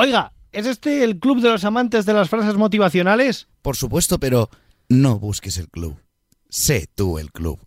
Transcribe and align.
Oiga, 0.00 0.32
¿es 0.52 0.64
este 0.64 1.02
el 1.02 1.18
club 1.18 1.40
de 1.40 1.48
los 1.48 1.64
amantes 1.64 2.06
de 2.06 2.12
las 2.12 2.28
frases 2.28 2.54
motivacionales? 2.54 3.48
Por 3.62 3.74
supuesto, 3.74 4.20
pero 4.20 4.48
no 4.88 5.18
busques 5.18 5.58
el 5.58 5.68
club. 5.68 5.98
Sé 6.48 6.86
tú 6.94 7.18
el 7.18 7.32
club. 7.32 7.58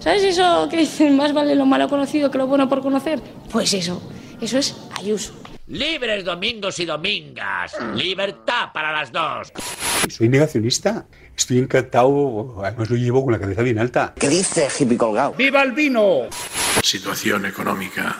¿Sabes 0.00 0.24
eso 0.24 0.66
que 0.68 0.78
dicen 0.78 1.16
más 1.16 1.32
vale 1.32 1.54
lo 1.54 1.64
malo 1.64 1.88
conocido 1.88 2.28
que 2.32 2.38
lo 2.38 2.48
bueno 2.48 2.68
por 2.68 2.82
conocer? 2.82 3.22
Pues 3.52 3.72
eso, 3.72 4.02
eso 4.40 4.58
es 4.58 4.76
Ayuso. 4.98 5.32
Libres 5.68 6.24
domingos 6.24 6.80
y 6.80 6.84
domingas. 6.84 7.76
Libertad 7.94 8.72
para 8.74 8.90
las 8.90 9.12
dos. 9.12 9.52
Soy 10.08 10.28
negacionista. 10.28 11.06
Estoy 11.36 11.58
encantado. 11.58 12.64
Además 12.64 12.90
lo 12.90 12.96
llevo 12.96 13.22
con 13.22 13.32
la 13.32 13.38
cabeza 13.38 13.62
bien 13.62 13.78
alta. 13.78 14.12
¿Qué 14.18 14.28
dice 14.28 14.66
hippie 14.76 14.98
colgado? 14.98 15.34
¡Viva 15.38 15.62
el 15.62 15.70
vino! 15.70 16.22
Situación 16.82 17.46
económica 17.46 18.16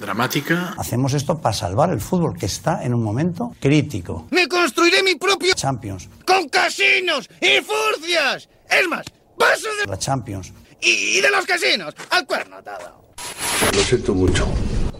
dramática. 0.00 0.74
Hacemos 0.78 1.12
esto 1.14 1.38
para 1.40 1.52
salvar 1.54 1.90
el 1.90 2.00
fútbol, 2.00 2.36
que 2.36 2.46
está 2.46 2.82
en 2.84 2.94
un 2.94 3.02
momento 3.02 3.54
crítico. 3.60 4.26
¡Me 4.30 4.48
construiré 4.48 5.02
mi 5.02 5.14
propio 5.14 5.52
Champions! 5.54 6.08
¡Con 6.26 6.48
casinos 6.48 7.28
y 7.40 7.60
furcias! 7.62 8.48
Es 8.68 8.88
más, 8.88 9.04
paso 9.38 9.68
de 9.80 9.86
La 9.90 9.98
Champions. 9.98 10.52
y, 10.80 11.18
y 11.18 11.20
de 11.20 11.30
los 11.30 11.44
casinos 11.46 11.94
al 12.10 12.26
cuerno 12.26 12.56
atado. 12.56 13.04
Lo 13.74 13.80
siento 13.82 14.14
mucho. 14.14 14.48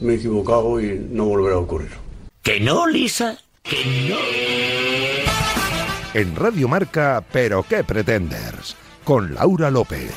Me 0.00 0.12
he 0.12 0.16
equivocado 0.16 0.80
y 0.80 0.98
no 1.10 1.24
volverá 1.24 1.56
a 1.56 1.58
ocurrir. 1.58 1.90
¿Que 2.42 2.60
no, 2.60 2.86
Lisa? 2.86 3.36
¿Que 3.62 4.08
no? 4.08 4.16
En 6.14 6.34
Radio 6.36 6.68
Marca, 6.68 7.22
Pero 7.32 7.62
qué 7.62 7.84
pretenders, 7.84 8.76
con 9.04 9.34
Laura 9.34 9.70
López. 9.70 10.10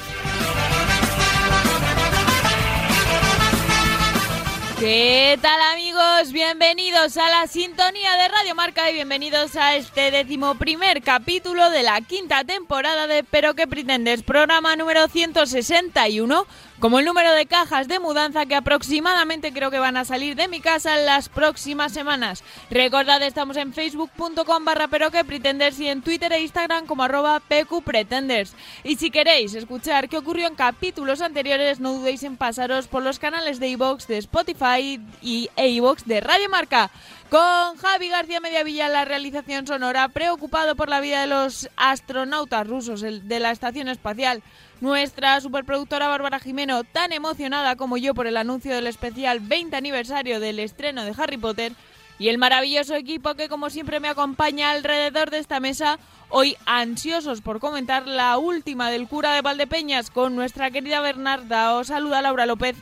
¿Qué 4.83 5.39
tal 5.41 5.61
amigos? 5.71 6.33
Bienvenidos 6.33 7.15
a 7.15 7.29
la 7.29 7.47
sintonía 7.47 8.17
de 8.17 8.27
Radio 8.27 8.53
Marca 8.53 8.91
y 8.91 8.95
bienvenidos 8.95 9.55
a 9.55 9.77
este 9.77 10.11
decimoprimer 10.11 11.01
capítulo 11.01 11.69
de 11.69 11.83
la 11.83 12.01
quinta 12.01 12.43
temporada 12.43 13.07
de 13.07 13.23
Pero 13.23 13.53
que 13.53 13.65
pretendes, 13.65 14.23
programa 14.23 14.75
número 14.75 15.07
161, 15.07 16.45
como 16.83 16.99
el 16.99 17.05
número 17.05 17.31
de 17.31 17.45
cajas 17.45 17.87
de 17.87 17.97
mudanza 17.99 18.45
que 18.45 18.55
aproximadamente 18.55 19.53
creo 19.53 19.71
que 19.71 19.79
van 19.79 19.95
a 19.95 20.03
salir 20.03 20.35
de 20.35 20.49
mi 20.49 20.59
casa 20.59 20.99
en 20.99 21.05
las 21.05 21.29
próximas 21.29 21.93
semanas. 21.93 22.43
Recordad, 22.69 23.23
estamos 23.23 23.55
en 23.55 23.71
facebook.com 23.71 24.65
barra 24.65 24.89
pretenders 24.89 25.79
y 25.79 25.87
en 25.87 26.01
Twitter 26.01 26.33
e 26.33 26.41
Instagram 26.41 26.85
como 26.85 27.03
arroba 27.03 27.39
pqpretenders. 27.39 28.53
Y 28.83 28.97
si 28.97 29.11
queréis 29.11 29.55
escuchar 29.55 30.09
qué 30.09 30.17
ocurrió 30.17 30.45
en 30.45 30.55
capítulos 30.55 31.21
anteriores, 31.21 31.79
no 31.79 31.93
dudéis 31.93 32.21
en 32.23 32.35
pasaros 32.35 32.87
por 32.87 33.01
los 33.01 33.17
canales 33.17 33.61
de 33.61 33.69
iVoox, 33.69 34.05
de 34.07 34.17
Spotify 34.17 34.99
y 35.21 35.49
e 35.55 35.81
de 36.05 36.19
Radio 36.19 36.49
Marca. 36.49 36.91
Con 37.29 37.77
Javi 37.77 38.09
García 38.09 38.41
Mediavilla 38.41 38.87
en 38.87 38.93
la 38.93 39.05
realización 39.05 39.65
sonora, 39.65 40.09
preocupado 40.09 40.75
por 40.75 40.89
la 40.89 40.99
vida 40.99 41.21
de 41.21 41.27
los 41.27 41.69
astronautas 41.77 42.67
rusos 42.67 43.01
de 43.01 43.39
la 43.39 43.51
Estación 43.51 43.87
Espacial. 43.87 44.43
Nuestra 44.83 45.39
superproductora 45.39 46.09
Bárbara 46.09 46.41
Jimeno, 46.41 46.83
tan 46.83 47.13
emocionada 47.13 47.77
como 47.77 47.95
yo 47.95 48.13
por 48.13 48.27
el 48.27 48.35
anuncio 48.35 48.75
del 48.75 48.87
especial 48.87 49.39
20 49.39 49.77
aniversario 49.77 50.41
del 50.41 50.59
estreno 50.59 51.05
de 51.05 51.13
Harry 51.17 51.37
Potter. 51.37 51.71
Y 52.19 52.27
el 52.27 52.37
maravilloso 52.37 52.93
equipo 52.93 53.35
que 53.35 53.47
como 53.47 53.69
siempre 53.69 54.01
me 54.01 54.09
acompaña 54.09 54.71
alrededor 54.71 55.29
de 55.29 55.37
esta 55.37 55.61
mesa, 55.61 55.99
hoy 56.27 56.57
ansiosos 56.65 57.39
por 57.39 57.61
comentar 57.61 58.07
la 58.07 58.37
última 58.37 58.91
del 58.91 59.07
cura 59.07 59.31
de 59.31 59.41
Valdepeñas 59.41 60.09
con 60.09 60.35
nuestra 60.35 60.69
querida 60.69 60.99
Bernarda. 60.99 61.75
Os 61.75 61.87
saluda 61.87 62.21
Laura 62.21 62.45
López. 62.45 62.75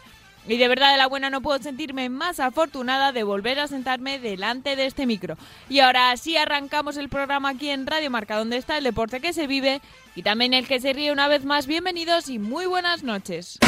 Y 0.47 0.57
de 0.57 0.67
verdad 0.67 0.91
de 0.91 0.97
la 0.97 1.07
buena 1.07 1.29
no 1.29 1.41
puedo 1.41 1.61
sentirme 1.61 2.09
más 2.09 2.39
afortunada 2.39 3.11
de 3.11 3.23
volver 3.23 3.59
a 3.59 3.67
sentarme 3.67 4.19
delante 4.19 4.75
de 4.75 4.85
este 4.85 5.05
micro. 5.05 5.37
Y 5.69 5.79
ahora 5.79 6.15
sí 6.17 6.35
arrancamos 6.35 6.97
el 6.97 7.09
programa 7.09 7.49
aquí 7.49 7.69
en 7.69 7.85
Radio 7.85 8.09
Marca, 8.09 8.37
donde 8.37 8.57
está 8.57 8.77
el 8.77 8.83
deporte 8.83 9.19
que 9.19 9.33
se 9.33 9.47
vive 9.47 9.81
y 10.15 10.23
también 10.23 10.53
el 10.53 10.67
que 10.67 10.79
se 10.79 10.93
ríe 10.93 11.11
una 11.11 11.27
vez 11.27 11.45
más. 11.45 11.67
Bienvenidos 11.67 12.29
y 12.29 12.39
muy 12.39 12.65
buenas 12.65 13.03
noches. 13.03 13.59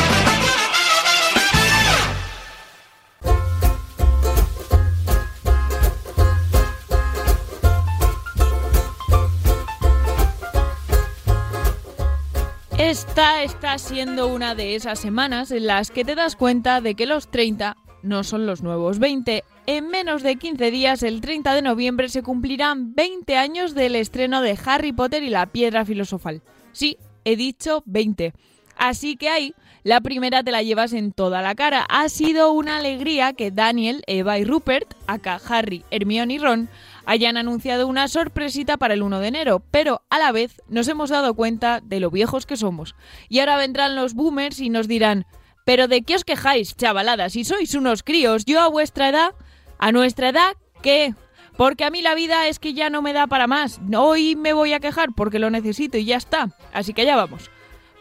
Esta 12.83 13.44
está 13.44 13.77
siendo 13.77 14.27
una 14.27 14.55
de 14.55 14.75
esas 14.75 14.99
semanas 14.99 15.51
en 15.51 15.67
las 15.67 15.89
que 15.89 16.03
te 16.03 16.16
das 16.16 16.35
cuenta 16.35 16.81
de 16.81 16.95
que 16.95 17.05
los 17.05 17.31
30 17.31 17.77
no 18.01 18.25
son 18.25 18.45
los 18.45 18.61
nuevos 18.61 18.99
20. 18.99 19.45
En 19.67 19.88
menos 19.88 20.21
de 20.21 20.35
15 20.35 20.69
días, 20.69 21.01
el 21.01 21.21
30 21.21 21.55
de 21.55 21.61
noviembre, 21.61 22.09
se 22.09 22.23
cumplirán 22.23 22.94
20 22.94 23.38
años 23.38 23.73
del 23.73 23.95
estreno 23.95 24.41
de 24.41 24.59
Harry 24.66 24.91
Potter 24.91 25.23
y 25.23 25.29
la 25.29 25.45
Piedra 25.45 25.85
Filosofal. 25.85 26.41
Sí, 26.73 26.97
he 27.23 27.38
dicho 27.38 27.83
20. 27.85 28.33
Así 28.75 29.15
que 29.15 29.29
ahí, 29.29 29.55
la 29.83 30.01
primera 30.01 30.44
te 30.44 30.51
la 30.51 30.61
llevas 30.61 30.91
en 30.91 31.13
toda 31.13 31.41
la 31.41 31.55
cara. 31.55 31.85
Ha 31.88 32.09
sido 32.09 32.51
una 32.51 32.77
alegría 32.77 33.31
que 33.31 33.50
Daniel, 33.50 34.03
Eva 34.07 34.39
y 34.39 34.44
Rupert, 34.44 34.94
acá 35.07 35.39
Harry, 35.47 35.85
Hermione 35.89 36.33
y 36.33 36.38
Ron, 36.38 36.67
hayan 37.06 37.38
anunciado 37.38 37.88
una 37.88 38.08
sorpresita 38.08 38.78
para 38.78 38.94
el 38.94 39.03
1 39.03 39.19
de 39.19 39.28
enero, 39.28 39.64
pero 39.72 40.03
a 40.09 40.19
la 40.19 40.31
vez 40.31 40.62
nos 40.68 40.88
hemos 40.88 41.09
dado 41.09 41.34
cuenta 41.34 41.80
de 41.84 42.00
lo 42.00 42.09
viejos 42.09 42.46
que 42.46 42.58
somos. 42.58 42.96
Y 43.30 43.40
ahora 43.40 43.58
vendrán 43.58 43.96
los 43.96 44.14
boomers 44.14 44.59
y 44.59 44.69
nos 44.69 44.88
dirán, 44.88 45.25
pero 45.66 45.88
¿de 45.88 46.02
qué 46.02 46.16
os 46.16 46.24
quejáis, 46.24 46.75
chavalada? 46.75 47.30
Si 47.30 47.44
sois 47.44 47.74
unos 47.75 48.03
críos, 48.03 48.46
yo 48.46 48.62
a 48.62 48.68
vuestra 48.68 49.09
edad, 49.09 49.31
a 49.80 49.92
nuestra 49.92 50.30
edad, 50.30 50.53
¿qué? 50.81 51.13
Porque 51.58 51.86
a 51.86 51.90
mí 51.90 52.02
la 52.02 52.16
vida 52.16 52.47
es 52.47 52.59
que 52.59 52.74
ya 52.74 52.90
no 52.90 53.02
me 53.02 53.13
da 53.13 53.28
para 53.28 53.47
más. 53.47 53.80
Hoy 53.96 54.36
me 54.36 54.53
voy 54.53 54.74
a 54.74 54.80
quejar 54.80 55.09
porque 55.16 55.40
lo 55.40 55.50
necesito 55.50 55.97
y 55.97 56.06
ya 56.06 56.18
está. 56.18 56.50
Así 56.74 56.94
que 56.94 57.03
allá 57.03 57.16
vamos. 57.16 57.52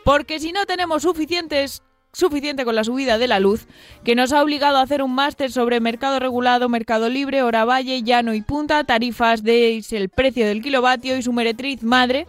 Porque 0.05 0.41
si 0.41 0.53
no 0.53 0.65
tenemos 0.67 1.03
suficientes 1.03 1.83
suficiente 2.13 2.67
con 2.67 2.75
la 2.75 2.85
subida 2.85 3.17
de 3.17 3.27
la 3.27 3.41
luz, 3.41 3.67
que 4.05 4.15
nos 4.15 4.33
ha 4.33 4.43
obligado 4.43 4.77
a 4.77 4.83
hacer 4.83 5.03
un 5.03 5.15
máster 5.15 5.51
sobre 5.51 5.81
mercado 5.81 6.19
regulado, 6.19 6.69
mercado 6.69 7.09
libre, 7.09 7.43
hora 7.43 7.65
valle, 7.65 8.03
llano 8.03 8.35
y 8.35 8.43
punta, 8.43 8.85
tarifas 8.85 9.43
de 9.43 9.83
el 9.93 10.09
precio 10.11 10.47
del 10.47 10.63
kilovatio 10.63 11.17
y 11.17 11.23
su 11.23 11.33
meretriz 11.33 11.83
madre, 11.83 12.27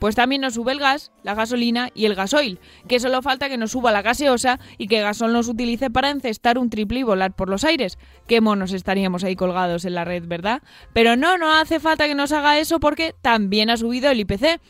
pues 0.00 0.16
también 0.16 0.40
nos 0.42 0.54
sube 0.54 0.72
el 0.72 0.80
gas, 0.80 1.12
la 1.22 1.34
gasolina 1.34 1.90
y 1.94 2.06
el 2.06 2.16
gasoil, 2.16 2.58
que 2.88 2.98
solo 2.98 3.22
falta 3.22 3.48
que 3.48 3.56
nos 3.56 3.70
suba 3.70 3.92
la 3.92 4.02
gaseosa 4.02 4.58
y 4.78 4.88
que 4.88 5.00
Gasol 5.00 5.32
nos 5.32 5.48
utilice 5.48 5.90
para 5.90 6.10
encestar 6.10 6.58
un 6.58 6.68
triple 6.68 6.98
y 6.98 7.02
volar 7.04 7.32
por 7.32 7.48
los 7.48 7.64
aires. 7.64 7.98
Qué 8.26 8.40
monos 8.40 8.72
estaríamos 8.72 9.22
ahí 9.22 9.36
colgados 9.36 9.84
en 9.84 9.94
la 9.94 10.04
red, 10.04 10.24
¿verdad? 10.26 10.60
Pero 10.92 11.16
no, 11.16 11.38
no 11.38 11.54
hace 11.54 11.78
falta 11.78 12.06
que 12.06 12.14
nos 12.14 12.32
haga 12.32 12.58
eso 12.58 12.80
porque 12.80 13.14
también 13.22 13.70
ha 13.70 13.76
subido 13.76 14.10
el 14.10 14.20
IPC. 14.20 14.60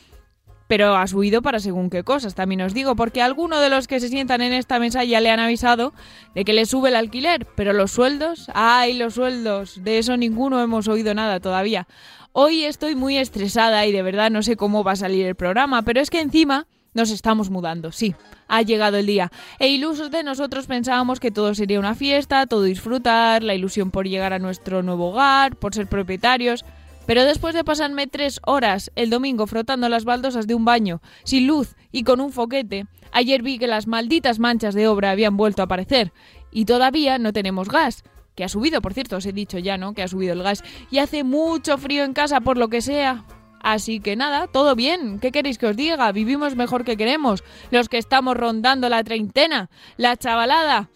Pero 0.67 0.95
ha 0.95 1.05
subido 1.07 1.41
para 1.41 1.59
según 1.59 1.89
qué 1.89 2.03
cosas, 2.03 2.33
también 2.33 2.61
os 2.61 2.73
digo, 2.73 2.95
porque 2.95 3.21
alguno 3.21 3.59
de 3.59 3.69
los 3.69 3.87
que 3.87 3.99
se 3.99 4.09
sientan 4.09 4.41
en 4.41 4.53
esta 4.53 4.79
mesa 4.79 5.03
ya 5.03 5.21
le 5.21 5.29
han 5.29 5.39
avisado 5.39 5.93
de 6.33 6.43
que 6.43 6.53
le 6.53 6.65
sube 6.65 6.89
el 6.89 6.95
alquiler, 6.95 7.45
pero 7.55 7.71
los 7.73 7.91
sueldos, 7.91 8.49
ay, 8.53 8.93
los 8.93 9.13
sueldos, 9.13 9.83
de 9.83 9.99
eso 9.99 10.17
ninguno 10.17 10.61
hemos 10.61 10.87
oído 10.87 11.13
nada 11.13 11.39
todavía. 11.39 11.87
Hoy 12.31 12.63
estoy 12.63 12.95
muy 12.95 13.17
estresada 13.17 13.85
y 13.85 13.91
de 13.91 14.01
verdad 14.01 14.31
no 14.31 14.43
sé 14.43 14.57
cómo 14.57 14.83
va 14.83 14.93
a 14.93 14.97
salir 14.97 15.25
el 15.25 15.35
programa, 15.35 15.83
pero 15.83 16.01
es 16.01 16.09
que 16.09 16.19
encima 16.19 16.67
nos 16.95 17.11
estamos 17.11 17.49
mudando, 17.49 17.91
sí, 17.91 18.15
ha 18.47 18.61
llegado 18.61 18.97
el 18.97 19.05
día. 19.05 19.31
E 19.59 19.67
ilusos 19.67 20.11
de 20.11 20.23
nosotros 20.23 20.65
pensábamos 20.65 21.19
que 21.19 21.29
todo 21.29 21.53
sería 21.53 21.79
una 21.79 21.93
fiesta, 21.93 22.47
todo 22.47 22.63
disfrutar, 22.63 23.43
la 23.43 23.53
ilusión 23.53 23.91
por 23.91 24.07
llegar 24.07 24.33
a 24.33 24.39
nuestro 24.39 24.81
nuevo 24.81 25.09
hogar, 25.09 25.57
por 25.57 25.75
ser 25.75 25.87
propietarios. 25.87 26.65
Pero 27.05 27.23
después 27.23 27.53
de 27.53 27.63
pasarme 27.63 28.07
tres 28.07 28.39
horas 28.45 28.91
el 28.95 29.09
domingo 29.09 29.47
frotando 29.47 29.89
las 29.89 30.05
baldosas 30.05 30.47
de 30.47 30.55
un 30.55 30.65
baño, 30.65 31.01
sin 31.23 31.47
luz 31.47 31.75
y 31.91 32.03
con 32.03 32.19
un 32.19 32.31
foquete, 32.31 32.87
ayer 33.11 33.41
vi 33.41 33.59
que 33.59 33.67
las 33.67 33.87
malditas 33.87 34.39
manchas 34.39 34.73
de 34.73 34.87
obra 34.87 35.11
habían 35.11 35.37
vuelto 35.37 35.61
a 35.61 35.65
aparecer. 35.65 36.13
Y 36.51 36.65
todavía 36.65 37.17
no 37.17 37.33
tenemos 37.33 37.69
gas. 37.69 38.03
Que 38.35 38.43
ha 38.43 38.49
subido, 38.49 38.81
por 38.81 38.93
cierto, 38.93 39.15
os 39.15 39.25
he 39.25 39.31
dicho 39.31 39.59
ya, 39.59 39.77
¿no? 39.77 39.93
Que 39.93 40.03
ha 40.03 40.07
subido 40.07 40.33
el 40.33 40.43
gas. 40.43 40.63
Y 40.91 40.97
hace 40.97 41.23
mucho 41.23 41.77
frío 41.77 42.03
en 42.03 42.13
casa, 42.13 42.41
por 42.41 42.57
lo 42.57 42.67
que 42.67 42.81
sea. 42.81 43.23
Así 43.61 43.99
que 43.99 44.15
nada, 44.15 44.47
todo 44.47 44.75
bien. 44.75 45.19
¿Qué 45.19 45.31
queréis 45.31 45.57
que 45.57 45.67
os 45.67 45.75
diga? 45.75 46.11
Vivimos 46.11 46.55
mejor 46.55 46.83
que 46.83 46.97
queremos. 46.97 47.43
Los 47.71 47.89
que 47.89 47.97
estamos 47.97 48.35
rondando 48.35 48.89
la 48.89 49.03
treintena, 49.03 49.69
la 49.97 50.17
chavalada. 50.17 50.89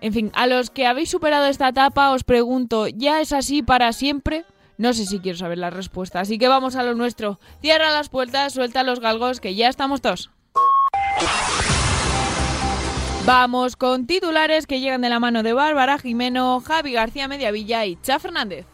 En 0.00 0.12
fin, 0.12 0.32
a 0.34 0.46
los 0.46 0.70
que 0.70 0.86
habéis 0.86 1.10
superado 1.10 1.46
esta 1.46 1.68
etapa 1.68 2.10
os 2.10 2.24
pregunto, 2.24 2.88
¿ya 2.88 3.20
es 3.20 3.32
así 3.32 3.62
para 3.62 3.92
siempre? 3.92 4.44
No 4.82 4.92
sé 4.92 5.06
si 5.06 5.20
quiero 5.20 5.38
saber 5.38 5.58
la 5.58 5.70
respuesta, 5.70 6.18
así 6.18 6.38
que 6.38 6.48
vamos 6.48 6.74
a 6.74 6.82
lo 6.82 6.96
nuestro. 6.96 7.38
Cierra 7.60 7.92
las 7.92 8.08
puertas, 8.08 8.52
suelta 8.52 8.82
los 8.82 8.98
galgos, 8.98 9.38
que 9.38 9.54
ya 9.54 9.68
estamos 9.68 10.00
todos. 10.00 10.32
Vamos 13.24 13.76
con 13.76 14.08
titulares 14.08 14.66
que 14.66 14.80
llegan 14.80 15.02
de 15.02 15.08
la 15.08 15.20
mano 15.20 15.44
de 15.44 15.52
Bárbara 15.52 15.98
Jimeno, 15.98 16.60
Javi 16.66 16.94
García 16.94 17.28
Mediavilla 17.28 17.86
y 17.86 17.94
Cha 18.02 18.18
Fernández. 18.18 18.66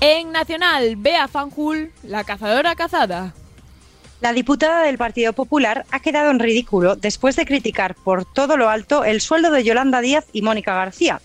En 0.00 0.32
Nacional, 0.32 0.96
Bea 0.96 1.28
Fanjul, 1.28 1.92
la 2.02 2.24
cazadora 2.24 2.74
cazada. 2.76 3.34
La 4.20 4.34
diputada 4.34 4.82
del 4.82 4.98
Partido 4.98 5.32
Popular 5.32 5.86
ha 5.90 6.00
quedado 6.00 6.30
en 6.30 6.40
ridículo 6.40 6.94
después 6.94 7.36
de 7.36 7.46
criticar 7.46 7.94
por 7.94 8.26
todo 8.26 8.58
lo 8.58 8.68
alto 8.68 9.02
el 9.04 9.22
sueldo 9.22 9.50
de 9.50 9.64
Yolanda 9.64 10.02
Díaz 10.02 10.26
y 10.34 10.42
Mónica 10.42 10.74
García. 10.74 11.22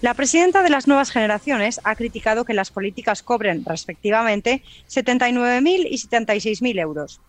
La 0.00 0.14
presidenta 0.14 0.62
de 0.62 0.70
las 0.70 0.86
nuevas 0.86 1.10
generaciones 1.10 1.80
ha 1.82 1.96
criticado 1.96 2.44
que 2.44 2.54
las 2.54 2.70
políticas 2.70 3.24
cobren, 3.24 3.64
respectivamente, 3.64 4.62
79.000 4.88 5.88
y 5.90 5.98
76.000 5.98 6.80
euros. 6.80 7.20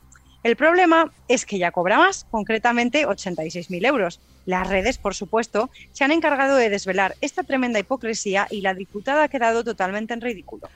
El 0.43 0.55
problema 0.55 1.11
es 1.27 1.47
que 1.47 1.57
ya 1.57 1.71
cobra 1.71 1.97
más, 1.97 2.27
concretamente 2.29 3.07
86.000 3.07 3.87
euros. 3.87 4.19
Las 4.45 4.67
redes, 4.67 4.99
por 4.99 5.15
supuesto, 5.15 5.71
se 5.93 6.03
han 6.03 6.11
encargado 6.11 6.57
de 6.57 6.69
desvelar 6.69 7.15
esta 7.21 7.41
tremenda 7.41 7.79
hipocresía 7.79 8.47
y 8.51 8.61
la 8.61 8.75
diputada 8.75 9.23
ha 9.23 9.29
quedado 9.29 9.63
totalmente 9.63 10.13
en 10.13 10.21
ridículo. 10.21 10.69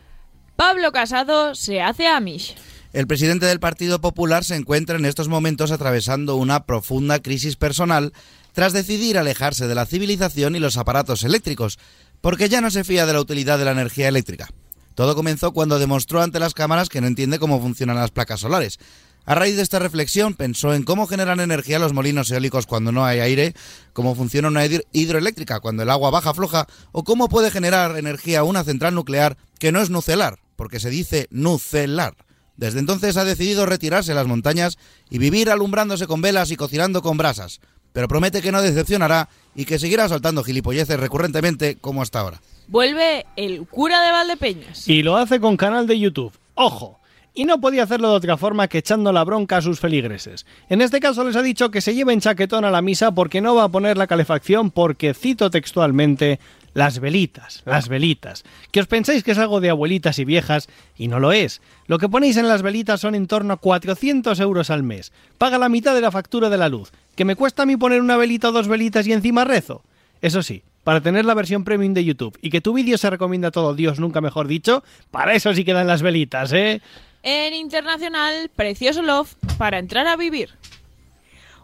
Pablo 0.55 0.91
Casado 0.91 1.53
se 1.53 1.79
hace 1.79 2.07
Amish. 2.07 2.55
El 2.93 3.07
presidente 3.07 3.45
del 3.45 3.61
Partido 3.61 4.01
Popular 4.01 4.43
se 4.43 4.55
encuentra 4.55 4.97
en 4.97 5.05
estos 5.05 5.29
momentos 5.29 5.71
atravesando 5.71 6.35
una 6.35 6.65
profunda 6.65 7.21
crisis 7.21 7.55
personal 7.55 8.11
tras 8.51 8.73
decidir 8.73 9.17
alejarse 9.17 9.67
de 9.67 9.75
la 9.75 9.85
civilización 9.85 10.57
y 10.57 10.59
los 10.59 10.75
aparatos 10.75 11.23
eléctricos, 11.23 11.79
porque 12.19 12.49
ya 12.49 12.59
no 12.59 12.69
se 12.69 12.83
fía 12.83 13.05
de 13.05 13.13
la 13.13 13.21
utilidad 13.21 13.57
de 13.57 13.63
la 13.63 13.71
energía 13.71 14.09
eléctrica. 14.09 14.49
Todo 14.93 15.15
comenzó 15.15 15.53
cuando 15.53 15.79
demostró 15.79 16.21
ante 16.21 16.41
las 16.41 16.53
cámaras 16.53 16.89
que 16.89 16.99
no 16.99 17.07
entiende 17.07 17.39
cómo 17.39 17.61
funcionan 17.61 17.95
las 17.95 18.11
placas 18.11 18.41
solares. 18.41 18.77
A 19.25 19.35
raíz 19.35 19.55
de 19.55 19.61
esta 19.61 19.79
reflexión 19.79 20.33
pensó 20.33 20.73
en 20.73 20.83
cómo 20.83 21.07
generan 21.07 21.39
energía 21.39 21.79
los 21.79 21.93
molinos 21.93 22.29
eólicos 22.29 22.65
cuando 22.65 22.91
no 22.91 23.05
hay 23.05 23.21
aire, 23.21 23.53
cómo 23.93 24.15
funciona 24.15 24.49
una 24.49 24.65
hidroeléctrica 24.65 25.61
cuando 25.61 25.83
el 25.83 25.89
agua 25.91 26.09
baja 26.09 26.33
floja 26.33 26.67
o 26.91 27.05
cómo 27.05 27.29
puede 27.29 27.51
generar 27.51 27.97
energía 27.97 28.43
una 28.43 28.65
central 28.65 28.95
nuclear 28.95 29.37
que 29.59 29.71
no 29.71 29.79
es 29.79 29.89
nucelar, 29.89 30.39
porque 30.57 30.81
se 30.81 30.89
dice 30.89 31.27
nucelar. 31.29 32.15
Desde 32.61 32.77
entonces 32.77 33.17
ha 33.17 33.25
decidido 33.25 33.65
retirarse 33.65 34.11
a 34.11 34.15
las 34.15 34.27
montañas 34.27 34.77
y 35.09 35.17
vivir 35.17 35.49
alumbrándose 35.49 36.05
con 36.05 36.21
velas 36.21 36.51
y 36.51 36.55
cocinando 36.55 37.01
con 37.01 37.17
brasas, 37.17 37.59
pero 37.91 38.07
promete 38.07 38.43
que 38.43 38.51
no 38.51 38.61
decepcionará 38.61 39.29
y 39.55 39.65
que 39.65 39.79
seguirá 39.79 40.07
soltando 40.07 40.43
gilipolleces 40.43 40.99
recurrentemente 40.99 41.77
como 41.81 42.03
hasta 42.03 42.19
ahora. 42.19 42.39
Vuelve 42.67 43.25
el 43.35 43.65
cura 43.65 44.03
de 44.03 44.11
Valdepeñas. 44.11 44.87
Y 44.87 45.01
lo 45.01 45.17
hace 45.17 45.39
con 45.39 45.57
canal 45.57 45.87
de 45.87 45.99
YouTube. 45.99 46.33
¡Ojo! 46.53 47.01
y 47.33 47.45
no 47.45 47.61
podía 47.61 47.83
hacerlo 47.83 48.09
de 48.09 48.17
otra 48.17 48.37
forma 48.37 48.67
que 48.67 48.79
echando 48.79 49.11
la 49.13 49.23
bronca 49.23 49.57
a 49.57 49.61
sus 49.61 49.79
feligreses. 49.79 50.45
En 50.69 50.81
este 50.81 50.99
caso 50.99 51.23
les 51.23 51.35
ha 51.35 51.41
dicho 51.41 51.71
que 51.71 51.81
se 51.81 51.95
lleven 51.95 52.19
chaquetón 52.19 52.65
a 52.65 52.71
la 52.71 52.81
misa 52.81 53.11
porque 53.11 53.41
no 53.41 53.55
va 53.55 53.63
a 53.63 53.69
poner 53.69 53.97
la 53.97 54.07
calefacción 54.07 54.69
porque, 54.69 55.13
cito 55.13 55.49
textualmente, 55.49 56.39
las 56.73 56.99
velitas, 56.99 57.63
las 57.65 57.89
velitas. 57.89 58.43
Que 58.71 58.79
os 58.79 58.87
pensáis 58.87 59.23
que 59.23 59.31
es 59.31 59.37
algo 59.37 59.61
de 59.61 59.69
abuelitas 59.69 60.19
y 60.19 60.25
viejas 60.25 60.69
y 60.97 61.07
no 61.07 61.19
lo 61.19 61.31
es. 61.31 61.61
Lo 61.87 61.97
que 61.97 62.09
ponéis 62.09 62.37
en 62.37 62.47
las 62.47 62.61
velitas 62.61 63.01
son 63.01 63.15
en 63.15 63.27
torno 63.27 63.53
a 63.53 63.57
400 63.57 64.39
euros 64.39 64.69
al 64.69 64.83
mes. 64.83 65.11
Paga 65.37 65.57
la 65.57 65.69
mitad 65.69 65.93
de 65.93 66.01
la 66.01 66.11
factura 66.11 66.49
de 66.49 66.57
la 66.57 66.69
luz. 66.69 66.91
¿Que 67.15 67.25
me 67.25 67.35
cuesta 67.35 67.63
a 67.63 67.65
mí 67.65 67.77
poner 67.77 68.01
una 68.01 68.17
velita 68.17 68.49
o 68.49 68.51
dos 68.51 68.67
velitas 68.67 69.07
y 69.07 69.13
encima 69.13 69.43
rezo? 69.43 69.83
Eso 70.21 70.43
sí, 70.43 70.63
para 70.83 71.01
tener 71.01 71.25
la 71.25 71.33
versión 71.33 71.63
premium 71.63 71.93
de 71.93 72.05
YouTube 72.05 72.37
y 72.41 72.49
que 72.49 72.61
tu 72.61 72.73
vídeo 72.73 72.97
se 72.97 73.09
recomienda 73.09 73.49
a 73.49 73.51
todo 73.51 73.73
Dios, 73.73 73.99
nunca 73.99 74.21
mejor 74.21 74.47
dicho, 74.47 74.83
para 75.09 75.33
eso 75.33 75.53
sí 75.53 75.63
quedan 75.63 75.87
las 75.87 76.01
velitas, 76.01 76.53
¿eh? 76.53 76.81
En 77.23 77.53
internacional, 77.53 78.49
Precioso 78.55 79.01
Love 79.01 79.35
para 79.57 79.77
entrar 79.77 80.07
a 80.07 80.15
vivir. 80.15 80.49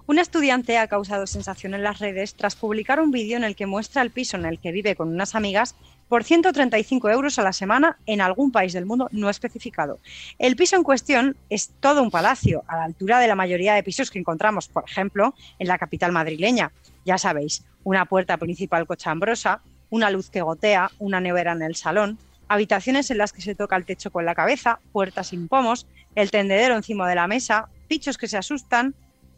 Un 0.08 0.20
estudiante 0.20 0.78
ha 0.78 0.88
causado 0.88 1.28
sensación 1.28 1.74
en 1.74 1.84
las 1.84 2.00
redes 2.00 2.34
tras 2.34 2.56
publicar 2.56 3.02
un 3.02 3.12
vídeo 3.12 3.36
en 3.36 3.44
el 3.44 3.58
que 3.58 3.66
muestra 3.66 4.02
el 4.02 4.10
piso 4.10 4.38
en 4.38 4.46
el 4.46 4.58
que 4.58 4.72
vive 4.72 4.96
con 4.96 5.10
unas 5.10 5.36
amigas 5.36 5.76
por 6.08 6.24
135 6.24 7.10
euros 7.10 7.38
a 7.38 7.44
la 7.44 7.52
semana 7.52 7.98
en 8.06 8.22
algún 8.22 8.54
país 8.54 8.72
del 8.72 8.86
mundo 8.86 9.10
no 9.12 9.30
especificado. 9.30 10.00
El 10.40 10.56
piso 10.56 10.78
en 10.78 10.84
cuestión 10.84 11.36
es 11.50 11.72
todo 11.82 12.02
un 12.02 12.10
palacio, 12.10 12.64
a 12.68 12.78
la 12.78 12.86
altura 12.86 13.20
de 13.20 13.28
la 13.28 13.36
mayoría 13.36 13.74
de 13.74 13.84
pisos 13.84 14.10
que 14.10 14.18
encontramos, 14.18 14.70
por 14.70 14.86
ejemplo, 14.86 15.36
en 15.60 15.68
la 15.68 15.78
capital 15.78 16.14
madrileña. 16.14 16.72
Ya 17.04 17.18
sabéis, 17.18 17.66
una 17.84 18.06
puerta 18.06 18.38
principal 18.38 18.88
cochambrosa, 18.88 19.62
una 19.90 20.10
luz 20.10 20.30
que 20.30 20.40
gotea, 20.40 20.90
una 21.00 21.20
nevera 21.20 21.52
en 21.52 21.64
el 21.64 21.76
salón, 21.76 22.18
habitaciones 22.48 23.12
en 23.12 23.18
las 23.18 23.34
que 23.34 23.42
se 23.42 23.56
toca 23.56 23.76
el 23.76 23.84
techo 23.84 24.10
con 24.10 24.24
la 24.24 24.36
cabeza, 24.36 24.80
puertas 24.94 25.28
sin 25.28 25.50
pomos, 25.50 25.86
el 26.16 26.32
tendedero 26.32 26.78
encima 26.78 27.10
de 27.10 27.16
la 27.16 27.28
mesa, 27.28 27.68
pichos 27.90 28.18
que 28.18 28.30
se 28.30 28.38
asustan 28.38 28.96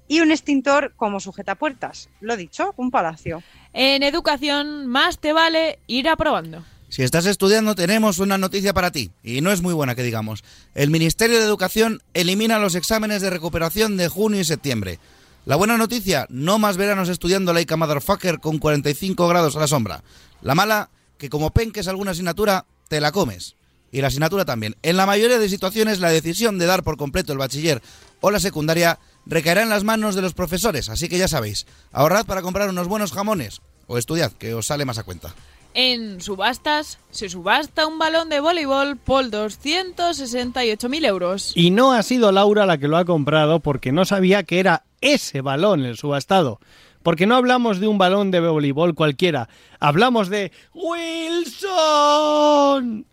y 0.09 0.19
un 0.19 0.31
extintor 0.31 0.91
como 0.97 1.21
sujetapuertas. 1.21 2.09
Lo 2.19 2.35
dicho, 2.35 2.73
un 2.75 2.91
palacio. 2.91 3.41
En 3.71 4.03
educación, 4.03 4.87
más 4.87 5.19
te 5.19 5.31
vale 5.31 5.79
ir 5.87 6.09
aprobando. 6.09 6.65
Si 6.89 7.03
estás 7.03 7.27
estudiando, 7.27 7.75
tenemos 7.75 8.17
una 8.17 8.39
noticia 8.39 8.73
para 8.73 8.91
ti, 8.91 9.11
y 9.23 9.41
no 9.41 9.51
es 9.51 9.61
muy 9.61 9.75
buena 9.75 9.93
que 9.93 10.01
digamos. 10.01 10.43
El 10.73 10.89
Ministerio 10.89 11.37
de 11.37 11.45
Educación 11.45 12.01
elimina 12.15 12.57
los 12.57 12.73
exámenes 12.73 13.21
de 13.21 13.29
recuperación 13.29 13.95
de 13.95 14.07
junio 14.07 14.41
y 14.41 14.43
septiembre. 14.43 14.99
La 15.45 15.55
buena 15.55 15.77
noticia, 15.77 16.25
no 16.29 16.57
más 16.57 16.77
veranos 16.77 17.07
estudiando 17.07 17.53
Laika 17.53 17.77
Motherfucker 17.77 18.39
con 18.39 18.57
45 18.57 19.27
grados 19.27 19.55
a 19.55 19.59
la 19.59 19.67
sombra. 19.67 20.03
La 20.41 20.55
mala, 20.55 20.89
que 21.19 21.29
como 21.29 21.51
penques 21.51 21.87
alguna 21.87 22.11
asignatura, 22.11 22.65
te 22.87 22.99
la 22.99 23.11
comes. 23.11 23.55
Y 23.91 24.01
la 24.01 24.07
asignatura 24.07 24.45
también. 24.45 24.75
En 24.81 24.97
la 24.97 25.05
mayoría 25.05 25.37
de 25.37 25.49
situaciones, 25.49 25.99
la 25.99 26.09
decisión 26.09 26.57
de 26.57 26.65
dar 26.65 26.83
por 26.83 26.97
completo 26.97 27.31
el 27.31 27.39
bachiller 27.39 27.81
o 28.21 28.31
la 28.31 28.39
secundaria 28.39 28.99
recaerá 29.25 29.63
en 29.63 29.69
las 29.69 29.83
manos 29.83 30.15
de 30.15 30.21
los 30.21 30.33
profesores, 30.33 30.89
así 30.89 31.09
que 31.09 31.17
ya 31.17 31.27
sabéis, 31.27 31.67
ahorrad 31.91 32.25
para 32.25 32.41
comprar 32.41 32.69
unos 32.69 32.87
buenos 32.87 33.11
jamones 33.11 33.61
o 33.87 33.97
estudiad, 33.97 34.31
que 34.33 34.53
os 34.53 34.67
sale 34.67 34.85
más 34.85 34.97
a 34.97 35.03
cuenta. 35.03 35.33
En 35.73 36.19
subastas 36.19 36.97
se 37.11 37.29
subasta 37.29 37.85
un 37.85 37.99
balón 37.99 38.29
de 38.29 38.39
voleibol 38.39 38.97
por 38.97 39.25
268.000 39.25 41.05
euros. 41.05 41.51
Y 41.55 41.69
no 41.69 41.93
ha 41.93 42.01
sido 42.01 42.31
Laura 42.31 42.65
la 42.65 42.77
que 42.79 42.87
lo 42.87 42.97
ha 42.97 43.05
comprado 43.05 43.59
porque 43.59 43.91
no 43.91 44.03
sabía 44.05 44.43
que 44.43 44.59
era 44.59 44.83
ese 45.01 45.41
balón 45.41 45.85
el 45.85 45.97
subastado. 45.97 46.59
Porque 47.03 47.25
no 47.25 47.35
hablamos 47.35 47.79
de 47.79 47.87
un 47.87 47.97
balón 47.97 48.29
de 48.31 48.41
voleibol 48.41 48.93
cualquiera, 48.95 49.47
hablamos 49.79 50.29
de 50.29 50.51
Wilson, 50.73 51.69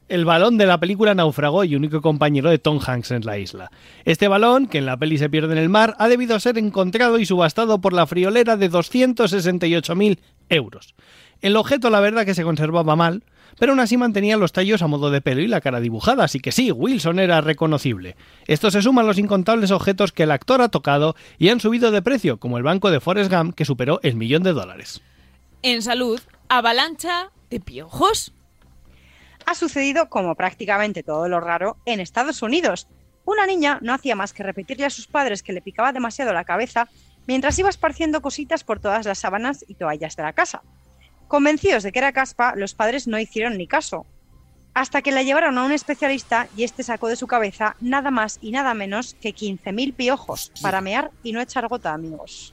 el 0.08 0.24
balón 0.24 0.58
de 0.58 0.66
la 0.66 0.80
película 0.80 1.14
Naufragó 1.14 1.62
y 1.64 1.76
único 1.76 2.00
compañero 2.02 2.50
de 2.50 2.58
Tom 2.58 2.80
Hanks 2.84 3.12
en 3.12 3.24
la 3.24 3.38
isla. 3.38 3.70
Este 4.04 4.28
balón, 4.28 4.66
que 4.66 4.78
en 4.78 4.86
la 4.86 4.96
peli 4.96 5.18
se 5.18 5.30
pierde 5.30 5.52
en 5.52 5.58
el 5.58 5.68
mar, 5.68 5.94
ha 5.98 6.08
debido 6.08 6.40
ser 6.40 6.58
encontrado 6.58 7.18
y 7.18 7.26
subastado 7.26 7.80
por 7.80 7.92
la 7.92 8.06
friolera 8.06 8.56
de 8.56 8.70
268.000 8.70 10.18
euros. 10.48 10.94
El 11.40 11.56
objeto, 11.56 11.90
la 11.90 12.00
verdad, 12.00 12.24
que 12.24 12.34
se 12.34 12.44
conservaba 12.44 12.96
mal, 12.96 13.22
pero 13.58 13.72
aún 13.72 13.80
así 13.80 13.96
mantenía 13.96 14.36
los 14.36 14.52
tallos 14.52 14.82
a 14.82 14.86
modo 14.86 15.10
de 15.10 15.20
pelo 15.20 15.40
y 15.40 15.46
la 15.46 15.60
cara 15.60 15.80
dibujada, 15.80 16.24
así 16.24 16.40
que 16.40 16.52
sí, 16.52 16.72
Wilson 16.72 17.18
era 17.18 17.40
reconocible. 17.40 18.16
Esto 18.46 18.70
se 18.70 18.82
suma 18.82 19.02
a 19.02 19.04
los 19.04 19.18
incontables 19.18 19.70
objetos 19.70 20.12
que 20.12 20.24
el 20.24 20.30
actor 20.30 20.60
ha 20.62 20.68
tocado 20.68 21.16
y 21.38 21.48
han 21.48 21.60
subido 21.60 21.90
de 21.90 22.02
precio, 22.02 22.38
como 22.38 22.58
el 22.58 22.64
banco 22.64 22.90
de 22.90 23.00
Forrest 23.00 23.32
Gump, 23.32 23.54
que 23.54 23.64
superó 23.64 24.00
el 24.02 24.16
millón 24.16 24.42
de 24.42 24.52
dólares. 24.52 25.02
En 25.62 25.82
salud, 25.82 26.20
avalancha 26.48 27.30
de 27.50 27.60
piojos. 27.60 28.32
Ha 29.46 29.54
sucedido, 29.54 30.08
como 30.08 30.34
prácticamente 30.34 31.02
todo 31.02 31.28
lo 31.28 31.40
raro, 31.40 31.76
en 31.86 32.00
Estados 32.00 32.42
Unidos. 32.42 32.88
Una 33.24 33.46
niña 33.46 33.78
no 33.80 33.94
hacía 33.94 34.16
más 34.16 34.32
que 34.32 34.42
repetirle 34.42 34.86
a 34.86 34.90
sus 34.90 35.06
padres 35.06 35.42
que 35.42 35.52
le 35.52 35.60
picaba 35.60 35.92
demasiado 35.92 36.32
la 36.32 36.44
cabeza 36.44 36.88
mientras 37.26 37.58
iba 37.58 37.68
esparciendo 37.68 38.22
cositas 38.22 38.64
por 38.64 38.80
todas 38.80 39.06
las 39.06 39.18
sábanas 39.18 39.64
y 39.66 39.74
toallas 39.74 40.16
de 40.16 40.22
la 40.22 40.32
casa. 40.32 40.62
Convencidos 41.28 41.82
de 41.82 41.92
que 41.92 41.98
era 41.98 42.12
caspa, 42.12 42.54
los 42.56 42.74
padres 42.74 43.06
no 43.06 43.18
hicieron 43.18 43.56
ni 43.56 43.66
caso, 43.66 44.06
hasta 44.74 45.02
que 45.02 45.10
la 45.10 45.22
llevaron 45.22 45.58
a 45.58 45.64
un 45.64 45.72
especialista 45.72 46.48
y 46.56 46.64
este 46.64 46.82
sacó 46.82 47.08
de 47.08 47.16
su 47.16 47.26
cabeza 47.26 47.76
nada 47.80 48.10
más 48.10 48.38
y 48.42 48.50
nada 48.50 48.74
menos 48.74 49.16
que 49.20 49.34
15.000 49.34 49.94
piojos 49.94 50.52
para 50.60 50.80
mear 50.80 51.10
y 51.22 51.32
no 51.32 51.40
echar 51.40 51.66
gota, 51.68 51.94
amigos. 51.94 52.52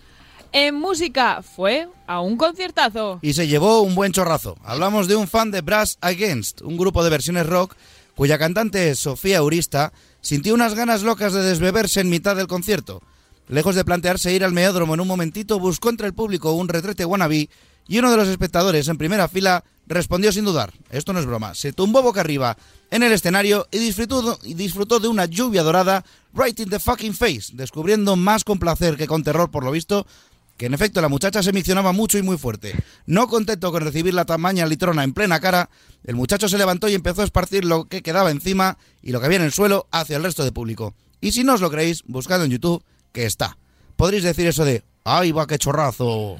En 0.51 0.75
música 0.75 1.41
fue 1.41 1.87
a 2.07 2.21
un 2.21 2.37
conciertazo. 2.37 3.19
Y 3.21 3.33
se 3.33 3.47
llevó 3.47 3.81
un 3.81 3.95
buen 3.95 4.11
chorrazo. 4.11 4.55
Hablamos 4.63 5.07
de 5.07 5.15
un 5.15 5.27
fan 5.27 5.51
de 5.51 5.61
Brass 5.61 5.97
Against, 5.99 6.61
un 6.61 6.77
grupo 6.77 7.03
de 7.03 7.09
versiones 7.09 7.47
rock 7.47 7.75
cuya 8.15 8.37
cantante 8.37 8.95
Sofía 8.95 9.41
Urista 9.43 9.91
sintió 10.21 10.53
unas 10.53 10.75
ganas 10.75 11.03
locas 11.03 11.33
de 11.33 11.41
desbeberse 11.41 12.01
en 12.01 12.09
mitad 12.09 12.35
del 12.35 12.47
concierto. 12.47 13.01
Lejos 13.47 13.75
de 13.75 13.83
plantearse 13.83 14.31
ir 14.31 14.43
al 14.45 14.53
meódromo 14.53 14.93
en 14.93 15.01
un 15.01 15.07
momentito, 15.07 15.59
buscó 15.59 15.89
entre 15.89 16.07
el 16.07 16.13
público 16.13 16.53
un 16.53 16.69
retrete 16.69 17.03
wannabe 17.03 17.49
y 17.87 17.99
uno 17.99 18.11
de 18.11 18.17
los 18.17 18.27
espectadores 18.27 18.87
en 18.87 18.97
primera 18.97 19.27
fila 19.27 19.63
respondió 19.87 20.31
sin 20.31 20.45
dudar. 20.45 20.73
Esto 20.89 21.13
no 21.13 21.19
es 21.19 21.25
broma. 21.25 21.55
Se 21.55 21.73
tumbó 21.73 22.01
boca 22.01 22.21
arriba 22.21 22.57
en 22.89 23.03
el 23.03 23.11
escenario 23.11 23.67
y 23.71 23.79
disfrutó, 23.79 24.99
de 24.99 25.07
una 25.07 25.25
lluvia 25.25 25.63
dorada 25.63 26.05
right 26.33 26.59
in 26.59 26.69
the 26.69 26.79
fucking 26.79 27.13
face, 27.13 27.51
descubriendo 27.53 28.15
más 28.15 28.43
con 28.43 28.59
placer 28.59 28.97
que 28.97 29.07
con 29.07 29.23
terror 29.23 29.51
por 29.51 29.63
lo 29.63 29.71
visto 29.71 30.05
que 30.57 30.67
en 30.67 30.73
efecto 30.75 31.01
la 31.01 31.09
muchacha 31.09 31.41
se 31.41 31.49
emocionaba 31.49 31.93
mucho 31.93 32.19
y 32.19 32.21
muy 32.21 32.37
fuerte. 32.37 32.75
No 33.07 33.27
contento 33.27 33.71
con 33.71 33.83
recibir 33.83 34.13
la 34.13 34.25
tamaña 34.25 34.67
litrona 34.67 35.03
en 35.03 35.13
plena 35.13 35.39
cara, 35.39 35.69
el 36.03 36.15
muchacho 36.15 36.47
se 36.47 36.59
levantó 36.59 36.87
y 36.87 36.93
empezó 36.93 37.21
a 37.21 37.25
esparcir 37.25 37.65
lo 37.65 37.85
que 37.85 38.03
quedaba 38.03 38.29
encima 38.29 38.77
y 39.01 39.11
lo 39.11 39.19
que 39.19 39.25
había 39.25 39.39
en 39.39 39.45
el 39.45 39.51
suelo 39.51 39.87
hacia 39.91 40.17
el 40.17 40.23
resto 40.23 40.43
del 40.43 40.53
público. 40.53 40.93
Y 41.21 41.31
si 41.31 41.43
no 41.43 41.55
os 41.55 41.61
lo 41.61 41.71
creéis, 41.71 42.03
buscad 42.05 42.43
en 42.43 42.51
YouTube, 42.51 42.83
que 43.11 43.25
está. 43.25 43.57
Podréis 43.95 44.23
decir 44.23 44.45
eso 44.45 44.63
de, 44.63 44.83
¡ay, 45.03 45.31
va, 45.31 45.47
qué 45.47 45.57
chorrazo! 45.57 46.37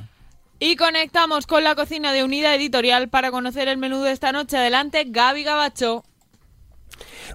Y 0.60 0.76
conectamos 0.76 1.46
con 1.46 1.64
la 1.64 1.76
cocina 1.76 2.14
de 2.14 2.24
Unidad 2.24 2.56
Editorial 2.56 3.10
para 3.10 3.32
conocer 3.32 3.68
el 3.68 3.78
menú 3.78 4.02
de 4.02 4.12
esta 4.12 4.32
noche. 4.32 4.58
Adelante, 4.58 5.06
Gaby 5.08 5.44
Gabacho. 5.44 6.04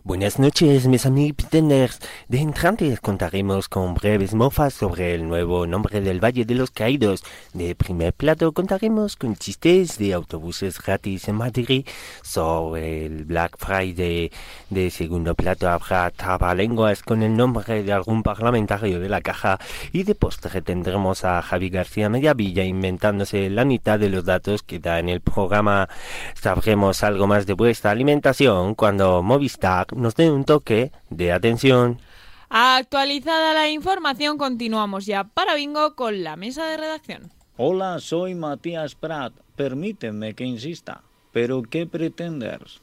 Buenas 0.05 0.39
noches, 0.39 0.87
mis 0.87 1.07
amigos 1.07 1.37
pretenders. 1.37 1.99
De 2.29 2.39
entrante 2.39 2.97
contaremos 3.03 3.69
con 3.69 3.95
breves 3.95 4.33
mofas 4.33 4.73
sobre 4.73 5.15
el 5.15 5.27
nuevo 5.27 5.67
nombre 5.67 6.01
del 6.01 6.23
Valle 6.23 6.45
de 6.45 6.55
los 6.55 6.71
Caídos. 6.71 7.25
De 7.53 7.75
primer 7.75 8.13
plato 8.13 8.53
contaremos 8.53 9.17
con 9.17 9.37
chistes 9.37 9.99
de 9.99 10.15
autobuses 10.15 10.81
gratis 10.81 11.29
en 11.29 11.35
Madrid. 11.35 11.87
Sobre 12.23 13.07
el 13.07 13.25
Black 13.25 13.59
Friday 13.59 14.31
de 14.71 14.91
segundo 14.91 15.35
plato 15.35 15.69
habrá 15.69 16.11
trabalenguas 16.11 17.03
con 17.03 17.23
el 17.23 17.37
nombre 17.37 17.83
de 17.83 17.93
algún 17.93 18.23
parlamentario 18.23 19.01
de 19.01 19.09
la 19.09 19.21
caja. 19.21 19.59
Y 19.93 20.05
de 20.05 20.15
postre 20.15 20.63
tendremos 20.63 21.25
a 21.25 21.43
Javi 21.43 21.71
García 21.71 22.09
Mediavilla 22.09 22.65
inventándose 22.65 23.51
la 23.51 23.65
mitad 23.65 23.99
de 23.99 24.11
los 24.11 24.25
datos 24.25 24.63
que 24.63 24.79
da 24.79 25.01
en 25.01 25.09
el 25.09 25.21
programa. 25.21 25.89
Sabremos 26.35 27.03
algo 27.03 27.27
más 27.27 27.47
de 27.47 27.55
vuestra 27.55 27.91
alimentación 27.91 28.75
cuando 28.75 29.23
Movistar 29.23 29.48
nos 29.95 30.15
dé 30.15 30.31
un 30.31 30.45
toque 30.45 30.93
de 31.11 31.33
atención. 31.33 31.99
Actualizada 32.51 33.53
la 33.53 33.69
información, 33.69 34.39
continuamos 34.39 35.07
ya 35.07 35.25
para 35.25 35.55
Bingo 35.55 35.95
con 35.95 36.25
la 36.25 36.37
mesa 36.37 36.67
de 36.67 36.77
redacción. 36.77 37.31
Hola, 37.57 37.99
soy 38.01 38.35
Matías 38.35 38.95
Prat. 38.95 39.33
Permíteme 39.57 40.35
que 40.35 40.45
insista. 40.45 41.03
¿Pero 41.33 41.63
qué 41.63 41.87
pretendes? 41.87 42.81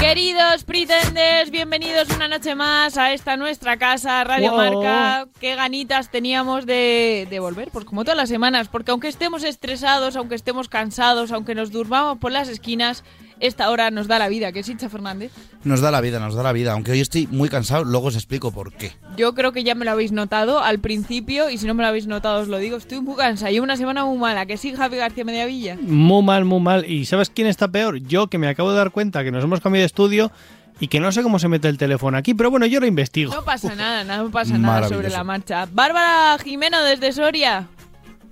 Queridos 0.00 0.62
pretenders, 0.62 1.50
bienvenidos 1.50 2.08
una 2.14 2.28
noche 2.28 2.54
más 2.54 2.96
a 2.96 3.12
esta 3.12 3.36
nuestra 3.36 3.76
casa, 3.78 4.22
Radio 4.22 4.52
Wow. 4.52 4.56
Marca. 4.56 5.28
Qué 5.40 5.56
ganitas 5.56 6.08
teníamos 6.08 6.66
de, 6.66 7.26
de 7.28 7.40
volver, 7.40 7.70
pues 7.72 7.84
como 7.84 8.04
todas 8.04 8.16
las 8.16 8.28
semanas, 8.28 8.68
porque 8.68 8.92
aunque 8.92 9.08
estemos 9.08 9.42
estresados, 9.42 10.14
aunque 10.14 10.36
estemos 10.36 10.68
cansados, 10.68 11.32
aunque 11.32 11.56
nos 11.56 11.72
durmamos 11.72 12.18
por 12.18 12.30
las 12.30 12.48
esquinas, 12.48 13.02
esta 13.40 13.70
hora 13.70 13.90
nos 13.90 14.06
da 14.06 14.20
la 14.20 14.28
vida, 14.28 14.52
que 14.52 14.60
es 14.60 14.68
Hincha 14.68 14.88
Fernández. 14.88 15.32
Nos 15.68 15.82
da 15.82 15.90
la 15.90 16.00
vida, 16.00 16.18
nos 16.18 16.34
da 16.34 16.42
la 16.42 16.52
vida. 16.52 16.72
Aunque 16.72 16.92
hoy 16.92 17.00
estoy 17.00 17.26
muy 17.26 17.50
cansado, 17.50 17.84
luego 17.84 18.06
os 18.06 18.14
explico 18.14 18.50
por 18.52 18.72
qué. 18.72 18.92
Yo 19.18 19.34
creo 19.34 19.52
que 19.52 19.64
ya 19.64 19.74
me 19.74 19.84
lo 19.84 19.90
habéis 19.90 20.12
notado 20.12 20.60
al 20.60 20.78
principio, 20.78 21.50
y 21.50 21.58
si 21.58 21.66
no 21.66 21.74
me 21.74 21.82
lo 21.82 21.88
habéis 21.88 22.06
notado 22.06 22.40
os 22.40 22.48
lo 22.48 22.56
digo, 22.56 22.78
estoy 22.78 23.02
muy 23.02 23.16
cansada. 23.16 23.50
Llevo 23.50 23.64
una 23.64 23.76
semana 23.76 24.02
muy 24.06 24.16
mala, 24.16 24.46
que 24.46 24.56
sí, 24.56 24.74
Javi 24.74 24.96
García 24.96 25.24
Mediavilla. 25.24 25.76
Muy 25.82 26.22
mal, 26.22 26.46
muy 26.46 26.60
mal. 26.60 26.90
¿Y 26.90 27.04
sabes 27.04 27.28
quién 27.28 27.46
está 27.46 27.68
peor? 27.68 27.98
Yo, 27.98 28.28
que 28.28 28.38
me 28.38 28.48
acabo 28.48 28.70
de 28.70 28.78
dar 28.78 28.92
cuenta 28.92 29.22
que 29.22 29.30
nos 29.30 29.44
hemos 29.44 29.60
cambiado 29.60 29.82
de 29.82 29.86
estudio 29.86 30.32
y 30.80 30.88
que 30.88 31.00
no 31.00 31.12
sé 31.12 31.22
cómo 31.22 31.38
se 31.38 31.48
mete 31.48 31.68
el 31.68 31.76
teléfono 31.76 32.16
aquí, 32.16 32.32
pero 32.32 32.50
bueno, 32.50 32.64
yo 32.64 32.80
lo 32.80 32.86
investigo. 32.86 33.34
No 33.34 33.44
pasa 33.44 33.74
nada, 33.74 34.04
no 34.04 34.30
pasa 34.30 34.56
nada 34.56 34.88
sobre 34.88 35.10
la 35.10 35.22
marcha. 35.22 35.68
Bárbara 35.70 36.38
Jimeno 36.42 36.82
desde 36.82 37.12
Soria. 37.12 37.68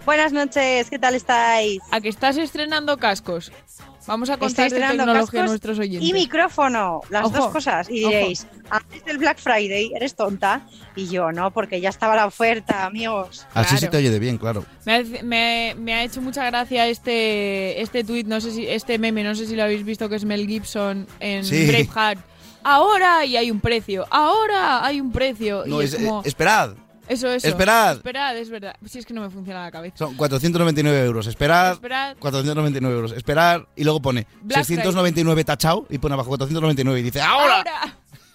Buenas 0.07 0.33
noches, 0.33 0.88
¿qué 0.88 0.99
tal 0.99 1.14
estáis? 1.14 1.83
A 1.90 2.00
que 2.00 2.09
estás 2.09 2.38
estrenando 2.38 2.97
cascos. 2.97 3.52
Vamos 4.07 4.31
a 4.31 4.37
contar 4.37 4.71
de 4.71 4.77
estrenando 4.77 5.05
tecnología 5.05 5.43
a 5.43 5.47
nuestros 5.47 5.79
oyentes. 5.79 6.09
Y 6.09 6.13
micrófono, 6.13 7.01
las 7.11 7.25
Ojo, 7.27 7.37
dos 7.37 7.49
cosas. 7.49 7.89
Y 7.91 8.05
ojo. 8.05 8.15
diréis, 8.15 8.47
antes 8.71 9.05
del 9.05 9.19
Black 9.19 9.39
Friday 9.39 9.91
eres 9.95 10.15
tonta. 10.15 10.67
Y 10.95 11.09
yo 11.09 11.33
no, 11.33 11.51
porque 11.51 11.81
ya 11.81 11.89
estaba 11.89 12.15
la 12.17 12.27
oferta, 12.27 12.87
amigos. 12.87 13.47
Así 13.55 13.77
se 13.79 13.89
te 13.89 13.97
oye 13.97 14.11
de 14.11 14.19
bien, 14.19 14.39
claro. 14.39 14.65
Me 14.85 14.95
ha, 14.97 15.03
me- 15.23 15.75
me 15.79 15.95
ha 15.95 16.05
hecho 16.05 16.23
mucha 16.23 16.45
gracia 16.47 16.87
este 16.87 17.81
este 17.83 18.05
tweet, 18.05 18.25
no 18.25 18.41
sé 18.41 18.53
si 18.53 18.67
este 18.67 18.99
meme, 18.99 19.23
no 19.25 19.35
sé 19.35 19.47
si 19.47 19.57
lo 19.57 19.63
habéis 19.65 19.85
visto 19.85 20.09
que 20.09 20.17
es 20.17 20.25
Mel 20.25 20.47
Gibson 20.47 21.07
en 21.21 21.45
Sí. 21.45 21.67
Braveheart. 21.67 22.21
Ahora 22.63 23.25
y 23.25 23.37
hay 23.37 23.51
un 23.51 23.61
precio. 23.61 24.07
Ahora 24.11 24.85
hay 24.85 25.01
un 25.01 25.13
precio. 25.13 25.65
No, 25.67 25.81
y 25.83 25.85
es, 25.85 25.95
es, 25.95 26.03
como, 26.05 26.21
eh, 26.21 26.29
esperad. 26.29 26.71
Eso, 27.09 27.31
eso. 27.31 27.49
esperad. 27.49 27.97
Esperad, 27.97 28.37
es 28.37 28.51
verdad. 28.51 28.77
Si 28.85 28.99
es 28.99 29.07
que 29.07 29.15
no 29.15 29.21
me 29.21 29.31
funciona 29.31 29.63
la 29.63 29.71
cabeza. 29.71 29.97
Son 29.97 30.17
499 30.17 31.05
euros. 31.05 31.27
Esperad. 31.27 31.73
Esperad. 31.73 32.17
499 32.19 32.97
euros. 32.97 33.13
Esperar. 33.13 33.67
Y 33.77 33.85
luego 33.85 34.01
pone 34.01 34.27
Black 34.43 34.65
699 34.65 35.45
tachao 35.45 35.87
y 35.91 35.99
pone 35.99 36.15
abajo 36.15 36.31
499 36.31 37.01
y 37.01 37.03
dice 37.03 37.21
¡Ahora! 37.21 37.65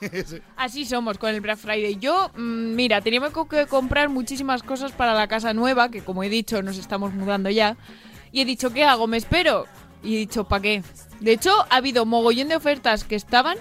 Así 0.57 0.85
somos 0.85 1.17
con 1.17 1.29
el 1.29 1.41
Black 1.41 1.57
Friday. 1.57 1.97
Yo, 1.99 2.31
mm, 2.35 2.75
mira, 2.75 3.01
teníamos 3.01 3.31
que 3.47 3.67
comprar 3.67 4.09
muchísimas 4.09 4.63
cosas 4.63 4.91
para 4.91 5.13
la 5.13 5.27
casa 5.27 5.53
nueva, 5.53 5.89
que 5.89 6.01
como 6.01 6.23
he 6.23 6.29
dicho, 6.29 6.61
nos 6.61 6.77
estamos 6.77 7.13
mudando 7.13 7.49
ya. 7.49 7.77
Y 8.31 8.41
he 8.41 8.45
dicho, 8.45 8.71
¿qué 8.71 8.83
hago? 8.83 9.07
¿Me 9.07 9.17
espero? 9.17 9.65
Y 10.03 10.15
he 10.15 10.19
dicho, 10.19 10.45
¿para 10.45 10.61
qué? 10.61 10.83
De 11.19 11.33
hecho, 11.33 11.51
ha 11.69 11.75
habido 11.75 12.05
mogollón 12.05 12.49
de 12.49 12.55
ofertas 12.55 13.03
que 13.03 13.15
estaban, 13.15 13.57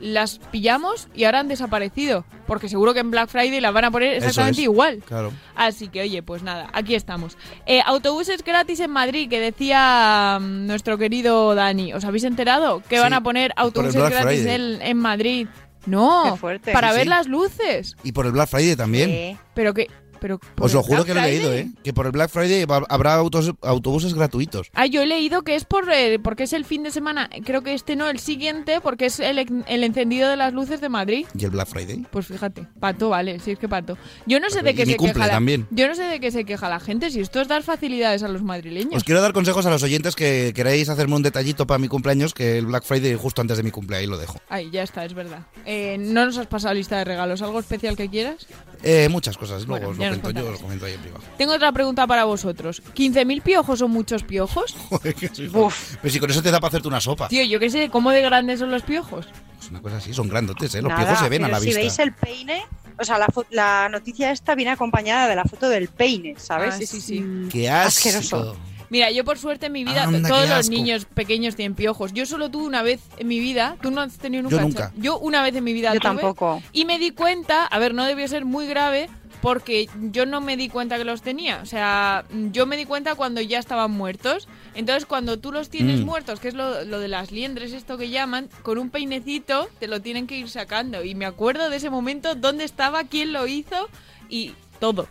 las 0.00 0.38
pillamos 0.50 1.08
y 1.14 1.24
ahora 1.24 1.40
han 1.40 1.48
desaparecido. 1.48 2.24
Porque 2.46 2.68
seguro 2.68 2.94
que 2.94 3.00
en 3.00 3.10
Black 3.10 3.28
Friday 3.28 3.60
las 3.60 3.72
van 3.72 3.84
a 3.84 3.90
poner 3.90 4.14
exactamente 4.14 4.60
es. 4.62 4.64
igual. 4.64 5.02
Claro. 5.06 5.32
Así 5.54 5.88
que, 5.88 6.00
oye, 6.02 6.22
pues 6.22 6.42
nada, 6.42 6.68
aquí 6.72 6.94
estamos. 6.94 7.36
Eh, 7.66 7.80
autobuses 7.84 8.42
gratis 8.42 8.80
en 8.80 8.90
Madrid, 8.90 9.28
que 9.28 9.38
decía 9.40 10.38
mm, 10.40 10.66
nuestro 10.66 10.98
querido 10.98 11.54
Dani. 11.54 11.92
¿Os 11.92 12.04
habéis 12.04 12.24
enterado? 12.24 12.82
Que 12.88 12.96
Sí, 12.96 13.02
van 13.02 13.12
a 13.12 13.22
poner 13.22 13.52
autobuses 13.56 13.94
Black 13.96 14.12
gratis 14.12 14.40
Friday. 14.42 14.54
en, 14.76 14.82
en 14.82 14.96
Madrid. 14.96 15.46
No, 15.86 16.36
fuerte. 16.36 16.72
para 16.72 16.90
Sí, 16.90 16.94
ver 16.96 17.02
sí. 17.04 17.08
las 17.08 17.26
luces. 17.26 17.96
Y 18.04 18.12
por 18.12 18.26
el 18.26 18.32
Black 18.32 18.48
Friday 18.48 18.76
también. 18.76 19.38
Pero 19.54 19.72
que... 19.72 19.86
Pero 20.20 20.38
¿por 20.38 20.66
Os 20.66 20.74
lo 20.74 20.82
juro 20.82 21.04
Black 21.04 21.06
que 21.08 21.14
lo 21.14 21.20
he 21.20 21.24
leído, 21.30 21.48
Friday? 21.50 21.66
¿eh? 21.66 21.72
Que 21.82 21.92
por 21.92 22.06
el 22.06 22.12
Black 22.12 22.30
Friday 22.30 22.66
habrá 22.88 23.14
autos- 23.16 23.54
autobuses 23.62 24.14
gratuitos. 24.14 24.70
Ah, 24.74 24.86
yo 24.86 25.02
he 25.02 25.06
leído 25.06 25.42
que 25.42 25.54
es 25.54 25.64
por 25.64 25.90
eh, 25.92 26.18
porque 26.22 26.44
es 26.44 26.52
el 26.52 26.64
fin 26.64 26.82
de 26.82 26.90
semana. 26.90 27.28
Creo 27.44 27.62
que 27.62 27.74
este 27.74 27.96
no, 27.96 28.08
el 28.08 28.18
siguiente, 28.18 28.80
porque 28.80 29.06
es 29.06 29.18
el, 29.20 29.38
el 29.66 29.84
encendido 29.84 30.28
de 30.28 30.36
las 30.36 30.52
luces 30.52 30.80
de 30.80 30.88
Madrid. 30.88 31.26
¿Y 31.38 31.44
el 31.44 31.50
Black 31.50 31.68
Friday? 31.68 32.04
Pues 32.10 32.26
fíjate, 32.26 32.66
pato, 32.78 33.08
vale, 33.08 33.40
si 33.40 33.52
es 33.52 33.58
que 33.58 33.68
pato. 33.68 33.96
Yo 34.26 34.40
no 34.40 34.50
sé 34.50 34.62
de 34.62 34.74
qué 34.74 34.86
se 34.86 34.96
queja 34.96 35.26
la. 35.26 35.40
Yo 35.70 35.88
no 35.88 35.94
sé 35.94 36.02
de 36.04 36.20
qué 36.20 36.30
se 36.30 36.44
queja 36.44 36.68
la 36.68 36.80
gente, 36.80 37.10
si 37.10 37.20
esto 37.20 37.40
es 37.40 37.48
dar 37.48 37.62
facilidades 37.62 38.22
a 38.22 38.28
los 38.28 38.42
madrileños. 38.42 38.94
Os 38.94 39.04
quiero 39.04 39.20
dar 39.22 39.32
consejos 39.32 39.64
a 39.66 39.70
los 39.70 39.82
oyentes 39.82 40.14
que 40.16 40.52
queréis 40.54 40.88
hacerme 40.88 41.16
un 41.16 41.22
detallito 41.22 41.66
para 41.66 41.78
mi 41.78 41.88
cumpleaños, 41.88 42.34
que 42.34 42.58
el 42.58 42.66
Black 42.66 42.84
Friday 42.84 43.14
justo 43.14 43.40
antes 43.40 43.56
de 43.56 43.62
mi 43.62 43.70
cumpleaños, 43.70 44.02
ahí 44.02 44.06
lo 44.06 44.18
dejo. 44.18 44.38
Ay, 44.48 44.70
ya 44.70 44.82
está, 44.82 45.04
es 45.04 45.14
verdad. 45.14 45.46
Eh, 45.66 45.96
no 45.98 46.26
nos 46.26 46.36
has 46.38 46.46
pasado 46.46 46.74
lista 46.74 46.98
de 46.98 47.04
regalos, 47.04 47.42
¿algo 47.42 47.58
especial 47.60 47.96
que 47.96 48.08
quieras? 48.08 48.46
Eh, 48.82 49.08
muchas 49.10 49.36
cosas, 49.36 49.66
luego 49.66 49.88
Bueno, 49.88 49.90
os 49.90 49.98
lo 49.98 50.20
cuento 50.22 50.30
yo, 50.40 50.46
os 50.46 50.52
lo 50.52 50.58
comento 50.58 50.86
ahí 50.86 50.94
en 50.94 51.00
privado. 51.00 51.22
Tengo 51.36 51.52
otra 51.54 51.70
pregunta 51.72 52.06
para 52.06 52.24
vosotros. 52.24 52.82
¿15.000 52.94 53.42
piojos 53.42 53.78
son 53.78 53.90
muchos 53.90 54.22
piojos? 54.22 54.74
Joder, 54.88 55.14
que 55.14 55.28
soy 55.28 55.48
fan. 55.48 55.68
Pero 56.00 56.12
si 56.12 56.18
con 56.20 56.30
eso 56.30 56.42
te 56.42 56.50
da 56.50 56.58
para 56.60 56.68
hacerte 56.68 56.88
una 56.88 57.00
sopa. 57.00 57.28
Tío, 57.28 57.44
yo 57.44 57.60
qué 57.60 57.68
sé, 57.70 57.90
¿cómo 57.90 58.10
de 58.10 58.22
grandes 58.22 58.58
son 58.60 58.70
los 58.70 58.82
piojos? 58.82 59.26
Es 59.60 59.70
una 59.70 59.82
cosa 59.82 59.98
así, 59.98 60.14
son 60.14 60.28
grandotes, 60.28 60.74
¿eh? 60.74 60.80
Los 60.82 60.88
Nada, 60.90 61.02
piojos 61.04 61.18
se 61.18 61.28
ven 61.28 61.44
a 61.44 61.48
la 61.48 61.60
si 61.60 61.66
vista. 61.66 61.80
veis 61.80 61.98
el 61.98 62.12
peine, 62.14 62.62
o 62.98 63.04
sea, 63.04 63.18
la, 63.18 63.26
la 63.50 63.88
noticia 63.90 64.30
esta 64.32 64.54
viene 64.54 64.70
acompañada 64.70 65.28
de 65.28 65.36
la 65.36 65.44
foto 65.44 65.68
del 65.68 65.88
peine, 65.88 66.34
¿sabes? 66.38 66.74
Ah, 66.74 66.78
sí, 66.78 67.00
sí. 67.00 67.20
mm, 67.20 67.48
¡Qué 67.50 67.68
asqueroso. 67.68 68.56
Mira, 68.90 69.10
yo 69.10 69.24
por 69.24 69.38
suerte 69.38 69.66
en 69.66 69.72
mi 69.72 69.84
vida, 69.84 70.04
Anda, 70.04 70.28
todos 70.28 70.48
los 70.48 70.68
niños 70.68 71.04
pequeños 71.06 71.56
tienen 71.56 71.74
piojos. 71.74 72.12
Yo 72.12 72.26
solo 72.26 72.50
tuve 72.50 72.64
una 72.64 72.82
vez 72.82 73.00
en 73.18 73.28
mi 73.28 73.38
vida, 73.38 73.76
tú 73.80 73.90
no 73.90 74.00
has 74.00 74.18
tenido 74.18 74.42
nunca. 74.42 74.56
Yo 74.56 74.62
nunca. 74.62 74.92
Yo 74.96 75.18
una 75.18 75.42
vez 75.42 75.54
en 75.54 75.64
mi 75.64 75.72
vida 75.72 75.94
Yo 75.94 76.00
tuve, 76.00 76.08
tampoco. 76.08 76.62
Y 76.72 76.84
me 76.84 76.98
di 76.98 77.12
cuenta, 77.12 77.64
a 77.66 77.78
ver, 77.78 77.94
no 77.94 78.04
debió 78.04 78.26
ser 78.28 78.44
muy 78.44 78.66
grave 78.66 79.08
porque 79.42 79.88
yo 80.10 80.26
no 80.26 80.40
me 80.42 80.56
di 80.56 80.68
cuenta 80.68 80.98
que 80.98 81.04
los 81.04 81.22
tenía. 81.22 81.60
O 81.62 81.66
sea, 81.66 82.24
yo 82.52 82.66
me 82.66 82.76
di 82.76 82.84
cuenta 82.84 83.14
cuando 83.14 83.40
ya 83.40 83.58
estaban 83.58 83.90
muertos. 83.92 84.48
Entonces, 84.74 85.06
cuando 85.06 85.38
tú 85.38 85.50
los 85.50 85.70
tienes 85.70 86.00
Mm. 86.00 86.04
muertos, 86.04 86.40
que 86.40 86.48
es 86.48 86.54
lo, 86.54 86.84
lo 86.84 86.98
de 86.98 87.08
las 87.08 87.32
liendres, 87.32 87.72
esto 87.72 87.96
que 87.96 88.10
llaman, 88.10 88.50
con 88.62 88.76
un 88.76 88.90
peinecito 88.90 89.68
te 89.78 89.86
lo 89.86 90.02
tienen 90.02 90.26
que 90.26 90.36
ir 90.36 90.50
sacando. 90.50 91.04
Y 91.04 91.14
me 91.14 91.24
acuerdo 91.26 91.70
de 91.70 91.76
ese 91.76 91.88
momento, 91.90 92.34
dónde 92.34 92.64
estaba, 92.64 93.04
quién 93.04 93.32
lo 93.32 93.46
hizo 93.46 93.88
y 94.28 94.52
todo. 94.78 95.08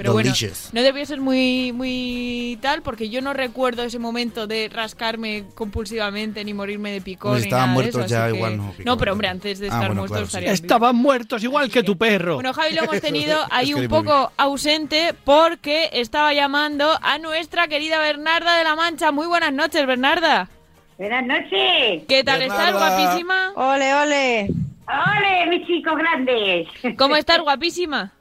Pero 0.00 0.14
bueno, 0.14 0.32
no 0.72 0.82
debió 0.82 1.04
ser 1.04 1.20
muy, 1.20 1.72
muy 1.72 2.58
tal, 2.62 2.80
porque 2.80 3.10
yo 3.10 3.20
no 3.20 3.34
recuerdo 3.34 3.82
ese 3.82 3.98
momento 3.98 4.46
de 4.46 4.70
rascarme 4.72 5.44
compulsivamente 5.54 6.42
ni 6.42 6.54
morirme 6.54 6.90
de 6.90 7.02
picón. 7.02 7.32
Hombre, 7.32 7.42
ni 7.42 7.46
estaban 7.48 7.66
nada 7.66 7.70
de 7.70 7.74
muertos 7.82 8.00
eso, 8.06 8.08
ya, 8.10 8.24
así 8.24 8.32
que- 8.32 8.36
igual 8.38 8.56
no, 8.56 8.74
No, 8.84 8.96
pero 8.96 9.12
hombre, 9.12 9.28
antes 9.28 9.58
de 9.58 9.66
Ah, 9.66 9.68
estar 9.68 9.80
bueno, 9.88 9.94
muertos 10.00 10.10
claro, 10.16 10.26
estarían. 10.26 10.54
Estaban 10.54 10.96
muertos 10.96 11.44
igual 11.44 11.70
que 11.70 11.82
tu 11.82 11.98
perro. 11.98 12.36
Bueno, 12.36 12.54
Javi 12.54 12.74
lo 12.74 12.84
hemos 12.84 13.00
tenido 13.02 13.36
ahí 13.50 13.68
Es 13.70 13.74
que 13.76 13.80
un 13.82 13.88
poco 13.88 14.32
ausente 14.38 15.14
porque 15.24 15.90
estaba 15.92 16.32
llamando 16.32 16.98
a 17.02 17.18
nuestra 17.18 17.68
querida 17.68 17.98
Bernarda 17.98 18.56
de 18.56 18.64
la 18.64 18.76
Mancha. 18.76 19.12
Muy 19.12 19.26
buenas 19.26 19.52
noches, 19.52 19.86
Bernarda. 19.86 20.48
Buenas 20.96 21.26
noches. 21.26 22.04
¿Qué 22.08 22.24
tal 22.24 22.40
estás, 22.40 22.72
guapísima? 22.72 23.52
Ole, 23.54 23.94
ole. 23.94 24.48
¡Ole, 24.88 25.46
mis 25.58 25.66
chicos 25.66 25.92
grandes! 25.96 26.68
¿Cómo 26.96 27.16
estás, 27.16 27.40
guapísima? 27.40 28.12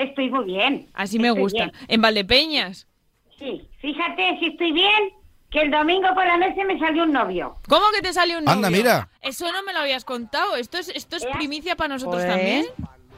Estoy 0.00 0.30
muy 0.30 0.44
bien. 0.44 0.88
Así 0.94 1.18
me 1.18 1.28
Estoy 1.28 1.42
gusta. 1.42 1.64
bien. 1.64 1.72
En 1.88 2.00
Valdepeñas. 2.02 2.86
Sí, 3.38 3.68
fíjate 3.80 4.38
si 4.38 4.46
estoy 4.46 4.72
bien, 4.72 5.10
que 5.50 5.60
el 5.62 5.70
domingo 5.70 6.08
por 6.14 6.24
la 6.26 6.36
noche 6.36 6.64
me 6.64 6.78
salió 6.78 7.04
un 7.04 7.12
novio. 7.12 7.56
¿Cómo 7.68 7.86
que 7.94 8.00
te 8.02 8.12
salió 8.12 8.38
un 8.38 8.44
novio? 8.44 8.56
Anda, 8.56 8.70
mira. 8.70 9.08
Eso 9.20 9.50
no 9.52 9.62
me 9.62 9.72
lo 9.72 9.80
habías 9.80 10.04
contado. 10.04 10.56
Esto 10.56 10.78
es, 10.78 10.88
esto 10.90 11.16
es 11.16 11.24
¿Eh? 11.24 11.28
primicia 11.34 11.76
para 11.76 11.88
nosotros 11.94 12.22
Joder. 12.22 12.28
también. 12.36 12.66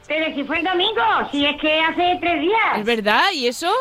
Pero 0.07 0.35
si 0.35 0.43
fue 0.43 0.59
el 0.59 0.65
domingo, 0.65 1.01
si 1.31 1.45
es 1.45 1.55
que 1.61 1.79
hace 1.79 2.17
tres 2.19 2.35
¿Es 2.35 2.41
días. 2.41 2.85
verdad? 2.85 3.23
¿Y 3.33 3.47
eso? 3.47 3.71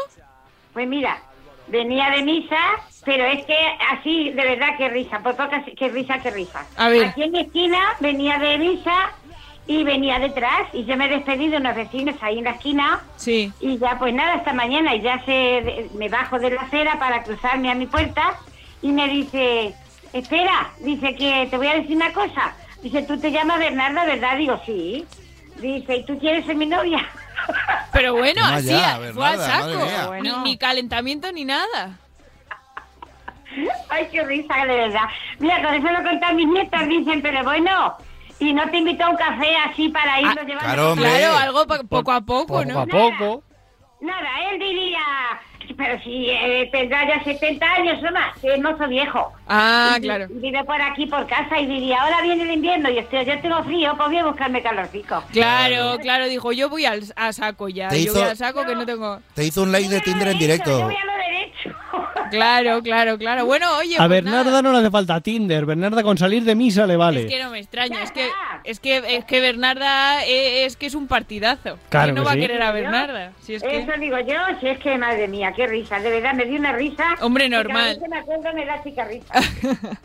Pues 0.73 0.87
mira, 0.87 1.21
venía 1.69 2.11
de 2.11 2.23
misa, 2.23 2.57
pero 3.05 3.25
es 3.25 3.45
que 3.47 3.57
así, 3.91 4.31
de 4.31 4.43
verdad, 4.45 4.69
qué 4.79 4.89
risa, 4.89 5.19
por 5.21 5.35
poco 5.37 5.51
que 5.77 5.89
risa, 5.89 6.21
qué 6.23 6.31
risa. 6.31 6.65
A 6.77 6.89
ver. 6.89 7.07
Aquí 7.07 7.25
en 7.25 7.33
mi 7.33 7.41
esquina 7.41 7.79
venía 8.01 8.39
de 8.39 8.59
misa 8.59 9.13
y 9.67 9.85
venía 9.85 10.19
detrás 10.19 10.69
y 10.73 10.85
yo 10.85 10.97
me 10.97 11.09
despedí 11.09 11.49
de 11.49 11.59
unos 11.59 11.77
vecinos 11.77 12.17
ahí 12.21 12.39
en 12.39 12.45
la 12.45 12.51
esquina. 12.53 13.01
Sí. 13.17 13.53
Y 13.61 13.79
ya 13.79 13.99
pues 13.99 14.13
nada, 14.13 14.35
hasta 14.35 14.53
mañana 14.53 14.95
y 14.95 15.03
ya 15.03 15.25
se, 15.25 15.89
me 15.95 16.09
bajo 16.09 16.39
de 16.39 16.51
la 16.51 16.63
acera 16.63 16.99
para 16.99 17.23
cruzarme 17.23 17.71
a 17.71 17.75
mi 17.75 17.87
puerta 17.87 18.39
y 18.81 18.91
me 18.91 19.09
dice, 19.09 19.75
espera, 20.13 20.71
dice 20.81 21.15
que 21.15 21.47
te 21.51 21.57
voy 21.57 21.69
a 21.69 21.75
decir 21.75 21.97
una 21.97 22.13
cosa. 22.13 22.55
Dice, 22.83 23.03
tú 23.03 23.19
te 23.19 23.31
llamas 23.31 23.61
Bernarda, 23.61 24.05
¿verdad? 24.05 24.37
Digo, 24.37 24.61
sí. 24.67 25.07
Dice, 25.61 25.97
¿y 25.97 26.05
tú 26.05 26.19
quieres 26.19 26.45
ser 26.45 26.57
mi 26.57 26.67
novia? 26.67 27.09
Pero 27.93 28.15
bueno, 28.15 28.45
así, 28.45 28.69
ya, 28.69 28.97
fue 28.97 29.13
Bernarda, 29.13 29.61
saco. 29.63 30.15
Ni, 30.21 30.31
ni 30.43 30.57
calentamiento 30.57 31.31
ni 31.31 31.45
nada. 31.45 31.99
Ay, 33.89 34.09
qué 34.11 34.25
risa, 34.25 34.55
de 34.67 34.75
verdad. 34.75 35.09
Mira, 35.39 35.63
con 35.63 35.75
eso 35.75 35.89
lo 35.91 36.03
conté 36.03 36.25
a 36.25 36.33
mis 36.33 36.49
nietas, 36.49 36.89
dicen, 36.89 37.23
pero 37.23 37.45
bueno, 37.45 37.97
y 38.43 38.53
no 38.53 38.69
te 38.71 38.79
invito 38.79 39.05
a 39.05 39.11
un 39.11 39.17
café 39.17 39.55
así 39.69 39.89
para 39.89 40.21
irnos 40.21 40.37
llevando... 40.47 40.59
claro, 40.61 40.93
hombre. 40.93 41.09
Claro, 41.09 41.37
algo 41.37 41.67
poco 41.89 42.13
a 42.13 42.21
poco, 42.21 42.65
¿no? 42.65 42.85
Poco 42.87 42.99
a 43.07 43.19
poco. 43.19 43.45
Nada, 44.01 44.29
él 44.51 44.59
diría, 44.59 44.99
pero 45.77 46.03
si 46.03 46.29
eh, 46.29 46.69
tendrá 46.73 47.07
ya 47.07 47.23
70 47.23 47.65
años 47.73 47.99
o 48.03 48.13
más, 48.13 48.37
que 48.41 48.53
es 48.55 48.61
mozo 48.61 48.89
viejo. 48.89 49.33
Ah, 49.49 49.95
Y- 49.99 50.03
claro. 50.03 50.27
vive 50.29 50.65
por 50.65 50.83
aquí, 50.83 51.07
por 51.07 51.25
casa, 51.29 51.61
y 51.61 51.67
diría, 51.67 52.03
ahora 52.03 52.21
viene 52.21 52.43
el 52.43 52.51
invierno 52.51 52.91
y 52.91 52.99
estoy, 52.99 53.25
yo 53.25 53.41
tengo 53.41 53.63
frío, 53.63 53.95
pues 53.97 54.09
voy 54.09 54.19
a 54.19 54.25
buscarme 54.25 54.61
calorcico. 54.61 55.23
Claro, 55.33 55.99
claro, 56.01 56.27
dijo, 56.27 56.51
yo 56.51 56.69
voy 56.69 56.85
al, 56.85 57.03
a 57.15 57.33
saco 57.33 57.69
ya. 57.69 57.89
Te 57.91 57.99
Yo 58.03 58.11
hizo- 58.11 58.21
voy 58.21 58.29
al 58.31 58.37
saco 58.37 58.65
que 58.67 58.75
no 58.75 58.85
tengo... 58.85 59.21
Te 59.35 59.45
hizo 59.45 59.63
un 59.63 59.71
like 59.71 59.89
de 59.89 60.01
Tinder 60.01 60.27
en 60.29 60.35
Yo 60.35 60.39
directo. 60.41 60.83
voy 60.83 60.97
a 60.97 61.05
lo 61.05 61.13
derecho. 61.13 61.79
Claro, 62.33 62.83
claro, 62.83 63.19
claro. 63.19 63.47
Bueno, 63.47 63.77
oye, 63.79 63.97
A 63.97 64.07
pues 64.09 64.25
nada. 64.25 64.43
Bernarda 64.43 64.63
no 64.63 64.73
le 64.73 64.79
hace 64.79 64.91
falta 64.91 65.21
Tinder. 65.21 65.67
Bernarda 65.67 66.03
con 66.03 66.19
salir 66.19 66.45
de 66.45 66.55
misa 66.55 66.87
le 66.87 66.97
vale. 66.97 67.23
Es 67.23 67.27
que 67.31 67.43
no 67.43 67.51
me 67.51 67.59
extraña, 67.59 68.03
es 68.03 68.11
que 68.13 68.29
es 68.65 68.81
que 68.81 69.03
es 69.17 69.25
que 69.25 69.41
Bernarda 69.41 70.25
eh, 70.27 70.65
es 70.65 70.77
que 70.77 70.87
es 70.87 70.95
un 70.95 71.07
partidazo. 71.07 71.79
Claro 71.89 72.07
¿Quién 72.07 72.15
no 72.17 72.23
que 72.23 72.27
va 72.27 72.33
a 72.33 72.37
querer 72.37 72.63
a 72.63 72.73
Bernarda? 72.73 73.33
Si 73.41 73.55
es 73.55 73.63
que 73.63 73.79
Eso 73.79 73.93
digo 73.99 74.19
yo, 74.21 74.37
si 74.61 74.69
es 74.69 74.79
que, 74.79 74.97
madre 74.99 75.29
mía, 75.29 75.53
qué 75.55 75.67
risa, 75.67 75.99
de 76.01 76.11
verdad, 76.11 76.35
me 76.35 76.45
dio 76.47 76.59
una 76.59 76.73
risa. 76.73 77.05
Hombre, 77.21 77.45
que 77.45 77.51
cada 77.51 77.63
normal. 77.65 77.89
vez 77.91 77.99
que 78.03 78.09
me 78.09 78.19
acuerdo 78.19 78.53
me 78.55 78.67
da 78.67 78.83
chica 78.83 79.05
risa. 79.05 79.35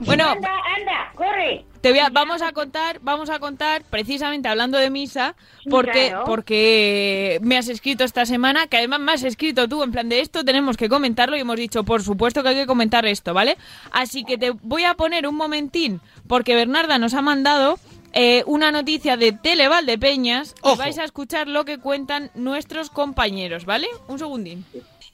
Bueno, 0.00 0.28
Anda, 0.30 0.50
anda, 0.78 1.12
corre. 1.14 1.64
Te 1.80 1.90
voy 1.90 1.98
a- 2.00 2.08
vamos 2.10 2.42
a 2.42 2.52
contar, 2.52 2.98
vamos 3.02 3.30
a 3.30 3.38
contar 3.38 3.82
precisamente 3.84 4.48
hablando 4.48 4.78
de 4.78 4.90
misa, 4.90 5.34
porque 5.68 6.08
claro. 6.08 6.24
porque 6.26 7.38
me 7.42 7.56
has 7.58 7.68
escrito 7.68 8.04
esta 8.04 8.24
semana, 8.26 8.66
que 8.66 8.76
además 8.78 9.00
me 9.00 9.12
has 9.12 9.22
escrito 9.22 9.68
tú 9.68 9.82
en 9.82 9.92
plan 9.92 10.08
de 10.08 10.20
esto 10.20 10.44
tenemos 10.44 10.76
que 10.76 10.88
comentarlo 10.88 11.36
y 11.36 11.40
hemos 11.40 11.56
dicho, 11.56 11.84
por 11.84 12.02
supuesto 12.02 12.42
que 12.42 12.50
hay 12.50 12.56
que 12.56 12.66
comentar 12.66 13.04
esto, 13.06 13.34
¿vale? 13.34 13.56
Así 13.92 14.24
que 14.24 14.38
te 14.38 14.50
voy 14.50 14.84
a 14.84 14.94
poner 14.94 15.26
un 15.26 15.34
momentín 15.36 16.00
porque 16.26 16.54
Bernarda 16.54 16.98
nos 16.98 17.14
ha 17.14 17.22
mandado 17.22 17.78
eh, 18.14 18.42
una 18.46 18.72
noticia 18.72 19.18
de 19.18 19.32
Televaldepeñas 19.32 20.54
y 20.56 20.60
Ojo. 20.62 20.76
vais 20.76 20.98
a 20.98 21.04
escuchar 21.04 21.46
lo 21.46 21.66
que 21.66 21.78
cuentan 21.78 22.30
nuestros 22.34 22.88
compañeros, 22.88 23.66
¿vale? 23.66 23.86
Un 24.08 24.18
segundín. 24.18 24.64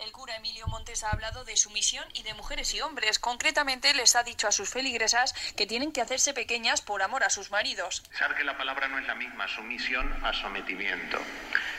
El 0.04 0.12
cura 0.12 0.37
Emilio 0.37 0.53
Montes 0.94 1.02
ha 1.02 1.10
hablado 1.10 1.44
de 1.44 1.56
sumisión 1.56 2.04
y 2.12 2.22
de 2.22 2.34
mujeres 2.34 2.72
y 2.72 2.80
hombres. 2.80 3.18
Concretamente 3.18 3.92
les 3.94 4.14
ha 4.14 4.22
dicho 4.22 4.46
a 4.46 4.52
sus 4.52 4.70
feligresas 4.70 5.34
que 5.56 5.66
tienen 5.66 5.90
que 5.90 6.00
hacerse 6.00 6.34
pequeñas 6.34 6.82
por 6.82 7.02
amor 7.02 7.24
a 7.24 7.30
sus 7.30 7.50
maridos. 7.50 8.04
Pensar 8.10 8.36
que 8.36 8.44
la 8.44 8.56
palabra 8.56 8.86
no 8.86 9.00
es 9.00 9.06
la 9.08 9.16
misma, 9.16 9.48
sumisión 9.48 10.24
a 10.24 10.32
sometimiento. 10.32 11.18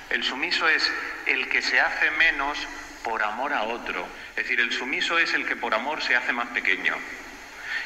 El 0.09 0.21
sumiso 0.21 0.67
es 0.67 0.91
el 1.27 1.47
que 1.47 1.61
se 1.61 1.79
hace 1.79 2.11
menos 2.11 2.57
por 3.05 3.23
amor 3.23 3.53
a 3.53 3.63
otro. 3.63 4.05
Es 4.31 4.35
decir, 4.35 4.59
el 4.59 4.73
sumiso 4.73 5.17
es 5.17 5.33
el 5.33 5.47
que 5.47 5.55
por 5.55 5.73
amor 5.73 6.03
se 6.03 6.17
hace 6.17 6.33
más 6.33 6.49
pequeño. 6.49 6.93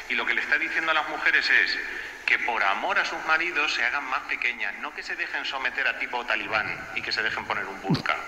Y 0.08 0.14
lo 0.14 0.26
que 0.26 0.34
le 0.34 0.40
está 0.40 0.58
diciendo 0.58 0.90
a 0.90 0.94
las 0.94 1.08
mujeres 1.10 1.48
es 1.48 1.78
que 2.26 2.40
por 2.40 2.60
amor 2.64 2.98
a 2.98 3.04
sus 3.04 3.24
maridos 3.26 3.72
se 3.72 3.84
hagan 3.84 4.02
más 4.06 4.22
pequeñas, 4.22 4.74
no 4.80 4.92
que 4.92 5.04
se 5.04 5.14
dejen 5.14 5.44
someter 5.44 5.86
a 5.86 5.96
tipo 5.96 6.26
talibán 6.26 6.88
y 6.96 7.02
que 7.02 7.12
se 7.12 7.22
dejen 7.22 7.44
poner 7.44 7.66
un 7.66 7.80
burka. 7.82 8.18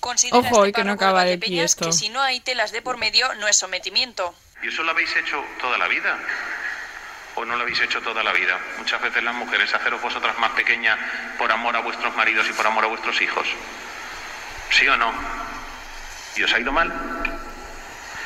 Considera 0.00 0.38
Ojo, 0.38 0.64
este 0.64 0.68
y 0.68 0.72
que 0.72 0.84
no 0.84 0.92
acaba 0.92 1.24
de 1.24 1.34
aquí 1.34 1.60
esto. 1.60 1.86
que 1.86 1.92
si 1.92 2.08
no 2.08 2.20
hay 2.20 2.40
telas 2.40 2.72
de 2.72 2.82
por 2.82 2.96
medio 2.96 3.32
no 3.34 3.46
es 3.48 3.56
sometimiento. 3.56 4.34
¿Y 4.62 4.68
eso 4.68 4.82
lo 4.82 4.90
habéis 4.90 5.14
hecho 5.16 5.42
toda 5.60 5.78
la 5.78 5.88
vida? 5.88 6.18
¿O 7.36 7.44
no 7.44 7.56
lo 7.56 7.62
habéis 7.62 7.80
hecho 7.80 8.00
toda 8.02 8.22
la 8.22 8.32
vida? 8.32 8.58
Muchas 8.78 9.00
veces 9.00 9.22
las 9.22 9.34
mujeres, 9.34 9.72
haceros 9.72 10.02
vosotras 10.02 10.36
más 10.38 10.50
pequeñas 10.52 10.98
por 11.38 11.50
amor 11.52 11.76
a 11.76 11.80
vuestros 11.80 12.14
maridos 12.16 12.46
y 12.48 12.52
por 12.52 12.66
amor 12.66 12.84
a 12.84 12.88
vuestros 12.88 13.20
hijos. 13.22 13.46
¿Sí 14.70 14.86
o 14.88 14.96
no? 14.96 15.12
¿Y 16.36 16.42
os 16.42 16.52
ha 16.52 16.58
ido 16.58 16.72
mal? 16.72 16.92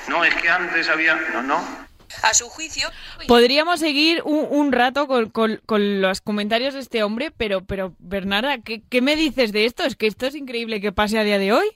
No, 0.09 0.25
es 0.25 0.35
que 0.35 0.49
antes 0.49 0.89
había... 0.89 1.15
No, 1.15 1.43
no. 1.43 1.84
A 2.23 2.35
su 2.35 2.49
juicio, 2.49 2.89
Podríamos 3.29 3.81
seguir 3.81 4.23
un, 4.25 4.47
un 4.51 4.73
rato 4.73 5.07
con, 5.07 5.31
con- 5.31 5.61
con 5.67 6.01
los 6.01 6.21
comentarios 6.21 6.75
de 6.75 6.81
este 6.81 7.03
hombre, 7.03 7.31
pero, 7.37 7.65
pero 7.65 7.95
Bernarda, 7.99 8.59
¿qué, 8.59 8.83
qué 8.89 9.01
me 9.03 9.17
dices 9.17 9.53
de 9.53 9.65
esto? 9.65 9.85
Es 9.85 9.97
que 9.97 10.07
esto 10.07 10.27
es 10.27 10.35
increíble 10.35 10.81
que 10.81 10.93
pase 10.93 11.19
a 11.19 11.25
día 11.25 11.39
de 11.39 11.53
hoy. 11.53 11.67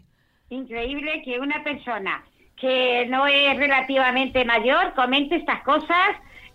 Increíble 0.51 1.22
que 1.24 1.38
una 1.40 1.62
persona 1.64 2.24
que 2.57 3.07
no 3.09 3.27
es 3.27 3.57
relativamente 3.57 4.44
mayor 4.44 4.94
comente 4.94 5.37
estas 5.37 5.62
cosas 5.62 6.09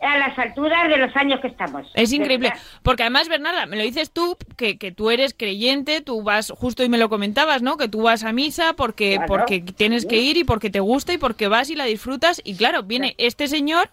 a 0.03 0.17
las 0.17 0.37
alturas 0.37 0.87
de 0.89 0.97
los 0.97 1.15
años 1.15 1.39
que 1.41 1.47
estamos. 1.47 1.87
Es 1.93 2.11
increíble. 2.11 2.49
verdad. 2.49 2.61
Porque 2.83 3.03
además, 3.03 3.29
Bernarda, 3.29 3.65
me 3.65 3.77
lo 3.77 3.83
dices 3.83 4.11
tú, 4.11 4.37
que, 4.57 4.77
que 4.77 4.91
tú 4.91 5.09
eres 5.09 5.33
creyente, 5.33 6.01
tú 6.01 6.21
vas, 6.23 6.51
justo 6.55 6.83
y 6.83 6.89
me 6.89 6.97
lo 6.97 7.09
comentabas, 7.09 7.61
¿no? 7.61 7.77
Que 7.77 7.87
tú 7.87 8.01
vas 8.03 8.23
a 8.23 8.33
misa 8.33 8.73
porque, 8.73 9.15
Claro. 9.15 9.27
porque 9.27 9.61
tienes 9.61 10.05
que 10.05 10.17
ir 10.17 10.37
y 10.37 10.43
porque 10.43 10.69
te 10.69 10.79
gusta 10.81 11.13
y 11.13 11.17
porque 11.17 11.47
vas 11.47 11.69
y 11.69 11.75
la 11.75 11.85
disfrutas. 11.85 12.41
Y 12.43 12.55
claro, 12.55 12.83
viene 12.83 13.15
este 13.17 13.47
señor 13.47 13.89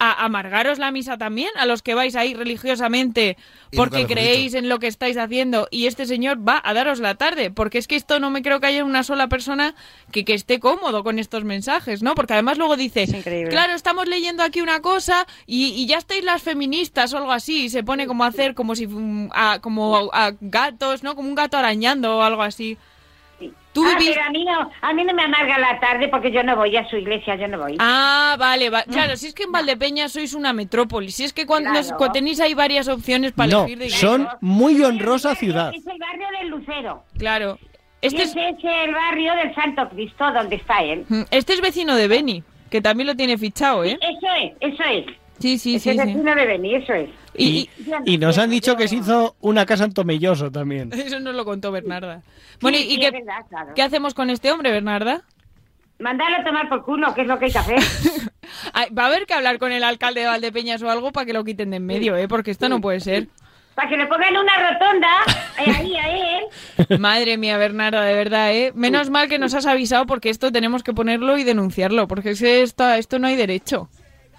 a 0.00 0.24
amargaros 0.24 0.78
la 0.78 0.90
misa 0.90 1.18
también, 1.18 1.50
a 1.56 1.66
los 1.66 1.82
que 1.82 1.94
vais 1.94 2.16
ahí 2.16 2.32
religiosamente 2.34 3.36
porque 3.76 4.06
creéis 4.06 4.54
en 4.54 4.68
lo 4.68 4.78
que 4.78 4.86
estáis 4.86 5.18
haciendo 5.18 5.68
y 5.70 5.86
este 5.86 6.06
señor 6.06 6.38
va 6.46 6.60
a 6.64 6.72
daros 6.74 7.00
la 7.00 7.14
tarde, 7.14 7.50
porque 7.50 7.78
es 7.78 7.86
que 7.86 7.96
esto 7.96 8.18
no 8.18 8.30
me 8.30 8.42
creo 8.42 8.60
que 8.60 8.66
haya 8.66 8.84
una 8.84 9.02
sola 9.04 9.28
persona 9.28 9.74
que, 10.10 10.24
que 10.24 10.32
esté 10.32 10.58
cómodo 10.58 11.04
con 11.04 11.18
estos 11.18 11.44
mensajes, 11.44 12.02
¿no? 12.02 12.14
Porque 12.14 12.32
además 12.32 12.56
luego 12.56 12.76
dice, 12.76 13.02
increíble. 13.02 13.50
claro, 13.50 13.74
estamos 13.74 14.08
leyendo 14.08 14.42
aquí 14.42 14.62
una 14.62 14.80
cosa 14.80 15.26
y, 15.46 15.66
y 15.66 15.86
ya 15.86 15.98
estáis 15.98 16.24
las 16.24 16.42
feministas 16.42 17.12
o 17.12 17.18
algo 17.18 17.32
así, 17.32 17.66
y 17.66 17.68
se 17.68 17.84
pone 17.84 18.06
como 18.06 18.24
a 18.24 18.28
hacer 18.28 18.54
como 18.54 18.74
si 18.74 18.86
mm, 18.86 19.28
a, 19.32 19.58
como 19.60 20.10
a 20.14 20.32
gatos, 20.40 21.02
¿no? 21.02 21.14
Como 21.14 21.28
un 21.28 21.34
gato 21.34 21.58
arañando 21.58 22.16
o 22.16 22.22
algo 22.22 22.42
así. 22.42 22.78
Tú 23.72 23.84
Ah, 23.86 23.96
vivís- 23.98 24.14
pero 24.14 24.26
a 24.26 24.30
mí, 24.30 24.44
no, 24.44 24.70
a 24.80 24.92
mí 24.92 25.04
no 25.04 25.14
me 25.14 25.22
amarga 25.22 25.56
la 25.58 25.78
tarde 25.78 26.08
porque 26.08 26.32
yo 26.32 26.42
no 26.42 26.56
voy 26.56 26.76
a 26.76 26.88
su 26.90 26.96
iglesia, 26.96 27.36
yo 27.36 27.46
no 27.46 27.58
voy. 27.58 27.76
Ah, 27.78 28.34
vale, 28.38 28.68
va- 28.68 28.82
claro, 28.82 29.16
si 29.16 29.28
es 29.28 29.34
que 29.34 29.44
en 29.44 29.52
Valdepeña 29.52 30.08
sois 30.08 30.34
una 30.34 30.52
metrópoli, 30.52 31.12
si 31.12 31.22
es 31.22 31.32
que 31.32 31.46
cuando, 31.46 31.70
Claro. 31.70 31.96
cuando 31.96 32.12
tenéis 32.14 32.40
ahí 32.40 32.54
varias 32.54 32.88
opciones 32.88 33.30
para 33.32 33.50
No, 33.50 33.58
elegir 33.60 33.78
de 33.78 33.84
iglesia. 33.86 34.08
son 34.08 34.28
muy 34.40 34.82
honrosa 34.82 35.36
ciudad. 35.36 35.72
Es 35.72 35.86
el 35.86 35.98
barrio 35.98 36.26
del 36.40 36.48
Lucero. 36.48 37.04
Claro. 37.16 37.58
Este 38.02 38.22
es, 38.22 38.34
el 38.34 38.92
barrio 38.94 39.34
del 39.34 39.54
Santo 39.54 39.88
Cristo, 39.90 40.32
donde 40.32 40.56
está 40.56 40.82
él. 40.82 41.04
Mm, 41.08 41.22
este 41.30 41.52
es 41.52 41.60
vecino 41.60 41.94
de 41.94 42.08
Beni, 42.08 42.42
que 42.70 42.80
también 42.80 43.06
lo 43.06 43.14
tiene 43.14 43.36
fichado, 43.38 43.84
¿eh? 43.84 43.98
Eso 44.00 44.26
es, 44.42 44.52
eso 44.72 44.82
es. 44.84 45.04
Sí, 45.38 45.58
sí, 45.58 45.76
Ese 45.76 45.92
sí, 45.92 45.96
es 45.98 46.02
sí. 46.02 46.12
vecino 46.14 46.34
de 46.34 46.46
Beni, 46.46 46.74
eso 46.74 46.92
es. 46.94 47.08
Y, 47.42 47.70
y 48.04 48.18
nos 48.18 48.38
han 48.38 48.50
dicho 48.50 48.76
que 48.76 48.88
se 48.88 48.96
hizo 48.96 49.36
una 49.40 49.66
casa 49.66 49.84
en 49.84 49.92
Tomelloso 49.92 50.50
también. 50.50 50.92
Eso 50.94 51.20
nos 51.20 51.34
lo 51.34 51.44
contó 51.44 51.72
Bernarda. 51.72 52.22
Bueno, 52.60 52.78
Sí, 52.78 52.84
¿y 52.84 52.90
sí, 52.94 53.00
qué, 53.00 53.06
es 53.06 53.12
verdad, 53.12 53.46
claro. 53.48 53.72
qué 53.74 53.82
hacemos 53.82 54.14
con 54.14 54.30
este 54.30 54.50
hombre, 54.52 54.70
Bernarda? 54.70 55.22
Mandarlo 55.98 56.38
a 56.38 56.44
tomar 56.44 56.68
por 56.68 56.84
culo, 56.84 57.12
que 57.14 57.22
es 57.22 57.26
lo 57.26 57.38
que 57.38 57.46
hay 57.46 57.52
que 57.52 57.58
hacer. 57.58 57.78
Va 58.98 59.04
a 59.04 59.06
haber 59.06 59.26
que 59.26 59.34
hablar 59.34 59.58
con 59.58 59.70
el 59.72 59.84
alcalde 59.84 60.22
de 60.22 60.26
Valdepeñas 60.26 60.82
o 60.82 60.90
algo 60.90 61.12
para 61.12 61.26
que 61.26 61.32
lo 61.32 61.44
quiten 61.44 61.70
de 61.70 61.76
en 61.76 61.86
medio, 61.86 62.16
¿eh? 62.16 62.26
Porque 62.26 62.50
esto 62.50 62.68
no 62.68 62.80
puede 62.80 63.00
ser. 63.00 63.28
Para 63.74 63.88
que 63.88 63.96
le 63.96 64.06
pongan 64.06 64.36
una 64.36 64.70
rotonda 64.70 65.08
eh, 65.58 65.70
ahí 65.78 65.96
a 65.96 66.38
él. 66.88 66.98
Madre 67.00 67.36
mía, 67.36 67.56
Bernarda, 67.58 68.02
de 68.04 68.14
verdad, 68.14 68.52
¿eh? 68.52 68.72
Menos 68.74 69.10
mal 69.10 69.28
que 69.28 69.38
nos 69.38 69.54
has 69.54 69.66
avisado 69.66 70.06
porque 70.06 70.30
esto 70.30 70.50
tenemos 70.50 70.82
que 70.82 70.92
ponerlo 70.94 71.38
y 71.38 71.44
denunciarlo, 71.44 72.08
porque 72.08 72.30
es 72.30 72.40
que 72.40 72.62
esto, 72.62 72.90
esto 72.92 73.18
no 73.18 73.26
hay 73.28 73.36
derecho. 73.36 73.88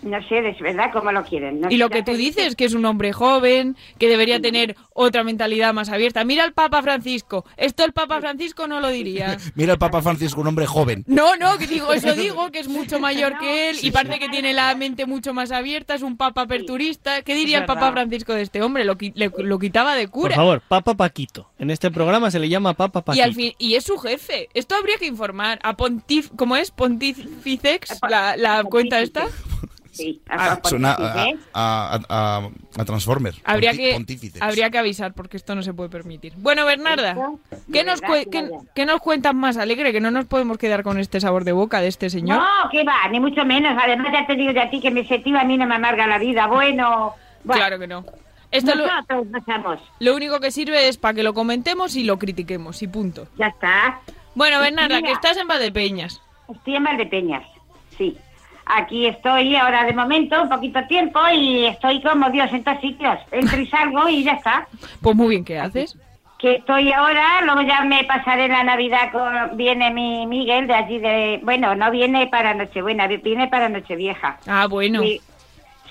No 0.03 0.17
sé, 0.27 0.47
es 0.49 0.59
verdad 0.59 0.89
cómo 0.91 1.11
lo 1.11 1.23
quieren. 1.23 1.61
No 1.61 1.69
Y 1.69 1.77
lo 1.77 1.89
que 1.89 2.01
tú 2.03 2.13
dices, 2.13 2.55
que 2.55 2.65
es 2.65 2.73
un 2.73 2.85
hombre 2.85 3.13
joven, 3.13 3.75
que 3.99 4.07
debería 4.07 4.39
tener 4.41 4.75
otra 4.93 5.23
mentalidad 5.23 5.73
más 5.73 5.89
abierta. 5.89 6.23
Mira 6.23 6.43
al 6.43 6.53
Papa 6.53 6.81
Francisco. 6.81 7.45
Esto 7.57 7.83
el 7.85 7.93
Papa 7.93 8.19
Francisco 8.19 8.67
no 8.67 8.79
lo 8.79 8.89
diría. 8.89 9.37
Mira 9.55 9.73
el 9.73 9.79
Papa 9.79 10.01
Francisco, 10.01 10.41
un 10.41 10.47
hombre 10.47 10.65
joven. 10.65 11.03
No, 11.07 11.35
no, 11.35 11.57
que 11.57 11.67
digo, 11.67 11.93
eso 11.93 12.13
digo, 12.15 12.51
que 12.51 12.59
es 12.59 12.67
mucho 12.67 12.99
mayor 12.99 13.37
que 13.39 13.69
él 13.69 13.77
y 13.81 13.91
parece 13.91 14.17
que 14.19 14.29
tiene 14.29 14.53
la 14.53 14.73
mente 14.75 15.05
mucho 15.05 15.33
más 15.33 15.51
abierta, 15.51 15.93
es 15.95 16.01
un 16.01 16.17
papa 16.17 16.41
aperturista. 16.41 17.21
¿Qué 17.21 17.35
diría 17.35 17.59
el 17.59 17.65
Papa. 17.65 17.91
Francisco 17.91 18.33
de 18.33 18.41
este 18.41 18.61
hombre? 18.61 18.83
Lo, 18.85 18.97
le- 18.99 19.31
lo 19.37 19.59
quitaba 19.59 19.95
de 19.95 20.07
Por 20.07 20.21
cura. 20.21 20.35
favor, 20.35 20.61
Papa 20.67 20.95
Paquito. 20.95 21.49
En 21.59 21.69
este 21.69 21.91
programa 21.91 22.31
se 22.31 22.39
le 22.39 22.49
llama 22.49 22.73
Papa 22.73 22.99
Y 22.99 23.03
Paquito. 23.03 23.23
al 23.25 23.33
fin, 23.35 23.53
y 23.59 23.75
es 23.75 23.83
su 23.83 23.97
jefe. 23.97 24.49
Esto 24.53 24.75
habría 24.75 24.97
que 24.97 25.05
informar 25.05 25.59
a 25.63 25.75
Pontif, 25.77 26.29
¿cómo 26.35 26.55
es? 26.55 26.71
Pontificex, 26.71 27.99
la, 28.09 28.35
la 28.37 28.63
cuenta 28.63 28.99
esta. 29.01 29.27
Sí, 29.91 30.21
Ah, 30.29 30.57
Suena 30.63 30.93
a, 30.93 31.25
a, 31.53 31.99
a- 32.09 32.49
a 32.77 32.85
Transformer. 32.85 33.35
Habría 33.43 33.71
Ponti- 33.73 34.31
que, 34.31 34.39
habría 34.39 34.69
que 34.69 34.77
avisar 34.77 35.13
porque 35.13 35.35
esto 35.37 35.53
no 35.53 35.61
se 35.63 35.73
puede 35.73 35.89
permitir. 35.89 36.33
Bueno, 36.37 36.65
Bernarda, 36.65 37.15
¿qué 37.71 37.83
nos, 37.83 37.99
que 38.01 38.25
qué- 38.73 38.85
nos 38.85 38.99
cuentas 39.01 39.35
más 39.35 39.57
alegre? 39.57 39.91
Que 39.91 39.99
no 39.99 40.09
nos 40.09 40.25
podemos 40.25 40.57
quedar 40.57 40.83
con 40.83 40.97
este 40.97 41.19
sabor 41.19 41.43
de 41.43 41.51
boca 41.51 41.81
de 41.81 41.89
este 41.89 42.09
señor. 42.09 42.37
No, 42.39 42.69
que 42.71 42.83
va, 42.85 43.07
ni 43.11 43.19
mucho 43.19 43.43
menos. 43.43 43.77
Además, 43.77 44.07
ya 44.13 44.25
te 44.25 44.35
digo 44.35 44.53
de 44.53 44.61
a 44.61 44.69
ti 44.69 44.79
que 44.79 44.91
mi 44.91 45.05
sentido 45.05 45.37
a 45.39 45.43
mí 45.43 45.57
no 45.57 45.65
me 45.67 45.75
amarga 45.75 46.07
la 46.07 46.17
vida. 46.17 46.47
Bueno, 46.47 47.13
bueno. 47.43 47.59
Claro 47.59 47.77
que 47.79 47.87
no. 47.87 48.05
Esto 48.49 48.75
lo, 48.75 48.85
pasamos. 49.31 49.79
lo 49.99 50.15
único 50.15 50.39
que 50.39 50.51
sirve 50.51 50.87
es 50.89 50.97
para 50.97 51.13
que 51.13 51.23
lo 51.23 51.33
comentemos 51.33 51.95
y 51.95 52.03
lo 52.03 52.17
critiquemos 52.19 52.81
y 52.81 52.87
punto. 52.87 53.27
Ya 53.37 53.47
está. 53.47 53.99
Bueno, 54.35 54.59
Bernarda, 54.59 54.97
Mira. 54.97 55.07
que 55.07 55.13
estás 55.13 55.37
en 55.37 55.47
Valdepeñas. 55.47 56.21
Estoy 56.53 56.75
en 56.75 56.83
Valdepeñas, 56.83 57.43
sí. 57.97 58.17
Aquí 58.73 59.05
estoy 59.05 59.55
ahora 59.55 59.83
de 59.83 59.93
momento, 59.93 60.41
un 60.41 60.49
poquito 60.49 60.85
tiempo, 60.87 61.19
y 61.33 61.65
estoy 61.65 62.01
como 62.01 62.29
Dios 62.29 62.51
en 62.53 62.63
todos 62.63 62.79
sitios. 62.79 63.19
Entro 63.31 63.59
y 63.59 63.67
salgo 63.67 64.07
y 64.07 64.23
ya 64.23 64.33
está. 64.33 64.67
Pues 65.01 65.15
muy 65.15 65.29
bien, 65.29 65.43
¿qué 65.43 65.59
haces? 65.59 65.97
Que 66.39 66.55
estoy 66.55 66.91
ahora, 66.91 67.41
luego 67.43 67.61
ya 67.61 67.81
me 67.83 68.03
pasaré 68.05 68.47
la 68.47 68.63
Navidad 68.63 69.11
con... 69.11 69.57
Viene 69.57 69.91
mi 69.91 70.25
Miguel 70.25 70.67
de 70.67 70.73
allí 70.73 70.99
de... 70.99 71.39
Bueno, 71.43 71.75
no 71.75 71.91
viene 71.91 72.27
para 72.27 72.53
Nochebuena, 72.53 73.07
viene 73.07 73.47
para 73.47 73.69
Nochevieja. 73.69 74.39
Ah, 74.47 74.67
bueno. 74.67 75.01
Sí. 75.01 75.21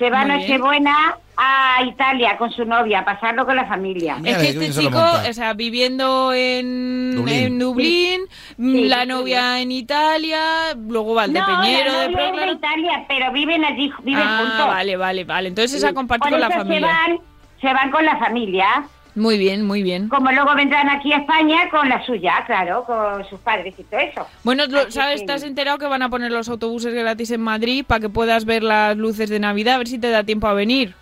Se 0.01 0.11
va 0.11 0.23
a 0.23 0.27
Muy 0.27 0.39
bien. 0.39 0.49
Nochebuena 0.51 1.17
a 1.37 1.83
Italia 1.85 2.37
con 2.39 2.51
su 2.51 2.65
novia, 2.65 3.01
a 3.01 3.05
pasarlo 3.05 3.47
con 3.47 3.55
la 3.55 3.67
familia. 3.67 4.17
Es 4.25 4.37
que 4.39 4.49
este 4.49 4.71
chico, 4.71 4.99
o 5.29 5.33
sea, 5.33 5.53
viviendo 5.55 6.33
en 6.33 7.15
Dublín. 7.17 7.37
en 7.37 7.59
Dublín, 7.59 8.21
Sí, 8.57 8.89
la 8.89 9.03
sí, 9.03 9.09
novia 9.09 9.61
en 9.61 9.71
Italia, 9.73 10.41
luego 10.75 11.15
Valdepeñero 11.15 11.93
no, 11.93 11.99
la 11.99 12.03
de 12.03 12.09
novia 12.09 12.25
es 12.25 12.31
Proclaro. 12.31 12.51
de 12.53 12.57
Italia, 12.59 13.05
pero 13.09 13.33
viven 13.33 13.65
allí, 13.65 13.93
viven 14.03 14.23
ah, 14.27 14.39
juntos. 14.41 14.67
vale, 14.67 14.97
vale, 14.97 15.25
vale. 15.25 15.49
Entonces 15.49 15.81
Sí. 15.81 15.87
a 15.87 15.93
compartir 15.95 16.31
Por 16.31 16.41
con 16.41 16.49
la 16.49 16.51
familia. 16.51 16.89
Se 16.89 17.11
van, 17.13 17.21
se 17.61 17.73
van 17.75 17.91
con 17.91 18.05
la 18.05 18.17
familia. 18.19 18.67
Muy 19.15 19.39
bien, 19.39 19.67
muy 19.67 19.83
bien. 19.83 20.09
Como 20.09 20.31
luego 20.31 20.55
vendrán 20.55 20.89
aquí 20.89 21.13
a 21.13 21.19
España 21.19 21.69
con 21.71 21.89
la 21.89 22.05
suya, 22.07 22.45
claro, 22.47 22.85
con 22.85 23.25
sus 23.29 23.41
padres 23.41 23.75
y 23.79 23.83
todo 23.85 24.01
eso. 24.01 24.27
Bueno, 24.45 24.63
Así 24.65 24.93
¿sabes? 24.93 25.17
que- 25.17 25.21
¿Estás 25.23 25.43
enterado 25.43 25.79
que 25.79 25.87
van 25.87 26.03
a 26.03 26.09
poner 26.09 26.31
los 26.31 26.49
autobuses 26.49 26.95
gratis 26.95 27.31
en 27.33 27.41
Madrid 27.41 27.85
para 27.87 28.01
que 28.01 28.09
puedas 28.09 28.45
ver 28.45 28.63
las 28.63 28.97
luces 28.97 29.29
de 29.29 29.41
Navidad? 29.41 29.75
A 29.75 29.79
ver 29.79 29.89
si 29.89 29.99
te 29.99 30.11
da 30.11 30.23
tiempo 30.25 30.47
a 30.47 30.55
venir. 30.55 30.95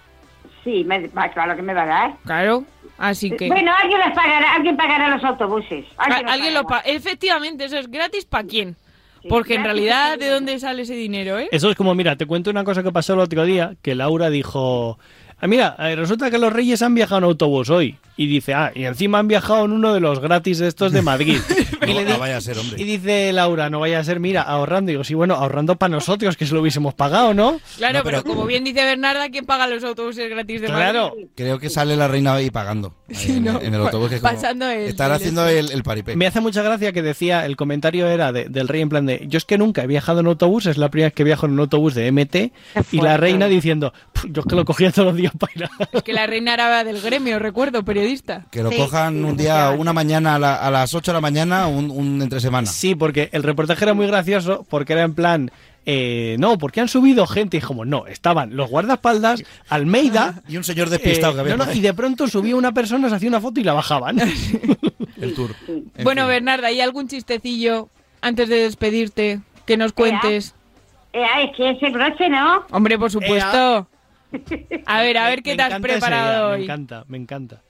Sí, 0.64 0.84
me, 0.84 1.08
claro 1.32 1.54
que 1.56 1.62
me 1.62 1.74
va 1.74 1.82
a 1.82 1.86
dar. 1.86 2.12
Claro, 2.24 2.64
así 2.98 3.30
que... 3.30 3.48
Bueno, 3.48 3.72
alguien 3.82 4.00
pagará, 4.14 4.54
alguien 4.54 4.76
pagará 4.76 5.08
los 5.10 5.24
autobuses. 5.24 5.86
Alguien 5.96 6.24
los 6.24 6.32
alguien 6.32 6.54
lo 6.54 6.62
pagará. 6.64 6.82
pa- 6.84 6.90
Efectivamente, 6.90 7.64
eso 7.66 7.76
es 7.78 7.90
gratis 7.90 8.24
para 8.24 8.44
quién. 8.46 8.76
Porque 9.28 9.56
en 9.56 9.64
realidad, 9.64 10.16
¿de 10.18 10.28
dónde 10.30 10.58
sale 10.60 10.82
ese 10.82 10.94
dinero, 10.94 11.38
eh? 11.38 11.48
Eso 11.50 11.68
es 11.70 11.76
como, 11.76 11.94
mira, 11.94 12.16
te 12.16 12.24
cuento 12.24 12.50
una 12.50 12.64
cosa 12.64 12.82
que 12.82 12.92
pasó 12.92 13.14
el 13.14 13.20
otro 13.20 13.44
día, 13.44 13.74
que 13.82 13.94
Laura 13.94 14.30
dijo, 14.30 14.98
ah, 15.40 15.46
mira, 15.46 15.76
eh, 15.78 15.96
resulta 15.96 16.30
que 16.30 16.38
los 16.38 16.52
reyes 16.52 16.82
han 16.82 16.94
viajado 16.94 17.18
en 17.18 17.24
autobús 17.24 17.70
hoy. 17.70 17.96
Y 18.20 18.26
dice, 18.26 18.52
ah, 18.52 18.72
y 18.74 18.84
encima 18.84 19.20
han 19.20 19.28
viajado 19.28 19.64
en 19.64 19.70
uno 19.70 19.94
de 19.94 20.00
los 20.00 20.18
gratis 20.18 20.60
estos 20.60 20.90
de 20.92 21.02
Madrid. 21.02 21.38
y, 21.86 21.92
le 21.94 22.04
No, 22.04 22.18
vaya 22.18 22.36
a 22.36 22.40
ser, 22.40 22.58
hombre. 22.58 22.76
y 22.82 22.84
dice 22.84 23.32
Laura, 23.32 23.70
no 23.70 23.78
vaya 23.78 24.00
a 24.00 24.04
ser, 24.04 24.18
mira, 24.18 24.42
ahorrando. 24.42 24.90
Y 24.90 24.94
digo, 24.94 25.04
sí, 25.04 25.14
bueno, 25.14 25.34
ahorrando 25.36 25.76
para 25.76 25.90
nosotros, 25.90 26.36
que 26.36 26.44
se 26.44 26.52
lo 26.52 26.60
hubiésemos 26.60 26.94
pagado, 26.94 27.32
¿no? 27.32 27.60
Claro, 27.76 27.98
No, 27.98 28.04
pero, 28.04 28.22
pero- 28.22 28.24
como 28.34 28.44
bien 28.44 28.64
dice 28.64 28.82
Bernarda, 28.84 29.28
¿quién 29.30 29.46
paga 29.46 29.68
los 29.68 29.84
autobuses 29.84 30.28
gratis 30.28 30.60
de 30.62 30.66
Claro. 30.66 31.10
Madrid? 31.10 31.26
Creo 31.36 31.60
que 31.60 31.70
sale 31.70 31.96
la 31.96 32.08
reina 32.08 32.34
ahí 32.34 32.50
pagando. 32.50 32.92
ahí 33.08 33.36
en, 33.36 33.44
¿no? 33.44 33.60
en 33.62 33.72
el 33.72 33.80
autobús. 33.82 34.08
Que 34.08 34.16
es 34.16 34.20
como- 34.20 34.34
Pasando 34.34 34.68
el- 34.68 34.88
Estará 34.88 35.14
el 35.14 35.20
haciendo 35.20 35.46
el, 35.46 35.70
el 35.70 35.82
paripé. 35.84 36.16
Me 36.16 36.26
hace 36.26 36.40
mucha 36.40 36.62
gracia 36.62 36.92
que 36.92 37.02
decía, 37.02 37.46
el 37.46 37.54
comentario 37.54 38.08
era 38.08 38.32
de- 38.32 38.46
del 38.48 38.66
rey 38.66 38.80
en 38.80 38.88
plan 38.88 39.06
de, 39.06 39.24
yo 39.28 39.38
es 39.38 39.44
que 39.44 39.58
nunca 39.58 39.84
he 39.84 39.86
viajado 39.86 40.18
en 40.18 40.26
autobús, 40.26 40.66
es 40.66 40.76
la 40.76 40.90
primera 40.90 41.06
vez 41.06 41.14
que 41.14 41.22
viajo 41.22 41.46
en 41.46 41.52
un 41.52 41.60
autobús 41.60 41.94
de 41.94 42.10
MT, 42.10 42.52
y 42.90 43.00
la 43.00 43.16
reina 43.16 43.46
diciendo, 43.46 43.92
"Pf, 44.12 44.26
yo 44.32 44.40
es 44.40 44.46
que 44.48 44.56
lo 44.56 44.64
cogía 44.64 44.90
todos 44.90 45.06
los 45.06 45.16
días 45.16 45.32
para 45.38 45.52
ir 45.54 45.64
a-". 45.66 45.70
Es 45.92 46.02
que 46.02 46.12
la 46.12 46.26
reina 46.26 46.54
era 46.54 46.82
del 46.82 47.00
gremio, 47.00 47.38
recuerdo, 47.38 47.84
periodista. 47.84 48.07
Que 48.50 48.62
lo 48.62 48.70
cojan 48.70 49.24
un 49.24 49.36
día, 49.36 49.70
una 49.76 49.92
mañana, 49.92 50.36
a, 50.36 50.38
la- 50.38 50.56
a 50.56 50.70
las 50.70 50.94
8 50.94 51.12
de 51.12 51.16
la 51.16 51.20
mañana, 51.20 51.66
un, 51.66 51.90
un 51.90 52.20
entre 52.22 52.40
semana. 52.40 52.66
Sí, 52.68 52.94
porque 52.94 53.28
el 53.32 53.42
reportaje 53.42 53.84
era 53.84 53.94
muy 53.94 54.06
gracioso, 54.06 54.66
porque 54.68 54.92
era 54.94 55.02
en 55.02 55.14
plan, 55.14 55.50
eh, 55.86 56.36
no, 56.38 56.58
porque 56.58 56.80
han 56.80 56.88
subido 56.88 57.26
gente, 57.26 57.56
y 57.56 57.60
como, 57.60 57.84
no, 57.84 58.06
estaban 58.06 58.56
los 58.56 58.68
guardaespaldas, 58.70 59.42
Almeida... 59.68 60.42
Y 60.48 60.56
un 60.56 60.64
señor 60.64 60.90
despistado 60.90 61.34
que 61.34 61.40
había 61.40 61.56
no, 61.56 61.72
y 61.72 61.80
de 61.80 61.94
pronto 61.94 62.26
subía 62.28 62.56
una 62.56 62.72
persona, 62.72 63.08
se 63.08 63.14
hacía 63.16 63.28
una 63.28 63.40
foto 63.40 63.60
y 63.60 63.64
la 63.64 63.72
bajaban. 63.74 64.18
El 65.20 65.34
tour. 65.34 65.50
En 65.66 66.04
bueno, 66.04 66.22
fin. 66.22 66.28
Bernarda, 66.28 66.68
¿hay 66.68 66.80
algún 66.80 67.08
chistecillo 67.08 67.88
antes 68.20 68.48
de 68.48 68.56
despedirte 68.56 69.40
que 69.66 69.76
nos 69.76 69.92
cuentes? 69.92 70.54
Eh, 71.12 71.22
ah, 71.24 71.42
es 71.42 71.56
que 71.56 71.70
ese 71.70 71.90
broche, 71.90 72.28
¿no? 72.28 72.64
Hombre, 72.70 72.98
por 72.98 73.10
supuesto. 73.10 73.88
A 74.86 75.00
ver, 75.00 75.16
a 75.16 75.28
ver 75.30 75.38
Me 75.38 75.42
qué 75.42 75.56
te 75.56 75.62
has 75.62 75.80
preparado 75.80 76.28
idea, 76.28 76.46
hoy. 76.48 76.58
Me 76.58 76.64
encanta, 76.64 77.04
me 77.08 77.16
encanta. 77.16 77.62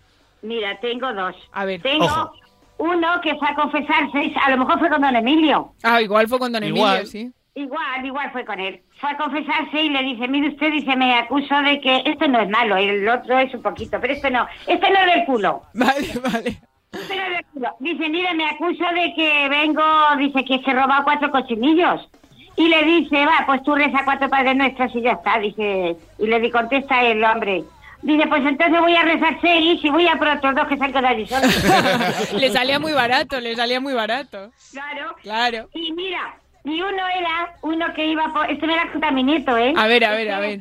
Mira, 0.42 0.78
tengo 0.80 1.12
dos. 1.12 1.34
A 1.52 1.64
ver. 1.64 1.80
Tengo 1.82 2.04
Ojo. 2.04 2.32
uno 2.78 3.20
que 3.22 3.34
fue 3.36 3.48
a 3.48 3.54
confesarse, 3.54 4.32
a 4.44 4.50
lo 4.50 4.58
mejor 4.58 4.78
fue 4.78 4.88
con 4.88 5.00
don 5.02 5.16
Emilio. 5.16 5.72
Ah, 5.82 6.00
igual 6.00 6.28
fue 6.28 6.38
con 6.38 6.52
Don 6.52 6.62
Igual. 6.64 6.98
Emilio, 7.00 7.10
sí. 7.10 7.32
Igual, 7.54 8.06
igual 8.06 8.30
fue 8.30 8.44
con 8.44 8.60
él. 8.60 8.82
Fue 9.00 9.10
a 9.10 9.16
confesarse 9.16 9.82
y 9.82 9.88
le 9.88 10.02
dice, 10.04 10.28
mire 10.28 10.50
usted, 10.50 10.70
dice, 10.70 10.94
me 10.94 11.12
acuso 11.14 11.60
de 11.62 11.80
que 11.80 12.02
esto 12.06 12.28
no 12.28 12.38
es 12.40 12.48
malo, 12.48 12.76
el 12.76 13.08
otro 13.08 13.36
es 13.36 13.52
un 13.52 13.62
poquito, 13.62 13.98
pero 14.00 14.12
este 14.12 14.30
no, 14.30 14.46
este 14.68 14.88
no 14.90 14.96
es 15.00 15.06
del 15.14 15.24
culo. 15.24 15.62
Vale, 15.74 16.08
vale. 16.32 16.60
Este 16.92 17.16
no 17.16 17.22
es 17.24 17.30
del 17.30 17.44
culo. 17.52 17.68
Dice, 17.80 18.08
mire, 18.08 18.32
me 18.34 18.46
acuso 18.48 18.84
de 18.94 19.12
que 19.16 19.48
vengo, 19.48 19.82
dice 20.18 20.44
que 20.44 20.60
se 20.62 20.72
roba 20.72 21.00
cuatro 21.02 21.32
cochinillos. 21.32 22.08
Y 22.54 22.68
le 22.68 22.84
dice, 22.84 23.26
va, 23.26 23.44
pues 23.46 23.60
tú 23.64 23.74
reza 23.74 24.04
cuatro 24.04 24.28
padres 24.28 24.54
nuestros 24.54 24.94
y 24.94 25.02
ya 25.02 25.12
está, 25.12 25.38
dice, 25.40 25.96
y 26.18 26.26
le 26.28 26.38
di- 26.40 26.50
contesta 26.52 27.02
el 27.02 27.24
hombre. 27.24 27.64
Dice, 28.02 28.26
pues 28.28 28.46
entonces 28.46 28.80
voy 28.80 28.94
a 28.94 29.02
rezar 29.02 29.38
seis 29.40 29.80
y 29.82 29.90
voy 29.90 30.06
a 30.06 30.16
por 30.16 30.28
otros 30.28 30.54
dos 30.54 30.68
que 30.68 30.74
han 30.74 30.92
quedado 30.92 31.08
allí 31.08 31.26
solos. 31.26 32.32
le 32.32 32.50
salía 32.50 32.78
muy 32.78 32.92
barato, 32.92 33.40
le 33.40 33.56
salía 33.56 33.80
muy 33.80 33.92
barato. 33.92 34.50
Claro. 34.70 35.16
Claro. 35.22 35.68
Y 35.74 35.92
mira, 35.92 36.36
y 36.64 36.80
uno 36.80 37.08
era, 37.16 37.54
uno 37.62 37.86
que 37.94 38.06
iba 38.06 38.32
por, 38.32 38.50
este 38.50 38.66
me 38.66 38.76
la 38.76 38.88
cuenta 38.88 39.10
mi 39.10 39.24
nieto, 39.24 39.56
¿eh? 39.56 39.74
A 39.76 39.86
ver, 39.86 40.04
a 40.04 40.10
ver, 40.10 40.28
Este 40.28 40.32
a 40.32 40.38
ver. 40.38 40.60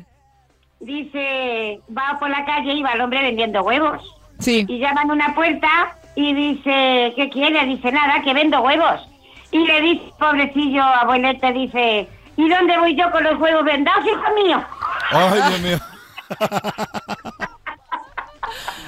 Dice, 0.80 1.80
va 1.96 2.18
por 2.18 2.30
la 2.30 2.44
calle 2.44 2.72
y 2.72 2.82
va 2.82 2.92
el 2.92 3.00
hombre 3.00 3.22
vendiendo 3.22 3.62
huevos. 3.62 4.02
Sí. 4.38 4.64
Y 4.68 4.78
llaman 4.78 5.10
a 5.10 5.12
una 5.12 5.34
puerta 5.34 5.96
y 6.16 6.34
dice, 6.34 7.12
¿qué 7.14 7.30
quiere? 7.32 7.64
Dice, 7.66 7.92
nada, 7.92 8.20
que 8.22 8.34
vendo 8.34 8.60
huevos. 8.60 9.08
Y 9.52 9.64
le 9.64 9.80
dice, 9.80 10.04
pobrecillo 10.18 10.82
abuelete, 10.82 11.52
dice, 11.52 12.08
¿y 12.36 12.48
dónde 12.48 12.78
voy 12.78 12.96
yo 12.96 13.10
con 13.10 13.22
los 13.22 13.38
huevos 13.38 13.64
vendados, 13.64 14.04
hijo 14.04 14.34
mío? 14.34 14.64
Ay, 15.10 15.40
Dios 15.48 15.60
mío. 15.60 15.78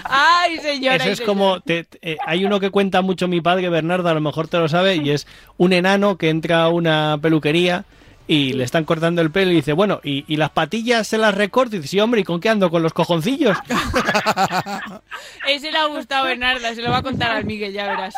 Ay, 0.05 0.59
señora. 0.59 0.97
Eso 0.97 1.11
es 1.11 1.19
señora. 1.19 1.27
como, 1.27 1.61
te- 1.61 1.85
te- 1.85 1.99
eh, 2.03 2.17
hay 2.27 2.45
uno 2.45 2.59
que 2.61 2.71
cuenta 2.71 3.03
mucho 3.03 3.29
mi 3.29 3.41
padre, 3.41 3.69
Bernardo, 3.69 4.09
a 4.09 4.15
lo 4.15 4.21
mejor 4.21 4.49
te 4.49 4.59
lo 4.59 4.69
sabe, 4.69 4.97
y 4.97 5.11
es 5.11 5.27
un 5.59 5.73
enano 5.73 6.17
que 6.17 6.31
entra 6.31 6.63
a 6.65 6.69
una 6.69 7.19
peluquería 7.21 7.85
y 8.33 8.53
le 8.53 8.63
están 8.63 8.85
cortando 8.85 9.23
el 9.23 9.33
pelo 9.33 9.51
y 9.51 9.57
dice, 9.57 9.73
bueno, 9.73 10.01
¿y, 10.05 10.25
y 10.33 10.37
las 10.37 10.51
patillas 10.51 11.09
se 11.09 11.19
las 11.19 11.35
recorto? 11.35 11.75
Y 11.75 11.79
dice, 11.81 11.89
sí, 11.89 12.01
hombre, 12.01 12.21
¿y 12.21 12.25
con 12.25 12.39
qué 12.41 12.49
ando? 12.49 12.71
¿Con 12.71 12.81
los 12.83 12.93
cojoncillos? 12.93 13.57
Ese 15.49 15.73
le 15.73 15.79
ha 15.79 15.87
gustado 15.87 16.27
Bernarda, 16.27 16.75
se 16.75 16.83
lo 16.83 16.91
va 16.91 16.99
a 16.99 17.03
contar 17.03 17.33
al 17.33 17.45
Miguel, 17.45 17.73
ya 17.73 17.87
verás. 17.89 18.15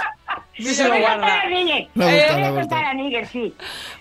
Sí, 0.55 0.67
se 0.75 0.85
lo 0.85 0.91
voy 0.91 1.03
a 1.05 1.13
contar 1.13 1.31
guarda. 1.31 1.43
a 1.43 1.49
Miguel. 1.49 1.89
Le 1.95 2.05
ha 2.05 2.11
Le 2.11 2.13
gustado, 2.19 2.33
voy 2.35 2.41
le 2.41 2.45
ha 2.45 2.49
a 2.49 2.53
contar 2.53 2.63
gustado. 2.63 2.87
a 2.91 2.95
Miguel, 2.95 3.27
sí. 3.27 3.55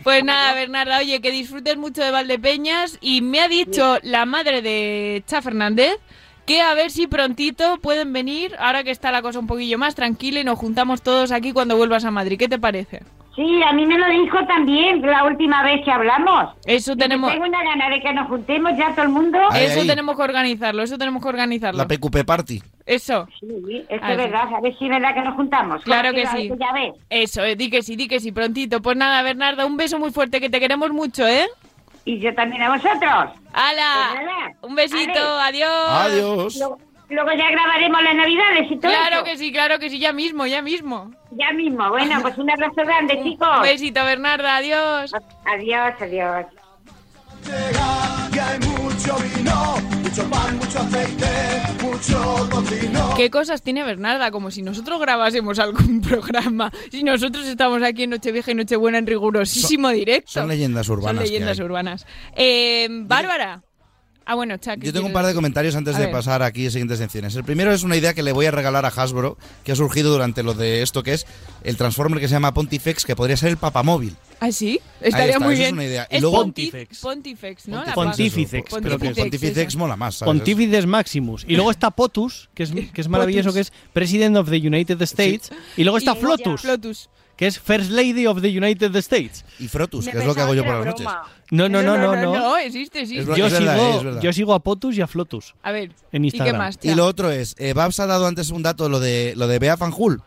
Pues 0.03 0.23
nada, 0.23 0.53
Bernarda, 0.53 0.97
oye, 0.99 1.21
que 1.21 1.31
disfrutes 1.31 1.77
mucho 1.77 2.03
de 2.03 2.11
Valdepeñas 2.11 2.97
y 3.01 3.21
me 3.21 3.39
ha 3.39 3.47
dicho 3.47 3.97
la 4.03 4.25
madre 4.25 4.61
de 4.61 5.23
Cha 5.27 5.41
Fernández 5.41 5.95
que 6.45 6.59
a 6.61 6.73
ver 6.73 6.91
si 6.91 7.07
prontito 7.07 7.77
pueden 7.77 8.11
venir, 8.11 8.53
ahora 8.59 8.83
que 8.83 8.91
está 8.91 9.11
la 9.11 9.21
cosa 9.21 9.39
un 9.39 9.47
poquillo 9.47 9.77
más 9.77 9.95
tranquila 9.95 10.41
y 10.41 10.43
nos 10.43 10.59
juntamos 10.59 11.01
todos 11.03 11.31
aquí 11.31 11.53
cuando 11.53 11.77
vuelvas 11.77 12.03
a 12.03 12.11
Madrid. 12.11 12.37
¿Qué 12.37 12.49
te 12.49 12.59
parece? 12.59 13.03
Sí, 13.35 13.63
a 13.63 13.71
mí 13.71 13.85
me 13.85 13.97
lo 13.97 14.07
dijo 14.09 14.45
también 14.45 15.01
la 15.01 15.23
última 15.23 15.63
vez 15.63 15.83
que 15.85 15.91
hablamos. 15.91 16.53
Eso 16.65 16.97
tenemos, 16.97 17.31
Tengo 17.31 17.45
una 17.45 17.63
gana 17.63 17.89
de 17.89 18.01
que 18.01 18.13
nos 18.13 18.27
juntemos 18.27 18.71
ya 18.77 18.91
todo 18.93 19.03
el 19.03 19.09
mundo. 19.09 19.39
Ahí, 19.51 19.65
eso 19.65 19.79
ahí. 19.81 19.87
tenemos 19.87 20.17
que 20.17 20.21
organizarlo, 20.21 20.83
eso 20.83 20.97
tenemos 20.97 21.23
que 21.23 21.29
organizarlo. 21.29 21.77
La 21.77 21.87
PQP 21.87 22.25
Party. 22.25 22.61
Eso. 22.85 23.27
Sí, 23.39 23.85
es 23.87 24.01
que 24.01 24.11
es 24.11 24.17
verdad, 24.17 24.53
a 24.53 24.59
ver 24.59 24.77
si 24.77 24.85
es 24.85 24.91
verdad 24.91 25.13
que 25.13 25.21
nos 25.21 25.35
juntamos. 25.35 25.81
Claro 25.83 26.11
que 26.11 26.27
sí. 26.27 26.51
Ya 26.59 26.73
ves. 26.73 26.93
Eso, 27.09 27.43
eh, 27.43 27.55
di 27.55 27.69
que 27.69 27.83
sí, 27.83 27.95
di 27.95 28.09
que 28.09 28.19
sí, 28.19 28.33
prontito. 28.33 28.81
Pues 28.81 28.97
nada, 28.97 29.21
Bernarda, 29.21 29.65
un 29.65 29.77
beso 29.77 29.97
muy 29.97 30.11
fuerte, 30.11 30.41
que 30.41 30.49
te 30.49 30.59
queremos 30.59 30.91
mucho, 30.91 31.25
¿eh? 31.25 31.47
Y 32.03 32.19
yo 32.19 32.33
también 32.35 32.63
a 32.63 32.69
vosotros. 32.69 33.31
¡Hala! 33.53 34.53
Pues. 34.59 34.69
Un 34.69 34.75
besito, 34.75 35.39
adiós. 35.39 35.69
Adiós. 35.89 36.63
Luego, 37.11 37.29
ya 37.37 37.51
grabaremos 37.51 38.01
las 38.03 38.15
navidades 38.15 38.71
y 38.71 38.77
todo 38.79 38.89
Claro 38.91 39.15
eso. 39.17 39.23
que 39.25 39.37
sí, 39.37 39.51
claro 39.51 39.79
que 39.79 39.89
sí, 39.89 39.99
ya 39.99 40.13
mismo, 40.13 40.45
ya 40.47 40.61
mismo. 40.61 41.11
Ya 41.31 41.51
mismo. 41.51 41.89
Bueno, 41.89 42.19
pues 42.21 42.37
un 42.37 42.49
abrazo 42.49 42.73
grande, 42.77 43.19
chicos. 43.23 43.47
Un 43.57 43.63
besito, 43.63 44.03
Bernarda, 44.05 44.55
adiós. 44.55 45.11
Adiós, 45.45 45.93
adiós. 45.99 46.45
Y 48.33 48.39
hay 48.39 48.59
mucho 48.59 49.15
vino, 49.17 49.75
mucho 50.03 50.23
pan, 50.29 50.57
mucho 50.57 50.79
aceite, 50.79 51.83
mucho 51.83 52.47
tocino. 52.49 53.13
¿Qué 53.17 53.29
cosas 53.29 53.61
tiene 53.61 53.83
Bernarda? 53.83 54.31
Como 54.31 54.51
si 54.51 54.61
nosotros 54.61 54.99
grabásemos 55.01 55.59
algún 55.59 56.01
programa. 56.07 56.71
Si 56.91 57.03
nosotros 57.03 57.45
estamos 57.45 57.81
aquí 57.83 58.03
en 58.03 58.11
Nochevieja 58.11 58.51
y 58.51 58.55
Nochebuena 58.55 58.99
en 58.99 59.07
rigurosísimo 59.07 59.89
directo. 59.89 60.31
Son 60.31 60.47
leyendas 60.47 60.87
urbanas. 60.87 61.15
Son 61.23 61.23
leyendas 61.33 61.59
urbanas. 61.59 62.07
Eh, 62.35 62.87
Bárbara, 62.89 63.63
Ah, 64.25 64.35
bueno, 64.35 64.55
Chuck. 64.57 64.77
Yo 64.79 64.93
tengo 64.93 65.07
un 65.07 65.13
par 65.13 65.25
de 65.25 65.33
comentarios 65.33 65.75
antes 65.75 65.95
A 65.95 65.99
de 65.99 66.05
ver. 66.05 66.13
pasar 66.13 66.41
aquí 66.43 66.67
a 66.67 66.71
siguientes 66.71 66.99
secciones. 66.99 67.35
El 67.35 67.43
primero 67.43 67.73
es 67.73 67.83
una 67.83 67.97
idea 67.97 68.13
que 68.13 68.23
le 68.23 68.31
voy 68.31 68.45
a 68.45 68.51
regalar 68.51 68.85
a 68.85 68.89
Hasbro, 68.89 69.37
que 69.63 69.71
ha 69.71 69.75
surgido 69.75 70.11
durante 70.11 70.43
lo 70.43 70.53
de 70.53 70.83
esto 70.83 71.01
que 71.03 71.13
es 71.13 71.25
el 71.63 71.75
Transformer 71.75 72.19
que 72.19 72.27
se 72.27 72.33
llama 72.35 72.53
Pontifex, 72.53 73.03
que 73.03 73.15
podría 73.15 73.35
ser 73.35 73.49
el 73.49 73.57
papamóvil. 73.57 74.15
¿Ah, 74.39 74.51
sí? 74.51 74.79
Estaría 75.01 75.33
está, 75.33 75.39
muy 75.39 75.53
esa 75.55 75.63
es 75.63 75.67
bien. 75.67 75.73
una 75.73 75.83
idea. 75.85 76.07
Y 76.09 76.15
Es 76.15 76.21
luego- 76.21 76.45
Pontif- 76.45 76.99
Pontifex, 77.01 77.67
¿no? 77.67 77.83
La 77.83 77.93
Pontificex, 77.93 78.69
palabra. 78.69 78.79
pero 78.81 78.99
Pontifex, 78.99 79.39
Pontifex 79.41 79.75
mola 79.75 79.95
más, 79.97 80.15
¿sabes? 80.15 80.33
Pontifices 80.35 80.85
Maximus. 80.85 81.45
Y 81.47 81.55
luego 81.55 81.71
está 81.71 81.91
Potus, 81.91 82.49
que 82.53 82.63
es, 82.63 82.71
que 82.71 83.01
es 83.01 83.07
maravilloso, 83.07 83.51
que 83.53 83.59
es 83.61 83.73
President 83.93 84.37
of 84.37 84.49
the 84.49 84.57
United 84.57 85.01
States. 85.01 85.51
Y 85.77 85.83
luego 85.83 85.97
está 85.97 86.13
Y 86.13 86.21
Flotus, 86.21 86.61
Flotus. 86.61 87.09
Que 87.41 87.47
es 87.47 87.57
First 87.59 87.89
Lady 87.89 88.27
of 88.27 88.39
the 88.39 88.55
United 88.55 88.95
States. 88.97 89.43
Y 89.57 89.67
Frotus, 89.67 90.05
Me 90.05 90.11
que 90.11 90.19
es 90.19 90.25
lo 90.27 90.35
que 90.35 90.41
hago 90.41 90.53
yo 90.53 90.63
por 90.63 90.75
las 90.75 90.85
noches. 90.85 91.07
broma. 91.07 91.23
No, 91.49 91.67
no, 91.67 91.81
no, 91.81 91.97
no, 91.97 92.15
no. 92.15 92.35
No, 92.35 92.57
existe, 92.57 93.01
existe. 93.01 93.31
Es 93.31 93.35
Yo, 93.35 93.47
es 93.47 93.53
verdad, 93.53 93.75
sigo, 93.79 93.97
es 93.97 94.03
verdad. 94.03 94.21
yo 94.21 94.31
sigo 94.33 94.53
a 94.53 94.59
Potus 94.59 94.95
y 94.95 95.01
a 95.01 95.07
Flotus. 95.07 95.55
A 95.63 95.71
ver, 95.71 95.91
En 96.11 96.23
¿y 96.23 96.29
qué 96.29 96.37
Instagram. 96.37 96.57
más? 96.61 96.75
Y 96.83 96.89
Cha? 96.89 96.95
lo 96.95 97.03
otro 97.07 97.31
es, 97.31 97.55
eh, 97.57 97.73
Babs 97.73 97.99
ha 97.99 98.05
dado 98.05 98.27
antes 98.27 98.51
un 98.51 98.61
dato, 98.61 98.89
lo 98.89 98.99
de 98.99 99.33
lo 99.35 99.47
de 99.47 99.57
Bea 99.57 99.75
Fanjul. 99.75 100.21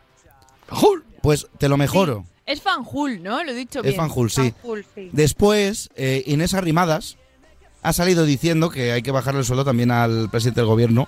Pues 1.21 1.47
te 1.57 1.69
lo 1.69 1.77
mejoro. 1.77 2.25
Es 2.45 2.61
Fanjul, 2.61 3.23
¿no? 3.23 3.41
Lo 3.45 3.51
he 3.51 3.55
dicho 3.55 3.79
Es 3.79 3.83
bien. 3.85 3.95
Fanjul, 3.95 4.29
sí. 4.29 4.51
Fanjul, 4.51 4.85
sí. 4.93 5.09
Después, 5.13 5.89
eh, 5.95 6.21
Inés 6.27 6.53
Arrimadas 6.53 7.15
ha 7.81 7.93
salido 7.93 8.25
diciendo 8.25 8.69
que 8.69 8.91
hay 8.91 9.01
que 9.01 9.11
bajarle 9.11 9.39
el 9.39 9.45
sueldo 9.45 9.63
también 9.63 9.89
al 9.91 10.29
presidente 10.29 10.59
del 10.59 10.67
gobierno. 10.67 11.07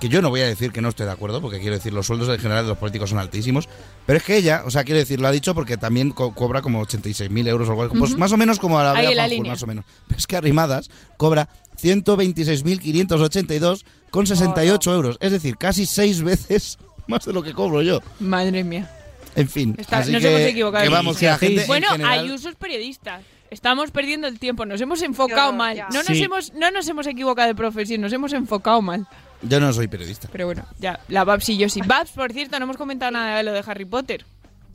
Que 0.00 0.08
yo 0.08 0.22
no 0.22 0.30
voy 0.30 0.42
a 0.42 0.46
decir 0.46 0.70
que 0.70 0.80
no 0.80 0.90
estoy 0.90 1.06
de 1.06 1.12
acuerdo, 1.12 1.40
porque 1.40 1.58
quiero 1.58 1.74
decir, 1.74 1.92
los 1.92 2.06
sueldos 2.06 2.28
en 2.28 2.38
general 2.38 2.64
de 2.64 2.68
los 2.68 2.78
políticos 2.78 3.10
son 3.10 3.18
altísimos. 3.18 3.68
Pero 4.06 4.18
es 4.18 4.22
que 4.22 4.36
ella, 4.36 4.62
o 4.64 4.70
sea, 4.70 4.84
quiero 4.84 5.00
decir, 5.00 5.20
lo 5.20 5.26
ha 5.26 5.32
dicho 5.32 5.54
porque 5.56 5.76
también 5.76 6.12
co- 6.12 6.32
cobra 6.34 6.62
como 6.62 6.80
86.000 6.86 7.48
euros 7.48 7.68
o 7.68 7.72
algo. 7.82 7.94
Pues 7.94 8.16
más 8.16 8.30
o 8.30 8.36
menos 8.36 8.60
como 8.60 8.78
a 8.78 8.84
la 8.84 8.92
Ahí 8.92 9.12
la 9.14 9.26
línea. 9.26 9.52
más 9.52 9.62
o 9.62 9.66
menos. 9.66 9.84
Pero 10.06 10.18
es 10.18 10.26
que 10.28 10.36
Arrimadas 10.36 10.88
cobra 11.16 11.48
126.582 11.82 13.84
con 14.10 14.26
68 14.26 14.94
euros. 14.94 15.16
Es 15.20 15.32
decir, 15.32 15.56
casi 15.56 15.86
seis 15.86 16.22
veces 16.22 16.78
más 17.06 17.24
de 17.24 17.32
lo 17.32 17.42
que 17.42 17.52
cobro 17.52 17.82
yo. 17.82 18.00
Madre 18.20 18.64
mía. 18.64 18.90
En 19.34 19.48
fin, 19.48 19.74
Está- 19.78 19.98
así 19.98 20.12
nos 20.12 20.22
que, 20.22 20.28
hemos 20.28 20.40
equivocado. 20.42 20.84
que 20.84 20.90
vamos, 20.90 21.16
que 21.16 21.26
la 21.26 21.38
gente 21.38 21.60
en 21.62 21.66
bueno, 21.66 21.88
general- 21.90 22.20
Ayuso 22.20 22.48
es 22.48 22.56
periodista. 22.56 23.20
Estamos 23.50 23.90
perdiendo 23.90 24.26
el 24.26 24.38
tiempo, 24.38 24.66
nos 24.66 24.80
hemos 24.80 25.00
enfocado 25.02 25.52
Yo, 25.52 25.56
mal. 25.56 25.76
ya. 25.76 25.88
No 25.90 26.02
nos, 26.02 26.06
Sí. 26.18 26.22
hemos, 26.22 26.52
no 26.54 26.70
nos 26.70 26.86
hemos 26.88 27.06
equivocado 27.06 27.48
de 27.48 27.54
profesión, 27.54 28.00
nos 28.00 28.12
hemos 28.12 28.32
enfocado 28.34 28.82
mal. 28.82 29.06
Yo 29.42 29.60
no 29.60 29.72
soy 29.72 29.88
periodista. 29.88 30.28
Pero 30.32 30.46
bueno, 30.46 30.64
ya, 30.78 31.00
la 31.08 31.24
Babs 31.24 31.48
y 31.48 31.56
yo 31.58 31.68
sí. 31.68 31.80
Babs, 31.84 32.10
por 32.10 32.32
cierto, 32.32 32.58
no 32.58 32.64
hemos 32.64 32.76
comentado 32.76 33.12
nada 33.12 33.36
de 33.38 33.42
lo 33.44 33.52
de 33.52 33.62
Harry 33.66 33.84
Potter. 33.84 34.24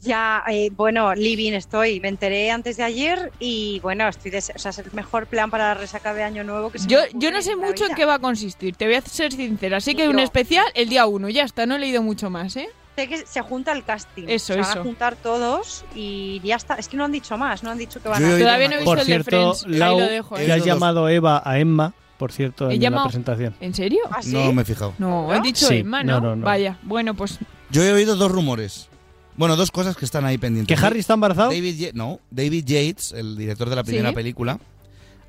Ya, 0.02 0.44
eh, 0.50 0.70
bueno, 0.76 1.16
living 1.16 1.54
estoy. 1.54 2.02
Me 2.02 2.10
enteré 2.10 2.52
antes 2.52 2.76
de 2.76 2.84
ayer 2.84 3.32
y 3.40 3.80
bueno, 3.82 4.06
estoy 4.10 4.32
des- 4.32 4.52
o 4.54 4.60
sea, 4.60 4.72
es 4.72 4.80
el 4.80 4.92
mejor 4.92 5.28
plan 5.28 5.50
para 5.50 5.70
la 5.70 5.74
resaca 5.76 6.14
de 6.14 6.24
año 6.24 6.44
nuevo 6.44 6.72
que 6.72 6.80
se 6.80 6.88
Yo, 6.88 7.00
me 7.14 7.20
yo 7.20 7.32
no 7.32 7.42
sé 7.42 7.54
en 7.54 7.60
mucho 7.60 7.86
en 7.86 7.96
qué 7.96 8.04
va 8.04 8.16
a 8.16 8.20
consistir, 8.20 8.76
te 8.76 8.86
voy 8.86 8.96
a 8.96 9.02
ser 9.02 9.32
sincera. 9.32 9.80
Sé 9.80 9.96
que 9.96 10.10
un 10.10 10.20
especial 10.20 10.66
el 10.76 10.90
día 10.90 11.06
1, 11.06 11.30
ya 11.30 11.44
está, 11.44 11.66
no 11.66 11.76
he 11.76 11.80
leído 11.80 12.02
mucho 12.04 12.30
más, 12.30 12.56
¿eh? 12.58 12.68
Sé 12.98 13.08
que 13.08 13.26
se 13.26 13.42
junta 13.42 13.72
el 13.72 13.84
casting. 13.86 14.26
Eso, 14.28 14.54
se 14.54 14.60
van 14.60 14.70
eso. 14.70 14.80
a 14.82 14.84
juntar 14.84 15.16
todos 15.16 15.86
y 15.96 16.42
ya 16.44 16.58
está. 16.58 16.76
Es 16.76 16.90
que 16.90 16.98
no 16.98 17.06
han 17.06 17.12
dicho 17.14 17.38
más, 17.38 17.64
no 17.64 17.72
han 17.72 17.78
dicho 17.78 18.02
que 18.04 18.10
van 18.10 18.22
Yo 18.22 18.36
a 18.36 18.40
Todavía 18.40 18.68
no 18.68 18.74
he 18.76 18.78
visto 18.80 18.92
Por 18.92 19.00
el 19.00 19.08
de 19.08 19.14
cierto, 19.24 19.52
ahí 19.66 19.74
Lau, 19.74 20.00
lo 20.00 20.06
dejo, 20.06 20.38
¿eh? 20.38 20.46
que 20.46 20.52
has 20.52 20.66
llamado 20.66 21.08
Eva 21.10 21.42
a 21.46 21.58
Emma, 21.60 21.94
por 22.18 22.32
cierto, 22.32 22.70
en 22.70 22.80
llamado- 22.80 23.06
la 23.06 23.10
presentación. 23.10 23.56
¿En 23.60 23.74
serio? 23.74 24.00
¿Ah, 24.12 24.22
sí? 24.22 24.32
No 24.34 24.54
me 24.54 24.62
he 24.62 24.66
fijado. 24.66 24.94
No, 24.98 25.34
he 25.34 25.42
dicho 25.42 25.68
Sí, 25.68 25.78
Emma, 25.78 26.04
no, 26.04 26.20
¿no? 26.22 26.28
no, 26.30 26.36
no. 26.38 26.46
Vaya, 26.46 26.78
bueno, 26.84 27.14
pues 27.16 27.40
Yo 27.70 27.84
he 27.84 27.92
oído 27.92 28.16
dos 28.16 28.32
rumores. 28.32 28.88
Bueno, 29.36 29.56
dos 29.56 29.72
cosas 29.72 29.96
que 29.98 30.06
están 30.06 30.26
ahí 30.26 30.38
pendientes. 30.38 30.80
¿Que 30.80 30.86
Harry 30.86 31.00
está 31.00 31.16
embarazado? 31.16 31.50
David, 31.50 31.76
Ye- 31.76 31.92
no, 31.94 32.20
David 32.30 32.66
Yates, 32.66 33.14
el 33.14 33.36
director 33.36 33.68
de 33.70 33.76
la 33.76 33.84
primera 33.84 34.10
Sí. 34.10 34.16
película, 34.16 34.60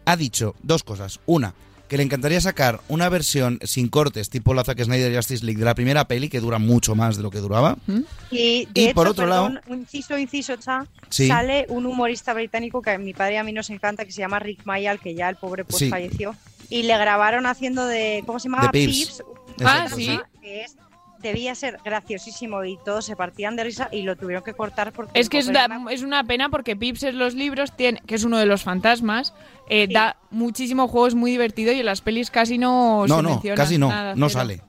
ha 0.05 0.17
dicho 0.17 0.55
dos 0.63 0.85
cosas. 0.85 1.21
Una, 1.25 1.55
que 1.89 1.97
le 1.99 2.03
encantaría 2.03 2.41
sacar 2.41 2.81
una 2.89 3.09
versión 3.09 3.59
sin 3.63 3.89
cortes, 3.89 4.31
tipo 4.31 4.55
la 4.55 4.65
Zack 4.65 4.83
Snyder 4.83 5.15
Justice 5.15 5.45
League 5.45 5.59
de 5.59 5.65
la 5.67 5.75
primera 5.75 6.07
peli, 6.09 6.29
que 6.29 6.41
dura 6.41 6.59
mucho 6.59 6.95
más 6.95 7.17
de 7.17 7.23
lo 7.23 7.31
que 7.31 7.39
duraba. 7.39 7.77
Y, 8.31 8.67
de 8.73 8.81
Y 8.81 8.85
hecho, 8.87 8.95
por 8.95 9.09
otro 9.09 9.27
perdón, 9.27 9.55
lado- 9.55 9.67
un 9.69 9.81
inciso, 9.81 10.19
inciso, 10.19 10.57
cha, 10.57 10.87
Sí. 11.11 11.29
sale 11.29 11.67
un 11.69 11.87
humorista 11.87 12.33
británico 12.33 12.81
que 12.83 12.91
a 12.91 12.99
mi 12.99 13.13
padre 13.15 13.35
y 13.35 13.37
a 13.37 13.45
mí 13.45 13.53
nos 13.53 13.69
encanta, 13.71 14.05
que 14.05 14.13
se 14.13 14.21
llama 14.21 14.39
Rick 14.39 14.61
Mayall, 14.65 14.99
que 14.99 15.15
ya 15.15 15.29
el 15.29 15.37
pobre 15.37 15.65
pues 15.65 15.79
Sí. 15.79 15.91
falleció. 15.91 16.35
Y 16.71 16.85
le 16.85 16.97
grabaron 16.97 17.45
haciendo 17.47 17.87
de, 17.87 18.23
¿cómo 18.27 18.39
se 18.41 18.49
llamaba? 18.49 18.71
Peeves. 18.71 19.23
Ah, 19.63 19.87
sí. 19.95 20.19
Que 20.41 20.63
es, 20.63 20.77
debía 21.25 21.55
ser 21.57 21.79
graciosísimo 21.85 22.65
y 22.65 22.79
todos 22.85 23.05
se 23.05 23.17
partían 23.17 23.57
de 23.57 23.65
risa 23.65 23.89
y 23.91 24.03
lo 24.03 24.15
tuvieron 24.15 24.45
que 24.45 24.53
cortar 24.55 24.93
porque... 24.93 25.19
Es 25.19 25.29
que 25.29 25.39
es, 25.39 25.53
da- 25.53 25.67
una- 25.67 25.91
es 25.93 26.03
una 26.03 26.23
pena 26.23 26.49
porque 26.51 26.77
Pips 26.77 27.03
en 27.03 27.19
los 27.19 27.35
libros, 27.35 27.75
tiene, 27.77 28.01
que 28.07 28.15
es 28.15 28.23
uno 28.23 28.39
de 28.39 28.47
los 28.47 28.63
fantasmas, 28.63 29.35
eh, 29.69 29.89
da 29.93 30.17
muchísimo 30.31 30.87
juego, 30.87 31.09
es 31.09 31.15
muy 31.17 31.33
divertido 31.33 31.73
y 31.73 31.81
en 31.81 31.87
las 31.87 32.01
pelis 32.01 32.31
casi 32.31 32.59
no 32.59 33.07
No, 33.09 33.17
se 33.17 33.23
no, 33.23 33.31
menciona 33.31 33.57
casi 33.57 33.79
no, 33.79 33.89
nada, 33.89 34.15
no 34.15 34.29
sale. 34.29 34.61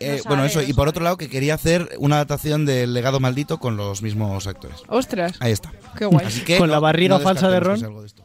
Eh, 0.00 0.18
No 0.24 0.28
bueno, 0.28 0.42
sale, 0.44 0.46
eso, 0.46 0.62
no 0.62 0.68
y 0.68 0.72
por 0.74 0.86
otro 0.88 1.02
lado 1.02 1.16
que 1.16 1.28
quería 1.28 1.54
hacer 1.54 1.88
una 1.98 2.14
adaptación 2.16 2.64
del 2.64 2.94
legado 2.94 3.18
maldito 3.20 3.58
con 3.58 3.76
los 3.76 4.00
mismos 4.00 4.46
actores. 4.46 4.78
Ostras, 4.88 5.32
Ahí 5.40 5.50
está. 5.52 5.72
qué 5.98 6.06
guay. 6.06 6.24
Así 6.24 6.42
que 6.42 6.56
Con 6.56 6.68
no- 6.68 6.74
la 6.74 6.78
barriga 6.80 7.18
no 7.18 7.20
falsa 7.20 7.48
de 7.50 7.58
Ron. 7.60 7.78
sea 7.78 7.88
algo 7.88 8.00
de 8.02 8.06
esto. 8.06 8.24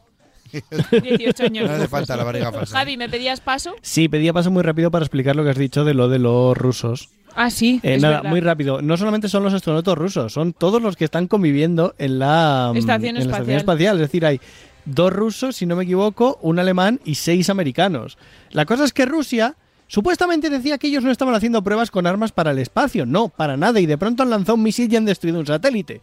18 0.52 1.42
años. 1.46 1.68
No 1.68 1.74
hace 1.76 1.88
falta 1.88 2.16
la 2.16 2.22
barriga 2.22 2.52
falsa. 2.52 2.78
Javi, 2.78 2.96
¿me 2.96 3.08
pedías 3.08 3.40
paso? 3.40 3.74
Sí, 3.82 4.08
pedía 4.08 4.32
paso 4.32 4.52
muy 4.52 4.62
rápido 4.62 4.92
para 4.92 5.04
explicar 5.04 5.34
lo 5.34 5.42
que 5.42 5.50
has 5.50 5.58
dicho 5.58 5.84
de 5.84 5.94
lo 5.94 6.08
de 6.08 6.20
los 6.20 6.56
rusos. 6.56 7.08
Ah, 7.34 7.50
sí. 7.50 7.80
Eh, 7.82 7.98
nada, 7.98 8.16
verdad. 8.16 8.30
muy 8.30 8.40
rápido. 8.40 8.82
No 8.82 8.96
solamente 8.96 9.28
son 9.28 9.42
los 9.42 9.54
astronautas 9.54 9.96
rusos, 9.96 10.32
son 10.32 10.52
todos 10.52 10.80
los 10.80 10.96
que 10.96 11.04
están 11.04 11.26
conviviendo 11.26 11.94
en 11.98 12.18
la 12.18 12.70
mm, 12.72 12.76
Estación 12.76 13.16
en 13.16 13.28
la 13.28 13.32
espacial. 13.32 13.56
espacial. 13.56 13.96
Es 13.96 14.02
decir, 14.02 14.26
hay 14.26 14.40
dos 14.84 15.12
rusos, 15.12 15.56
si 15.56 15.66
no 15.66 15.76
me 15.76 15.84
equivoco, 15.84 16.38
un 16.42 16.58
alemán 16.58 17.00
y 17.04 17.16
seis 17.16 17.50
americanos. 17.50 18.18
La 18.50 18.66
cosa 18.66 18.84
es 18.84 18.92
que 18.92 19.06
Rusia 19.06 19.56
supuestamente 19.86 20.50
decía 20.50 20.78
que 20.78 20.86
ellos 20.88 21.04
no 21.04 21.10
estaban 21.10 21.34
haciendo 21.34 21.62
pruebas 21.62 21.90
con 21.90 22.06
armas 22.06 22.32
para 22.32 22.50
el 22.50 22.58
espacio. 22.58 23.06
No, 23.06 23.28
para 23.28 23.56
nada. 23.56 23.80
Y 23.80 23.86
de 23.86 23.98
pronto 23.98 24.22
han 24.22 24.30
lanzado 24.30 24.54
un 24.54 24.62
misil 24.62 24.92
y 24.92 24.96
han 24.96 25.04
destruido 25.04 25.40
un 25.40 25.46
satélite. 25.46 26.00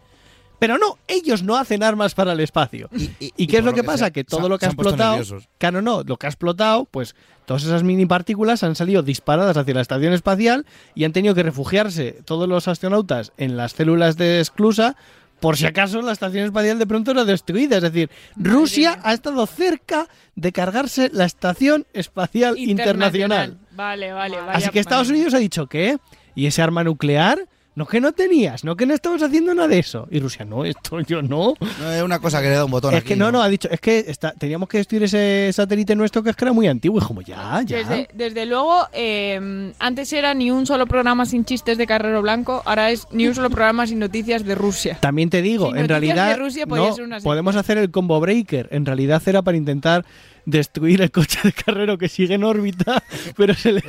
Pero 0.61 0.77
no, 0.77 0.99
ellos 1.07 1.41
no 1.41 1.57
hacen 1.57 1.81
armas 1.81 2.13
para 2.13 2.33
el 2.33 2.39
espacio. 2.39 2.87
¿Y, 3.19 3.33
y 3.35 3.47
qué 3.47 3.57
es 3.57 3.63
lo 3.63 3.73
que 3.73 3.83
pasa? 3.83 3.97
sea, 3.97 4.11
que 4.11 4.23
todo 4.23 4.47
lo 4.47 4.59
que 4.59 4.65
ha 4.65 4.69
explotado, 4.69 5.19
claro, 5.57 5.81
no, 5.81 6.03
lo 6.03 6.17
que 6.17 6.27
ha 6.27 6.29
explotado, 6.29 6.85
pues 6.85 7.15
todas 7.45 7.63
esas 7.63 7.81
mini 7.81 8.05
partículas 8.05 8.61
han 8.61 8.75
salido 8.75 9.01
disparadas 9.01 9.57
hacia 9.57 9.73
la 9.73 9.81
estación 9.81 10.13
espacial 10.13 10.67
y 10.93 11.05
han 11.05 11.13
tenido 11.13 11.33
que 11.33 11.41
refugiarse 11.41 12.19
todos 12.25 12.47
los 12.47 12.67
astronautas 12.67 13.31
en 13.37 13.57
las 13.57 13.71
células 13.71 14.17
de 14.17 14.39
esclusa 14.39 14.95
por 15.39 15.57
si 15.57 15.65
acaso 15.65 15.99
la 16.03 16.11
estación 16.11 16.45
espacial 16.45 16.77
de 16.77 16.85
pronto 16.85 17.09
era 17.09 17.25
destruida. 17.25 17.77
Es 17.77 17.81
decir, 17.81 18.11
Rusia 18.35 18.99
ha 19.01 19.13
estado 19.13 19.43
cerca 19.47 20.09
de 20.35 20.51
cargarse 20.51 21.09
la 21.11 21.25
estación 21.25 21.87
espacial 21.93 22.59
internacional. 22.59 23.57
Vale, 23.71 24.13
vale, 24.13 24.37
vale. 24.37 24.51
Así 24.51 24.69
que 24.69 24.79
Estados 24.79 25.09
Unidos 25.09 25.33
ha 25.33 25.39
dicho 25.39 25.65
que, 25.65 25.97
¿y 26.35 26.45
ese 26.45 26.61
arma 26.61 26.83
nuclear? 26.83 27.47
No 27.73 27.85
que 27.85 28.01
no 28.01 28.11
tenías, 28.11 28.65
no 28.65 28.75
que 28.75 28.85
no 28.85 28.93
estamos 28.93 29.23
haciendo 29.23 29.55
nada 29.55 29.69
de 29.69 29.79
eso. 29.79 30.05
Y 30.11 30.19
Rusia, 30.19 30.43
no, 30.43 30.65
esto 30.65 30.99
yo 30.99 31.21
no. 31.21 31.53
No 31.79 31.91
es 31.91 32.03
una 32.03 32.19
cosa 32.19 32.41
que 32.41 32.49
le 32.49 32.55
da 32.55 32.65
un 32.65 32.71
botón 32.71 32.93
Es 32.93 32.99
aquí, 32.99 33.07
que 33.09 33.15
no, 33.15 33.31
no, 33.31 33.41
ha 33.41 33.47
dicho, 33.47 33.69
es 33.71 33.79
que 33.79 33.99
está- 34.07 34.33
teníamos 34.33 34.67
que 34.67 34.77
destruir 34.79 35.03
ese 35.03 35.49
satélite 35.53 35.95
nuestro 35.95 36.21
que 36.21 36.31
es 36.31 36.35
que 36.35 36.43
era 36.43 36.51
muy 36.51 36.67
antiguo. 36.67 36.99
Y 37.01 37.05
como, 37.05 37.21
ya, 37.21 37.61
ya. 37.65 37.77
Desde, 37.77 38.09
desde 38.13 38.45
luego, 38.45 38.87
eh, 38.91 39.71
antes 39.79 40.11
era 40.11 40.33
ni 40.33 40.51
un 40.51 40.65
solo 40.65 40.85
programa 40.85 41.25
sin 41.25 41.45
chistes 41.45 41.77
de 41.77 41.87
Carrero 41.87 42.21
Blanco, 42.21 42.61
ahora 42.65 42.91
es 42.91 43.07
ni 43.11 43.25
un 43.27 43.35
solo 43.35 43.49
programa 43.49 43.87
sin 43.87 43.99
noticias 43.99 44.43
de 44.43 44.53
Rusia. 44.55 44.97
También 44.99 45.29
te 45.29 45.41
digo, 45.41 45.67
Sin 45.69 45.77
en 45.77 45.87
realidad 45.87 46.27
de 46.27 46.35
Rusia 46.35 46.67
podía 46.67 46.89
no, 46.89 46.93
ser 46.95 47.05
una 47.05 47.15
secta. 47.19 47.29
podemos 47.29 47.55
hacer 47.55 47.77
el 47.77 47.89
combo 47.89 48.19
breaker. 48.19 48.67
En 48.71 48.85
realidad 48.85 49.21
era 49.25 49.43
para 49.43 49.55
intentar 49.55 50.03
destruir 50.45 51.01
el 51.01 51.11
coche 51.11 51.39
de 51.43 51.53
carrero 51.53 51.97
que 51.97 52.09
sigue 52.09 52.35
en 52.35 52.43
órbita, 52.43 53.03
pero 53.35 53.53
se 53.53 53.73
les, 53.73 53.83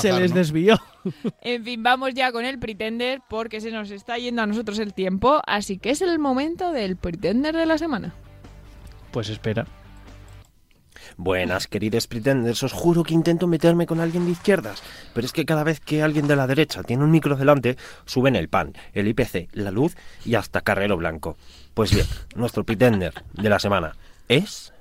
se 0.00 0.12
les 0.12 0.30
¿no? 0.30 0.36
desvió. 0.36 0.80
En 1.42 1.64
fin, 1.64 1.82
vamos 1.82 2.14
ya 2.14 2.32
con 2.32 2.44
el 2.44 2.58
Pretender 2.58 3.20
porque 3.28 3.60
se 3.60 3.70
nos 3.70 3.90
está 3.90 4.18
yendo 4.18 4.42
a 4.42 4.46
nosotros 4.46 4.78
el 4.78 4.94
tiempo, 4.94 5.40
así 5.46 5.78
que 5.78 5.90
es 5.90 6.02
el 6.02 6.18
momento 6.18 6.72
del 6.72 6.96
Pretender 6.96 7.56
de 7.56 7.66
la 7.66 7.78
semana. 7.78 8.14
Pues 9.10 9.28
espera. 9.28 9.66
Buenas, 11.16 11.66
queridos 11.66 12.06
pretenders, 12.06 12.62
os 12.62 12.72
juro 12.72 13.02
que 13.02 13.14
intento 13.14 13.46
meterme 13.46 13.86
con 13.86 14.00
alguien 14.00 14.26
de 14.26 14.32
izquierdas, 14.32 14.82
pero 15.14 15.24
es 15.24 15.32
que 15.32 15.46
cada 15.46 15.64
vez 15.64 15.80
que 15.80 16.02
alguien 16.02 16.26
de 16.26 16.36
la 16.36 16.46
derecha 16.46 16.82
tiene 16.82 17.04
un 17.04 17.10
micro 17.10 17.36
delante, 17.36 17.76
suben 18.04 18.36
el 18.36 18.48
pan, 18.48 18.74
el 18.92 19.08
IPC, 19.08 19.48
la 19.52 19.70
luz 19.70 19.96
y 20.24 20.34
hasta 20.34 20.60
Carrero 20.60 20.96
Blanco. 20.96 21.36
Pues 21.74 21.94
bien, 21.94 22.06
nuestro 22.34 22.64
pretender 22.64 23.14
de 23.32 23.48
la 23.48 23.58
semana 23.58 23.96
es... 24.28 24.72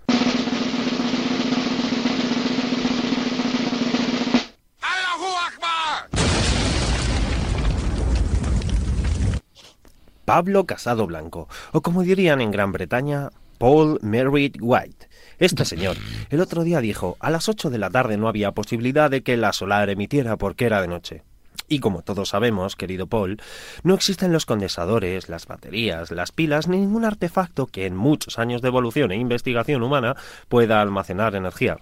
Pablo 10.25 10.65
Casado 10.65 11.05
Blanco, 11.05 11.47
o 11.71 11.81
como 11.81 12.01
dirían 12.01 12.41
en 12.41 12.51
Gran 12.51 12.71
Bretaña, 12.71 13.29
Paul 13.59 13.99
Merritt 14.01 14.57
White. 14.59 15.07
Este 15.37 15.65
señor, 15.65 15.97
el 16.29 16.41
otro 16.41 16.63
día 16.63 16.81
dijo, 16.81 17.15
a 17.19 17.29
las 17.29 17.47
8 17.47 17.69
de 17.69 17.77
la 17.77 17.89
tarde 17.89 18.17
no 18.17 18.27
había 18.27 18.51
posibilidad 18.51 19.11
de 19.11 19.21
que 19.21 19.37
la 19.37 19.53
solar 19.53 19.89
emitiera 19.89 20.35
porque 20.35 20.65
era 20.65 20.81
de 20.81 20.87
noche. 20.87 21.23
Y 21.67 21.79
como 21.79 22.01
todos 22.01 22.29
sabemos, 22.29 22.75
querido 22.75 23.07
Paul, 23.07 23.41
no 23.83 23.93
existen 23.93 24.33
los 24.33 24.45
condensadores, 24.45 25.29
las 25.29 25.47
baterías, 25.47 26.11
las 26.11 26.31
pilas, 26.31 26.67
ni 26.67 26.77
ningún 26.77 27.05
artefacto 27.05 27.67
que 27.67 27.85
en 27.85 27.95
muchos 27.95 28.39
años 28.39 28.61
de 28.61 28.67
evolución 28.67 29.11
e 29.11 29.17
investigación 29.17 29.83
humana 29.83 30.15
pueda 30.47 30.81
almacenar 30.81 31.35
energía. 31.35 31.77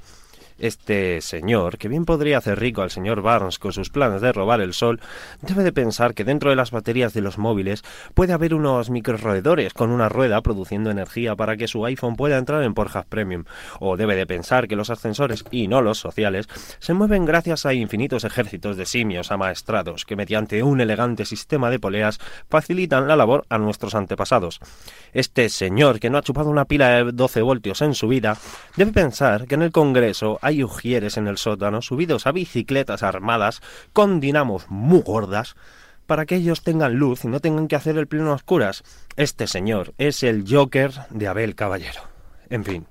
Este 0.57 1.21
señor, 1.21 1.77
que 1.77 1.87
bien 1.87 2.05
podría 2.05 2.37
hacer 2.37 2.59
rico 2.59 2.81
al 2.81 2.91
señor 2.91 3.21
Barnes 3.21 3.59
con 3.59 3.73
sus 3.73 3.89
planes 3.89 4.21
de 4.21 4.31
robar 4.31 4.61
el 4.61 4.73
sol, 4.73 5.01
debe 5.41 5.63
de 5.63 5.71
pensar 5.71 6.13
que 6.13 6.23
dentro 6.23 6.49
de 6.49 6.55
las 6.55 6.71
baterías 6.71 7.13
de 7.13 7.21
los 7.21 7.37
móviles 7.37 7.83
puede 8.13 8.33
haber 8.33 8.53
unos 8.53 8.89
microroedores 8.89 9.73
con 9.73 9.89
una 9.89 10.09
rueda 10.09 10.41
produciendo 10.41 10.91
energía 10.91 11.35
para 11.35 11.57
que 11.57 11.67
su 11.67 11.85
iPhone 11.85 12.15
pueda 12.15 12.37
entrar 12.37 12.63
en 12.63 12.73
Pornhub 12.73 13.05
Premium. 13.05 13.45
O 13.79 13.97
debe 13.97 14.15
de 14.15 14.27
pensar 14.27 14.67
que 14.67 14.75
los 14.75 14.89
ascensores, 14.89 15.43
y 15.51 15.67
no 15.67 15.81
los 15.81 15.97
sociales, 15.97 16.47
se 16.79 16.93
mueven 16.93 17.25
gracias 17.25 17.65
a 17.65 17.73
infinitos 17.73 18.23
ejércitos 18.23 18.77
de 18.77 18.85
simios 18.85 19.31
amaestrados 19.31 20.05
que 20.05 20.15
mediante 20.15 20.63
un 20.63 20.81
elegante 20.81 21.25
sistema 21.25 21.69
de 21.69 21.79
poleas 21.79 22.19
facilitan 22.49 23.07
la 23.07 23.15
labor 23.15 23.45
a 23.49 23.57
nuestros 23.57 23.95
antepasados. 23.95 24.59
Este 25.13 25.49
señor, 25.49 25.99
que 25.99 26.09
no 26.09 26.17
ha 26.17 26.23
chupado 26.23 26.49
una 26.49 26.65
pila 26.65 26.89
de 26.89 27.11
12 27.11 27.41
voltios 27.41 27.81
en 27.81 27.93
su 27.93 28.07
vida, 28.07 28.37
debe 28.75 28.91
pensar 28.91 29.47
que 29.47 29.55
en 29.55 29.61
el 29.61 29.71
Congreso 29.71 30.39
hay 30.41 30.63
ujieres 30.63 31.17
en 31.17 31.27
el 31.27 31.37
sótano 31.37 31.81
subidos 31.81 32.27
a 32.27 32.31
bicicletas 32.31 33.03
armadas 33.03 33.61
con 33.93 34.19
dinamos 34.19 34.65
muy 34.69 35.01
gordas 35.01 35.55
para 36.05 36.25
que 36.25 36.35
ellos 36.35 36.63
tengan 36.63 36.95
luz 36.95 37.25
y 37.25 37.27
no 37.27 37.39
tengan 37.39 37.67
que 37.67 37.75
hacer 37.75 37.97
el 37.97 38.07
pleno 38.07 38.31
a 38.31 38.35
oscuras. 38.35 38.83
Este 39.15 39.47
señor 39.47 39.93
es 39.97 40.23
el 40.23 40.45
Joker 40.47 40.91
de 41.09 41.27
Abel 41.27 41.55
Caballero. 41.55 42.01
En 42.49 42.65
fin, 42.65 42.85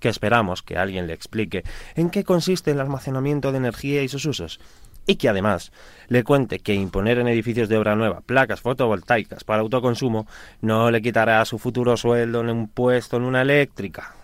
que 0.00 0.08
esperamos 0.08 0.62
que 0.62 0.76
alguien 0.76 1.06
le 1.06 1.12
explique 1.12 1.64
en 1.94 2.10
qué 2.10 2.24
consiste 2.24 2.70
el 2.70 2.80
almacenamiento 2.80 3.52
de 3.52 3.58
energía 3.58 4.02
y 4.02 4.08
sus 4.08 4.24
usos. 4.24 4.60
Y 5.06 5.16
que 5.16 5.28
además 5.28 5.72
le 6.08 6.24
cuente 6.24 6.58
que 6.58 6.74
imponer 6.74 7.18
en 7.18 7.28
edificios 7.28 7.68
de 7.68 7.78
obra 7.78 7.94
nueva 7.94 8.20
placas 8.20 8.60
fotovoltaicas 8.60 9.44
para 9.44 9.62
autoconsumo 9.62 10.26
no 10.60 10.90
le 10.90 11.00
quitará 11.00 11.44
su 11.44 11.58
futuro 11.58 11.96
sueldo 11.96 12.40
en 12.40 12.50
un 12.50 12.68
puesto 12.68 13.16
en 13.16 13.22
una 13.22 13.42
eléctrica. 13.42 14.14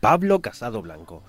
Pablo 0.00 0.40
Casado 0.40 0.82
Blanco. 0.82 1.22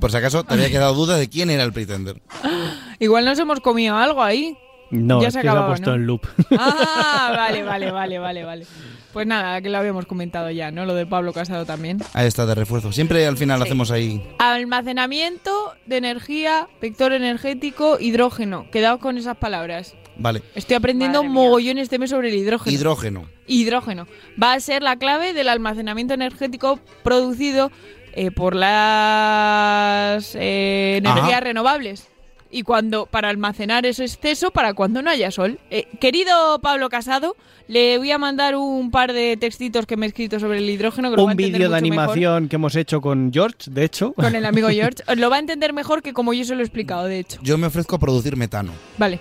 Por 0.00 0.10
si 0.10 0.16
acaso 0.16 0.44
te 0.44 0.54
había 0.54 0.70
quedado 0.70 0.94
duda 0.94 1.16
de 1.16 1.28
quién 1.28 1.50
era 1.50 1.62
el 1.62 1.72
pretender. 1.72 2.20
Igual 2.98 3.24
nos 3.24 3.38
hemos 3.38 3.60
comido 3.60 3.96
algo 3.96 4.22
ahí. 4.22 4.56
No, 4.90 5.20
Ya 5.22 5.28
es 5.28 5.34
se 5.34 5.40
que 5.40 5.42
se 5.42 5.48
ha 5.48 5.52
acababa, 5.52 5.68
puesto 5.68 5.90
¿no? 5.90 5.96
en 5.96 6.06
loop. 6.06 6.26
Ah, 6.58 7.32
vale, 7.36 7.62
vale, 7.62 7.90
vale, 7.90 8.18
vale, 8.18 8.44
vale. 8.44 8.66
Pues 9.12 9.26
nada, 9.26 9.60
que 9.60 9.70
lo 9.70 9.78
habíamos 9.78 10.06
comentado 10.06 10.50
ya, 10.50 10.70
¿no? 10.70 10.86
Lo 10.86 10.94
de 10.94 11.04
Pablo 11.06 11.32
Casado 11.32 11.64
también. 11.66 11.98
Ahí 12.12 12.26
está, 12.28 12.46
de 12.46 12.54
refuerzo. 12.54 12.92
Siempre 12.92 13.26
al 13.26 13.36
final 13.36 13.60
hacemos 13.62 13.90
ahí. 13.90 14.22
Almacenamiento 14.38 15.50
de 15.86 15.96
energía, 15.96 16.68
vector 16.80 17.12
energético, 17.12 17.98
hidrógeno. 18.00 18.66
Quedaos 18.70 19.00
con 19.00 19.18
esas 19.18 19.36
palabras. 19.36 19.94
Vale. 20.16 20.42
Estoy 20.54 20.76
aprendiendo 20.76 21.24
mogollón 21.24 21.78
este 21.78 21.98
mes 21.98 22.10
sobre 22.10 22.28
el 22.28 22.34
hidrógeno. 22.34 22.74
Hidrógeno. 22.74 23.26
Hidrógeno. 23.46 24.06
Va 24.40 24.52
a 24.54 24.60
ser 24.60 24.82
la 24.82 24.96
clave 24.96 25.32
del 25.32 25.48
almacenamiento 25.48 26.14
energético 26.14 26.78
producido 27.02 27.70
eh, 28.12 28.30
por 28.30 28.54
las 28.54 30.34
eh, 30.34 30.96
energías 30.98 31.28
Ajá. 31.32 31.40
renovables. 31.40 32.08
Y 32.52 32.62
cuando 32.64 33.06
para 33.06 33.28
almacenar 33.28 33.86
ese 33.86 34.04
exceso 34.04 34.50
para 34.50 34.74
cuando 34.74 35.02
no 35.02 35.10
haya 35.10 35.30
sol. 35.30 35.60
Eh, 35.70 35.86
querido 36.00 36.58
Pablo 36.60 36.88
Casado, 36.88 37.36
le 37.68 37.96
voy 37.98 38.10
a 38.10 38.18
mandar 38.18 38.56
un 38.56 38.90
par 38.90 39.12
de 39.12 39.36
textitos 39.36 39.86
que 39.86 39.96
me 39.96 40.06
he 40.06 40.08
escrito 40.08 40.40
sobre 40.40 40.58
el 40.58 40.68
hidrógeno. 40.68 41.10
Que 41.10 41.16
lo 41.16 41.24
Un 41.26 41.36
vídeo 41.36 41.52
de 41.52 41.58
mejor. 41.68 41.76
animación 41.78 42.48
que 42.48 42.56
hemos 42.56 42.74
hecho 42.74 43.00
con 43.00 43.32
George, 43.32 43.70
de 43.70 43.84
hecho. 43.84 44.12
Con 44.14 44.34
el 44.34 44.44
amigo 44.44 44.68
George. 44.70 45.02
Os 45.06 45.16
Lo 45.16 45.30
va 45.30 45.36
a 45.36 45.38
entender 45.38 45.72
mejor 45.72 46.02
que 46.02 46.12
como 46.12 46.32
yo 46.32 46.44
se 46.44 46.54
lo 46.54 46.60
he 46.60 46.64
explicado, 46.64 47.04
de 47.04 47.20
hecho. 47.20 47.38
Yo 47.42 47.56
me 47.56 47.68
ofrezco 47.68 47.94
a 47.94 47.98
producir 48.00 48.36
metano. 48.36 48.72
Vale, 48.98 49.20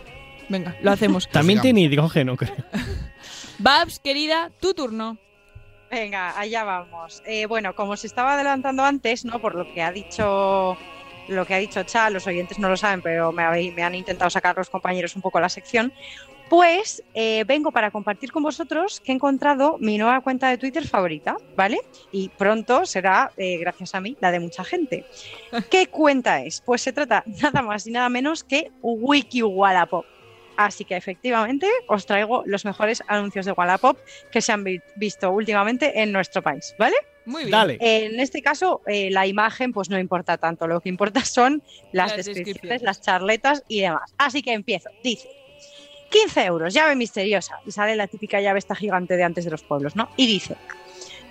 venga, 0.49 0.75
lo 0.81 0.89
hacemos. 0.91 1.29
También 1.31 1.61
tiene 1.61 1.81
hidrógeno, 1.81 2.35
creo. 2.35 2.55
Babs, 3.59 3.99
querida, 3.99 4.49
tu 4.59 4.73
turno. 4.73 5.17
Venga, 5.91 6.39
allá 6.39 6.63
vamos. 6.63 7.21
Eh, 7.25 7.45
bueno, 7.45 7.75
como 7.75 7.95
se 7.97 8.07
estaba 8.07 8.33
adelantando 8.35 8.83
antes, 8.83 9.25
¿no? 9.25 9.39
Por 9.39 9.55
lo 9.55 9.71
que 9.73 9.81
ha 9.81 9.91
dicho 9.91 10.77
lo 11.29 11.45
que 11.45 11.53
ha 11.55 11.57
dicho 11.59 11.83
Cha, 11.83 12.09
los 12.09 12.27
oyentes 12.27 12.59
no 12.59 12.69
lo 12.69 12.77
saben, 12.77 13.01
pero 13.01 13.31
me, 13.33 13.43
habéis- 13.43 13.73
me 13.73 13.83
han 13.83 13.95
intentado 13.95 14.29
sacar 14.29 14.55
los 14.57 14.69
compañeros 14.69 15.15
un 15.15 15.21
poco 15.21 15.39
la 15.39 15.49
sección. 15.49 15.93
Pues 16.47 17.03
eh, 17.13 17.43
vengo 17.45 17.71
para 17.71 17.91
compartir 17.91 18.31
con 18.31 18.43
vosotros 18.43 19.01
que 19.03 19.11
he 19.11 19.15
encontrado 19.15 19.77
mi 19.79 19.97
nueva 19.99 20.21
cuenta 20.21 20.49
de 20.49 20.57
Twitter 20.57 20.87
favorita, 20.87 21.35
¿vale? 21.55 21.79
Y 22.11 22.29
pronto 22.31 22.85
será, 22.85 23.33
eh, 23.37 23.57
gracias 23.59 23.93
a 23.95 24.01
mí, 24.01 24.17
la 24.19 24.31
de 24.31 24.39
mucha 24.39 24.63
gente. 24.65 25.07
¿Qué 25.69 25.87
cuenta 25.87 26.43
es? 26.43 26.61
Pues 26.61 26.81
se 26.81 26.93
trata 26.93 27.23
nada 27.27 27.61
más 27.61 27.85
y 27.87 27.91
nada 27.91 28.09
menos 28.09 28.43
que 28.43 28.71
Wiki 28.81 29.43
Wallapop. 29.43 30.07
Así 30.61 30.83
que 30.83 30.97
efectivamente 30.97 31.67
os 31.87 32.05
traigo 32.05 32.43
los 32.45 32.65
mejores 32.65 33.01
anuncios 33.07 33.45
de 33.45 33.53
Wallapop 33.53 33.97
que 34.29 34.41
se 34.41 34.51
han 34.51 34.65
vi- 34.65 34.81
visto 34.97 35.31
últimamente 35.31 36.01
en 36.01 36.11
nuestro 36.11 36.41
país, 36.41 36.75
¿vale? 36.77 36.95
Muy 37.25 37.43
bien. 37.43 37.51
Dale. 37.51 37.77
En 37.79 38.19
este 38.19 38.41
caso, 38.41 38.81
eh, 38.85 39.09
la 39.09 39.25
imagen 39.25 39.71
pues 39.71 39.89
no 39.89 39.97
importa 39.97 40.37
tanto, 40.37 40.67
lo 40.67 40.81
que 40.81 40.89
importa 40.89 41.21
son 41.23 41.63
las, 41.93 42.09
Las 42.09 42.17
descripciones, 42.17 42.45
descripciones. 42.45 42.81
las 42.81 42.99
charletas 43.01 43.63
y 43.69 43.79
demás. 43.81 44.13
Así 44.17 44.41
que 44.41 44.51
empiezo. 44.51 44.89
Dice, 45.01 45.29
15 46.09 46.43
euros, 46.43 46.73
llave 46.73 46.93
misteriosa. 46.97 47.59
Y 47.65 47.71
sale 47.71 47.95
la 47.95 48.07
típica 48.07 48.41
llave 48.41 48.59
esta 48.59 48.75
gigante 48.75 49.15
de 49.15 49.23
antes 49.23 49.45
de 49.45 49.51
los 49.51 49.63
pueblos, 49.63 49.95
¿no? 49.95 50.09
Y 50.17 50.27
dice, 50.27 50.55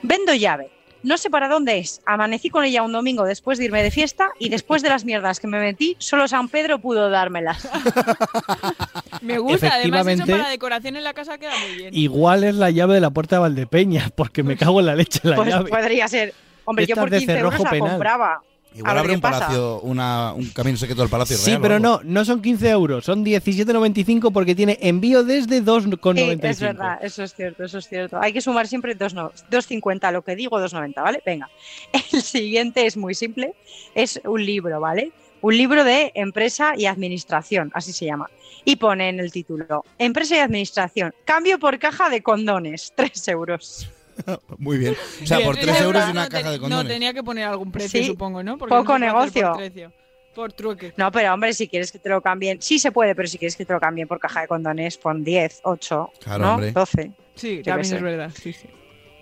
vendo 0.02 0.32
llave. 0.34 0.70
No 1.02 1.16
sé 1.16 1.30
para 1.30 1.48
dónde 1.48 1.78
es. 1.78 2.00
Amanecí 2.06 2.50
con 2.50 2.64
ella 2.64 2.82
un 2.82 2.92
domingo 2.92 3.24
después 3.24 3.58
de 3.58 3.66
irme 3.66 3.82
de 3.82 3.90
fiesta 3.90 4.30
y 4.38 4.48
después 4.48 4.82
de 4.82 4.88
las 4.88 5.04
mierdas 5.04 5.38
que 5.40 5.46
me 5.46 5.58
metí, 5.60 5.96
solo 5.98 6.26
San 6.28 6.48
Pedro 6.48 6.78
pudo 6.80 7.08
dármelas. 7.10 7.68
Me 9.22 9.38
gusta, 9.38 9.74
además 9.74 10.06
eso 10.06 10.26
para 10.26 10.48
decoración 10.48 10.96
en 10.96 11.04
la 11.04 11.12
casa 11.14 11.38
queda 11.38 11.52
muy 11.66 11.76
bien. 11.76 11.94
Igual 11.96 12.44
es 12.44 12.54
la 12.54 12.70
llave 12.70 12.94
de 12.94 13.00
la 13.00 13.10
puerta 13.10 13.36
de 13.36 13.40
Valdepeña, 13.40 14.10
porque 14.14 14.42
me 14.42 14.56
cago 14.56 14.80
en 14.80 14.86
la 14.86 14.94
leche 14.96 15.20
en 15.24 15.30
la 15.30 15.36
Pues 15.36 15.48
llave. 15.48 15.70
podría 15.70 16.08
ser. 16.08 16.34
Hombre, 16.64 16.86
yo 16.86 16.94
por 16.96 17.10
de 17.10 17.18
15 17.18 17.38
euros 17.38 17.58
la 17.60 17.78
compraba. 17.78 18.42
Igual 18.78 18.96
A 18.96 19.00
abre 19.00 19.14
un 19.16 19.20
pasa. 19.20 19.40
palacio, 19.40 19.80
una, 19.80 20.32
un 20.34 20.46
camino 20.50 20.76
secreto 20.78 21.02
del 21.02 21.10
palacio 21.10 21.36
Sí, 21.36 21.50
real 21.50 21.60
pero 21.62 21.78
no, 21.80 22.00
no 22.04 22.24
son 22.24 22.40
15 22.40 22.68
euros, 22.70 23.04
son 23.04 23.24
17,95 23.24 24.32
porque 24.32 24.54
tiene 24.54 24.78
envío 24.80 25.24
desde 25.24 25.62
2,95. 25.62 26.40
Sí, 26.40 26.46
es 26.46 26.60
verdad, 26.60 26.98
eso 27.02 27.22
es 27.24 27.34
cierto, 27.34 27.64
eso 27.64 27.78
es 27.78 27.88
cierto. 27.88 28.18
Hay 28.20 28.32
que 28.32 28.40
sumar 28.40 28.68
siempre 28.68 28.94
dos 28.94 29.14
no- 29.14 29.32
2,50, 29.50 30.12
lo 30.12 30.22
que 30.22 30.36
digo 30.36 30.60
2,90, 30.60 31.02
¿vale? 31.02 31.22
Venga. 31.26 31.50
El 32.12 32.22
siguiente 32.22 32.86
es 32.86 32.96
muy 32.96 33.14
simple, 33.14 33.54
es 33.94 34.20
un 34.24 34.44
libro, 34.44 34.80
¿vale? 34.80 35.12
Un 35.40 35.56
libro 35.56 35.84
de 35.84 36.10
empresa 36.14 36.72
y 36.76 36.86
administración, 36.86 37.70
así 37.74 37.92
se 37.92 38.06
llama. 38.06 38.28
Y 38.64 38.76
pone 38.76 39.08
en 39.08 39.18
el 39.20 39.30
título, 39.32 39.84
empresa 39.98 40.36
y 40.36 40.38
administración, 40.40 41.14
cambio 41.24 41.58
por 41.58 41.78
caja 41.78 42.08
de 42.10 42.22
condones, 42.22 42.92
3 42.96 43.28
euros. 43.28 43.88
Muy 44.58 44.78
bien. 44.78 44.96
O 45.22 45.26
sea, 45.26 45.38
Bien, 45.38 45.48
por 45.48 45.56
tres 45.56 45.66
3 45.68 45.80
euros 45.82 46.02
y 46.02 46.06
no 46.06 46.12
una 46.12 46.24
te- 46.28 46.30
caja 46.36 46.50
de 46.50 46.56
No, 46.56 46.62
condones. 46.62 46.92
tenía 46.92 47.12
que 47.14 47.22
poner 47.22 47.44
algún 47.44 47.70
precio, 47.72 48.00
Sí, 48.00 48.06
supongo, 48.06 48.42
¿no? 48.42 48.58
Porque 48.58 48.74
poco 48.74 48.92
no 48.98 49.06
negocio. 49.06 49.48
Por, 49.48 49.56
precio, 49.58 49.92
por 50.34 50.52
trueque. 50.52 50.92
No, 50.96 51.10
pero 51.12 51.32
hombre, 51.34 51.52
si 51.52 51.68
quieres 51.68 51.90
que 51.92 51.98
te 51.98 52.08
lo 52.08 52.20
cambien, 52.20 52.60
sí 52.62 52.78
se 52.78 52.92
puede, 52.92 53.14
pero 53.14 53.28
si 53.28 53.38
quieres 53.38 53.56
que 53.56 53.64
te 53.64 53.72
lo 53.72 53.80
cambien 53.80 54.06
por 54.08 54.18
caja 54.18 54.42
de 54.42 54.48
condones, 54.48 54.98
pon 54.98 55.22
10, 55.24 55.60
8, 55.64 56.10
Claro, 56.20 56.44
¿no? 56.44 56.54
hombre. 56.54 56.72
12. 56.72 57.12
Sí, 57.34 57.62
también 57.62 57.94
es 57.94 58.02
verdad. 58.02 58.30
Sí, 58.34 58.52
sí. 58.52 58.68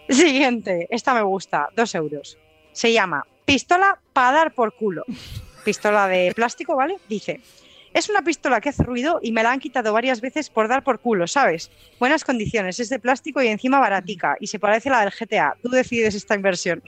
Siguiente, 0.09 0.87
esta 0.91 1.15
me 1.15 1.23
gusta, 1.23 1.69
2 1.75 1.95
euros. 1.97 2.39
Se 2.73 2.93
llama 2.93 3.25
Pistola 3.45 3.99
para 4.13 4.33
dar 4.33 4.55
por 4.55 4.75
culo. 4.75 5.05
Pistola 5.65 6.07
de 6.07 6.33
plástico, 6.35 6.77
¿vale? 6.77 6.97
Dice, 7.09 7.41
es 7.97 8.11
una 8.11 8.21
pistola 8.21 8.61
que 8.61 8.69
hace 8.69 8.83
ruido 8.83 9.21
y 9.23 9.33
me 9.33 9.43
la 9.43 9.53
han 9.53 9.59
quitado 9.59 9.91
varias 9.91 10.21
veces 10.21 10.51
por 10.51 10.69
dar 10.69 10.85
por 10.85 11.01
culo, 11.01 11.27
¿sabes? 11.27 11.71
Buenas 11.99 12.25
condiciones, 12.25 12.79
es 12.79 12.91
de 12.91 12.99
plástico 12.99 13.43
y 13.43 13.49
encima 13.49 13.81
baratica 13.81 14.37
y 14.39 14.49
se 14.49 14.59
parece 14.59 14.91
a 14.91 14.93
la 14.93 15.01
del 15.01 15.15
GTA. 15.19 15.57
Tú 15.63 15.71
decides 15.71 16.15
esta 16.15 16.35
inversión. 16.35 16.83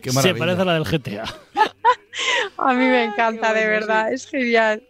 Qué 0.00 0.10
Se 0.10 0.34
parece 0.34 0.62
a 0.62 0.64
la 0.64 0.74
del 0.74 0.84
GTA. 0.84 1.24
A 2.56 2.72
mí 2.72 2.84
me 2.86 3.04
encanta, 3.04 3.52
de 3.52 3.66
verdad, 3.66 4.12
es 4.12 4.26
genial. 4.26 4.82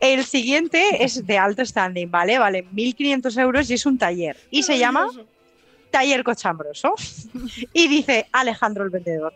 El 0.00 0.24
siguiente 0.24 1.02
es 1.02 1.26
de 1.26 1.38
alto 1.38 1.64
standing, 1.64 2.10
¿vale? 2.10 2.38
Vale 2.38 2.66
1.500 2.66 3.40
euros 3.40 3.70
y 3.70 3.74
es 3.74 3.86
un 3.86 3.96
taller. 3.96 4.36
Y 4.50 4.62
se 4.62 4.78
llama 4.78 5.08
Taller 5.90 6.22
Cochambroso. 6.22 6.94
Y 7.72 7.88
dice 7.88 8.26
Alejandro 8.32 8.84
el 8.84 8.90
vendedor. 8.90 9.34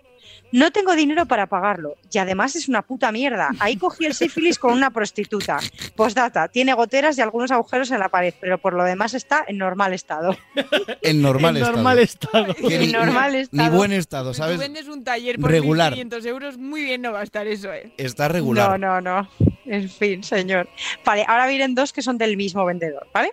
No 0.52 0.70
tengo 0.70 0.94
dinero 0.94 1.26
para 1.26 1.46
pagarlo 1.46 1.96
y 2.12 2.18
además 2.18 2.54
es 2.56 2.68
una 2.68 2.82
puta 2.82 3.10
mierda. 3.10 3.50
Ahí 3.58 3.76
cogí 3.76 4.04
el 4.04 4.14
sífilis 4.14 4.58
con 4.58 4.72
una 4.74 4.90
prostituta. 4.90 5.58
Postdata, 5.96 6.48
tiene 6.48 6.74
goteras 6.74 7.16
y 7.18 7.22
algunos 7.22 7.50
agujeros 7.50 7.90
en 7.90 7.98
la 8.00 8.08
pared, 8.10 8.34
pero 8.40 8.58
por 8.58 8.74
lo 8.74 8.84
demás 8.84 9.14
está 9.14 9.44
en 9.48 9.58
normal 9.58 9.92
estado. 9.94 10.36
En 11.02 11.20
normal 11.22 11.56
En 11.56 11.62
estado. 11.62 11.76
normal 11.76 11.98
estado. 11.98 12.54
Que 12.54 12.74
En 12.76 12.80
ni, 12.82 12.92
normal 12.92 13.32
ni 13.32 13.38
estado. 13.38 13.76
buen 13.76 13.92
estado, 13.92 14.30
Tú 14.30 14.34
¿sabes? 14.36 14.58
vendes 14.58 14.86
un 14.88 15.02
taller 15.02 15.38
por 15.38 15.50
Regular. 15.50 15.94
1.500 15.94 16.26
euros, 16.26 16.58
muy 16.58 16.82
bien 16.82 17.02
no 17.02 17.12
va 17.12 17.20
a 17.20 17.24
estar 17.24 17.46
eso, 17.46 17.72
¿eh? 17.72 17.92
Está 17.96 18.28
regular. 18.28 18.78
No, 18.78 19.00
no, 19.00 19.20
no. 19.22 19.28
En 19.64 19.88
fin, 19.88 20.22
señor. 20.22 20.68
Vale, 21.04 21.24
ahora 21.26 21.46
vienen 21.46 21.74
dos 21.74 21.92
que 21.92 22.02
son 22.02 22.18
del 22.18 22.36
mismo 22.36 22.64
vendedor, 22.64 23.06
¿vale? 23.14 23.32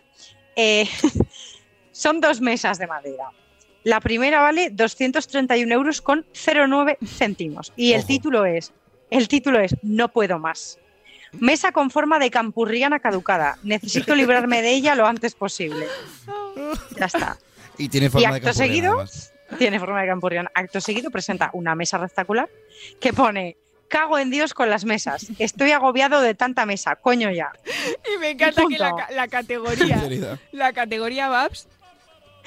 Eh, 0.56 0.88
son 1.92 2.22
dos 2.22 2.40
mesas 2.42 2.78
de 2.80 2.88
madera. 2.88 3.26
La 3.84 4.00
primera 4.02 4.42
vale 4.42 4.70
231 4.72 5.74
euros 5.74 6.02
con 6.02 6.26
0,9 6.34 6.98
céntimos. 7.08 7.72
Y 7.76 7.94
el 7.94 8.00
Ojo. 8.00 8.08
título 8.08 8.46
es, 8.46 8.74
el 9.10 9.28
título 9.28 9.60
es 9.60 9.76
No 9.82 10.10
puedo 10.10 10.38
más. 10.40 10.78
Mesa 11.34 11.72
con 11.72 11.92
forma 11.92 12.18
de 12.20 12.32
campurriana 12.32 13.00
caducada. 13.00 13.58
Necesito 13.64 14.16
librarme 14.16 14.62
de 14.62 14.72
ella 14.72 14.96
lo 14.96 15.06
antes 15.06 15.36
posible. 15.36 15.86
Ya 16.98 17.06
está. 17.06 17.38
Y 17.78 17.88
tiene 17.88 18.08
Y 18.08 18.10
forma 18.10 18.30
de 18.32 18.36
acto 18.38 18.48
campurriana, 18.48 18.68
seguido, 18.74 18.94
además. 18.96 19.34
tiene 19.58 19.80
forma 19.80 20.02
de 20.02 20.08
campurriana. 20.08 20.52
Acto 20.54 20.82
seguido 20.82 21.12
presenta 21.12 21.50
una 21.54 21.76
mesa 21.76 21.98
rectangular 22.00 22.50
que 23.00 23.14
pone 23.14 23.58
cago 23.88 24.18
en 24.20 24.30
Dios 24.32 24.54
con 24.54 24.70
las 24.70 24.86
mesas. 24.86 25.28
Estoy 25.40 25.72
agobiado 25.72 26.20
de 26.22 26.34
tanta 26.36 26.66
mesa, 26.66 26.96
coño 26.96 27.32
ya. 27.32 27.52
Y 28.16 28.18
me 28.20 28.32
encanta 28.32 28.64
que 28.68 28.78
la, 28.78 29.08
la 29.14 29.28
categoría, 29.28 30.04
la 30.52 30.74
categoría 30.74 31.28
Babs, 31.30 31.68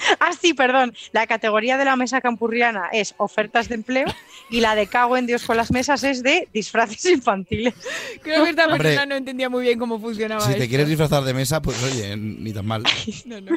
Ah, 0.21 0.33
sí, 0.39 0.55
perdón. 0.55 0.95
La 1.13 1.27
categoría 1.27 1.77
de 1.77 1.85
la 1.85 1.97
mesa 1.97 2.21
campurriana 2.21 2.89
es 2.93 3.15
ofertas 3.19 3.69
de 3.69 3.77
empleo 3.77 4.07
y 4.51 4.61
la 4.61 4.75
de 4.75 4.87
cago 4.87 5.17
en 5.17 5.27
Dios 5.27 5.45
con 5.45 5.57
las 5.57 5.71
mesas 5.71 6.03
es 6.05 6.23
de 6.23 6.49
disfraces 6.53 7.05
infantiles. 7.11 7.75
creo 8.23 8.45
que 8.45 8.51
esta 8.51 8.67
Hombre. 8.67 8.83
persona 8.83 9.07
no 9.07 9.15
entendía 9.17 9.49
muy 9.49 9.63
bien 9.65 9.79
cómo 9.79 9.99
funcionaba 9.99 10.41
Si 10.41 10.55
te 10.55 10.69
quieres 10.69 10.89
disfrazar 10.89 11.23
de 11.25 11.35
mesa, 11.35 11.61
pues 11.63 11.83
oye, 11.83 12.17
ni 12.17 12.53
tan 12.53 12.67
mal. 12.67 12.83
No, 13.25 13.41
no. 13.41 13.57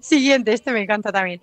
Siguiente, 0.00 0.52
este 0.52 0.72
me 0.72 0.82
encanta 0.82 1.12
también. 1.12 1.40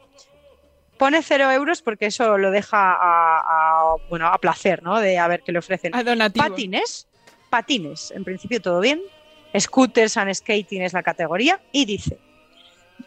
Pone 0.98 1.22
cero 1.24 1.52
euros 1.52 1.82
porque 1.82 2.08
eso 2.08 2.38
lo 2.38 2.52
deja 2.52 2.92
a, 2.94 3.40
a, 3.40 3.96
bueno, 4.10 4.28
a 4.28 4.38
placer, 4.38 4.84
¿no? 4.84 5.00
De 5.00 5.18
a 5.18 5.28
ver 5.28 5.44
qué 5.46 5.52
le 5.52 5.60
ofrecen. 5.60 5.96
A 5.96 6.04
donativo. 6.04 6.48
Patines, 6.48 7.08
patines, 7.50 8.12
en 8.12 8.24
principio 8.24 8.62
todo 8.62 8.80
bien. 8.80 9.02
Scooters 9.58 10.18
and 10.18 10.34
skating 10.34 10.82
es 10.82 10.94
la 10.94 11.02
categoría 11.04 11.60
y 11.72 11.86
dice 11.86 12.20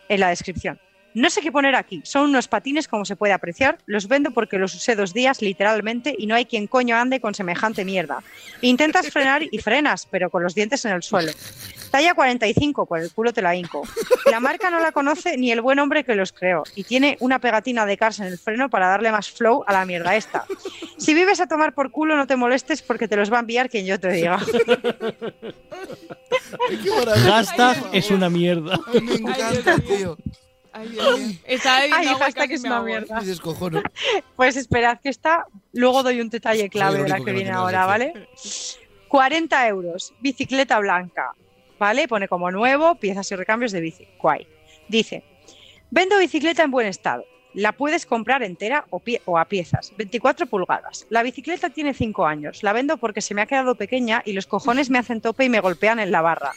en 0.09 0.21
la 0.21 0.29
descripción. 0.29 0.79
No 1.15 1.31
sé 1.31 1.41
qué 1.41 1.53
poner 1.53 1.75
aquí, 1.75 2.01
son 2.05 2.31
unos 2.31 2.49
patines 2.49 2.89
como 2.89 3.05
se 3.05 3.17
puede 3.17 3.33
apreciar, 3.33 3.79
los 3.87 4.09
vendo 4.09 4.31
porque 4.31 4.59
los 4.59 4.75
usé 4.75 4.97
dos 4.97 5.13
días 5.13 5.43
literalmente 5.43 6.15
y 6.17 6.27
no 6.27 6.35
hay 6.35 6.47
quien 6.47 6.67
coño 6.67 6.97
ande 6.97 7.21
con 7.21 7.35
semejante 7.35 7.85
mierda. 7.85 8.23
Intentas 8.61 9.11
frenar 9.11 9.43
y 9.43 9.59
frenas, 9.59 10.07
pero 10.11 10.31
con 10.31 10.43
los 10.43 10.55
dientes 10.55 10.85
en 10.85 10.93
el 10.93 11.03
suelo. 11.03 11.33
Talla 11.91 12.15
45, 12.15 12.87
por 12.87 13.01
el 13.01 13.13
culo 13.13 13.35
te 13.35 13.43
la 13.43 13.55
hinco. 13.55 13.87
La 14.31 14.41
marca 14.41 14.71
no 14.71 14.81
la 14.81 14.93
conoce 14.93 15.37
ni 15.37 15.53
el 15.53 15.61
buen 15.61 15.79
hombre 15.79 16.05
que 16.05 16.15
los 16.15 16.33
creó 16.33 16.63
y 16.75 16.85
tiene 16.85 17.19
una 17.21 17.39
pegatina 17.39 17.85
de 17.85 17.99
Cars 17.99 18.21
en 18.21 18.27
el 18.27 18.39
freno 18.39 18.71
para 18.71 18.89
darle 18.89 19.13
más 19.13 19.31
flow 19.31 19.63
a 19.67 19.73
la 19.75 19.85
mierda 19.85 20.17
esta. 20.17 20.47
Si 20.97 21.13
vives 21.13 21.41
a 21.41 21.47
tomar 21.47 21.75
por 21.75 21.91
culo 21.91 22.17
no 22.17 22.27
te 22.27 22.37
molestes 22.37 22.81
porque 22.81 23.09
te 23.09 23.17
los 23.17 23.31
va 23.31 23.37
a 23.37 23.41
enviar 23.41 23.69
quien 23.69 23.85
yo 23.85 24.01
te 24.01 24.09
diga. 24.09 24.39
Hashtag 27.27 27.91
es 27.93 28.11
una 28.11 28.31
mierda. 28.31 28.81
Me 29.03 29.15
encanta, 29.17 29.79
tío. 29.79 30.17
Ay, 30.73 30.89
Dios 30.89 31.19
mío. 31.19 31.39
Estaba 31.45 31.77
bebiendo 31.81 31.99
Ay, 31.99 32.07
agua 32.09 32.25
hashtag 32.27 32.43
casi 32.45 32.55
es 32.55 32.65
una 32.65 32.83
mierda. 32.83 33.21
Me 33.21 33.27
descojono. 33.27 33.83
Pues 34.37 34.57
esperad 34.57 35.01
que 35.01 35.09
está. 35.09 35.47
Luego 35.73 36.03
doy 36.03 36.21
un 36.21 36.31
detalle 36.31 36.69
clave 36.69 37.03
de 37.03 37.09
la 37.09 37.19
que 37.19 37.25
que 37.25 37.33
viene 37.33 37.51
ahora, 37.51 37.87
¿vale? 37.87 38.29
40 39.09 39.69
euros, 39.69 40.15
bicicleta 40.21 40.79
blanca, 40.79 41.35
¿vale? 41.79 42.09
Pone 42.09 42.29
como 42.29 42.51
nuevo, 42.51 42.95
piezas 42.95 43.31
y 43.31 43.37
recambios 43.37 43.73
de 43.73 43.81
bici. 43.81 44.09
Guay. 44.19 44.47
Dice, 44.89 45.25
vendo 45.91 46.19
bicicleta 46.19 46.63
en 46.63 46.71
buen 46.71 46.87
estado. 46.87 47.25
La 47.55 47.73
puedes 47.73 48.07
comprar 48.07 48.43
entera 48.43 48.87
o, 48.91 49.01
pie- 49.01 49.21
o 49.27 49.39
a 49.39 49.45
piezas, 49.45 49.93
24 49.97 50.47
pulgadas. 50.47 51.07
La 51.11 51.23
bicicleta 51.23 51.71
tiene 51.71 51.93
5 51.95 52.27
años. 52.27 52.63
La 52.63 52.73
vendo 52.73 52.97
porque 52.97 53.21
se 53.21 53.35
me 53.35 53.43
ha 53.43 53.47
quedado 53.47 53.75
pequeña 53.75 54.23
y 54.25 54.33
los 54.33 54.47
cojones 54.47 54.89
me 54.91 54.99
hacen 54.99 55.21
tope 55.21 55.45
y 55.45 55.49
me 55.49 55.61
golpean 55.61 55.99
en 56.01 56.11
la 56.11 56.23
barra. 56.23 56.53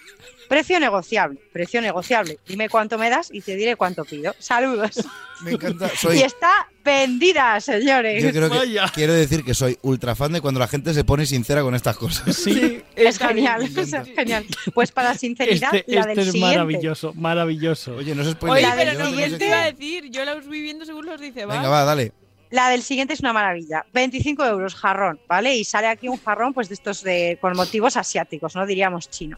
Precio 0.48 0.80
negociable, 0.80 1.39
precio 1.52 1.82
negociable. 1.82 2.39
Dime 2.48 2.70
cuánto 2.70 2.98
me 2.98 3.10
das 3.10 3.30
y 3.34 3.41
te 3.41 3.56
diré 3.56 3.76
cuánto 3.76 4.06
pido. 4.06 4.34
Saludos. 4.39 5.04
Me 5.43 5.52
encanta. 5.52 5.89
Soy, 5.89 6.20
Y 6.20 6.22
está 6.24 6.70
vendida, 6.86 7.60
señores. 7.60 8.24
yo 8.24 8.30
creo 8.32 8.50
que 8.50 8.58
Vaya. 8.60 8.86
quiero 8.94 9.14
decir 9.14 9.44
que 9.44 9.54
soy 9.54 9.78
ultra 9.82 10.16
fan 10.16 10.32
de 10.32 10.40
cuando 10.40 10.60
la 10.62 10.68
gente 10.68 10.94
se 10.94 11.04
pone 11.04 11.26
sincera 11.26 11.62
con 11.64 11.76
estas 11.76 11.98
cosas. 11.98 12.34
Sí, 12.36 12.82
Es 12.96 13.18
genial, 13.20 13.64
es 13.64 13.92
genial. 14.16 14.46
Pues 14.74 14.92
para 14.92 15.16
sinceridad, 15.16 15.74
este, 15.76 15.92
la 15.94 16.02
este 16.02 16.10
del 16.12 16.20
es 16.20 16.32
siguiente. 16.32 16.56
maravilloso, 16.58 17.14
maravilloso. 17.16 17.96
Oye, 17.96 18.16
no 18.16 18.24
se 18.24 18.30
Oye, 18.30 18.36
spoile. 18.38 18.62
La 18.62 18.76
pero 18.76 18.94
no, 18.94 19.00
yo 19.00 19.06
no 19.06 19.10
sé 19.12 19.16
¿quién 19.18 19.32
te 19.34 19.38
qué- 19.40 19.48
iba 19.48 19.62
a 19.62 19.66
decir? 19.72 20.10
Yo 20.12 20.24
la 20.24 20.34
os 20.36 20.48
voy 20.48 20.62
viendo 20.62 20.86
según 20.86 21.06
los 21.08 21.20
dice, 21.20 21.46
va. 21.46 21.56
Venga, 21.56 21.70
va, 21.70 21.84
dale. 21.84 22.12
La 22.52 22.70
del 22.70 22.84
siguiente 22.84 23.14
es 23.16 23.20
una 23.20 23.34
maravilla. 23.34 23.86
25 23.94 24.46
euros 24.46 24.76
jarrón, 24.76 25.20
¿vale? 25.28 25.56
Y 25.58 25.64
sale 25.66 25.88
aquí 25.88 26.08
un 26.08 26.18
jarrón, 26.24 26.54
pues 26.54 26.70
de 26.70 26.76
estos 26.76 27.02
de, 27.04 27.38
con 27.42 27.56
motivos 27.58 27.98
asiáticos, 27.98 28.56
no 28.56 28.66
diríamos 28.66 29.10
chino. 29.10 29.38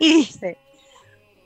Y 0.00 0.14
dice, 0.16 0.58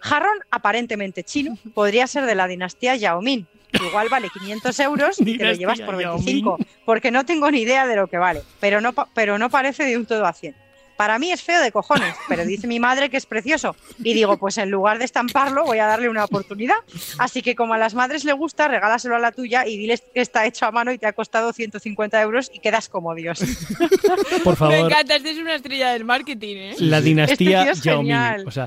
jarrón 0.01 0.39
aparentemente 0.51 1.23
chino, 1.23 1.57
podría 1.75 2.07
ser 2.07 2.25
de 2.25 2.35
la 2.35 2.49
dinastía 2.49 2.97
Yao 2.97 3.21
Ming. 3.23 3.47
Igual 3.73 4.09
vale 4.09 4.29
500 4.31 4.81
euros 4.81 5.21
y 5.21 5.39
te 5.39 5.45
lo 5.45 5.53
llevas 5.53 5.81
por 5.81 6.01
Yao 6.01 6.17
25, 6.17 6.59
porque 6.85 7.11
no 7.11 7.25
tengo 7.25 7.51
ni 7.51 7.61
idea 7.61 7.87
de 7.87 7.97
lo 7.97 8.07
que 8.07 8.19
vale, 8.19 8.43
pero 8.61 8.81
no, 8.81 8.93
pero 9.15 9.39
no 9.39 9.51
parece 9.51 9.85
de 9.85 9.97
un 9.97 10.07
todo 10.07 10.27
a 10.27 10.33
100. 10.33 10.55
Para 10.97 11.19
mí 11.19 11.33
es 11.33 11.43
feo 11.43 11.61
de 11.61 11.73
cojones, 11.73 12.15
pero 12.29 12.45
dice 12.45 12.67
mi 12.67 12.79
madre 12.81 13.11
que 13.11 13.17
es 13.17 13.27
precioso. 13.27 13.75
Y 14.03 14.15
digo, 14.15 14.37
pues 14.39 14.59
en 14.59 14.71
lugar 14.71 14.99
de 14.99 15.05
estamparlo, 15.05 15.65
voy 15.65 15.79
a 15.79 15.87
darle 15.87 16.09
una 16.09 16.25
oportunidad. 16.25 16.77
Así 17.19 17.43
que 17.43 17.55
como 17.57 17.75
a 17.75 17.79
las 17.79 17.95
madres 17.95 18.25
le 18.25 18.33
gusta, 18.33 18.69
regálaselo 18.69 19.17
a 19.17 19.19
la 19.19 19.33
tuya 19.33 19.67
y 19.67 19.77
diles 19.77 20.03
que 20.15 20.21
está 20.21 20.47
hecho 20.47 20.67
a 20.67 20.71
mano 20.71 20.93
y 20.93 20.99
te 20.99 21.07
ha 21.07 21.13
costado 21.13 21.53
150 21.53 22.21
euros 22.23 22.51
y 22.55 22.59
quedas 22.61 22.89
como 22.89 23.15
Dios. 23.15 23.41
Por 24.45 24.53
Me 24.53 24.57
favor, 24.57 24.75
encanta, 24.75 25.17
este 25.17 25.31
es 25.31 25.39
una 25.39 25.55
estrella 25.55 25.93
del 25.93 26.05
marketing, 26.05 26.57
¿eh? 26.57 26.75
la 26.79 26.99
Este 26.99 27.09
dinastía 27.09 27.63
tío 27.63 27.73
es 27.73 27.83
Yao 27.83 28.03
Ming. 28.03 28.13
genial. 28.13 28.45
O 28.47 28.51
sea, 28.51 28.67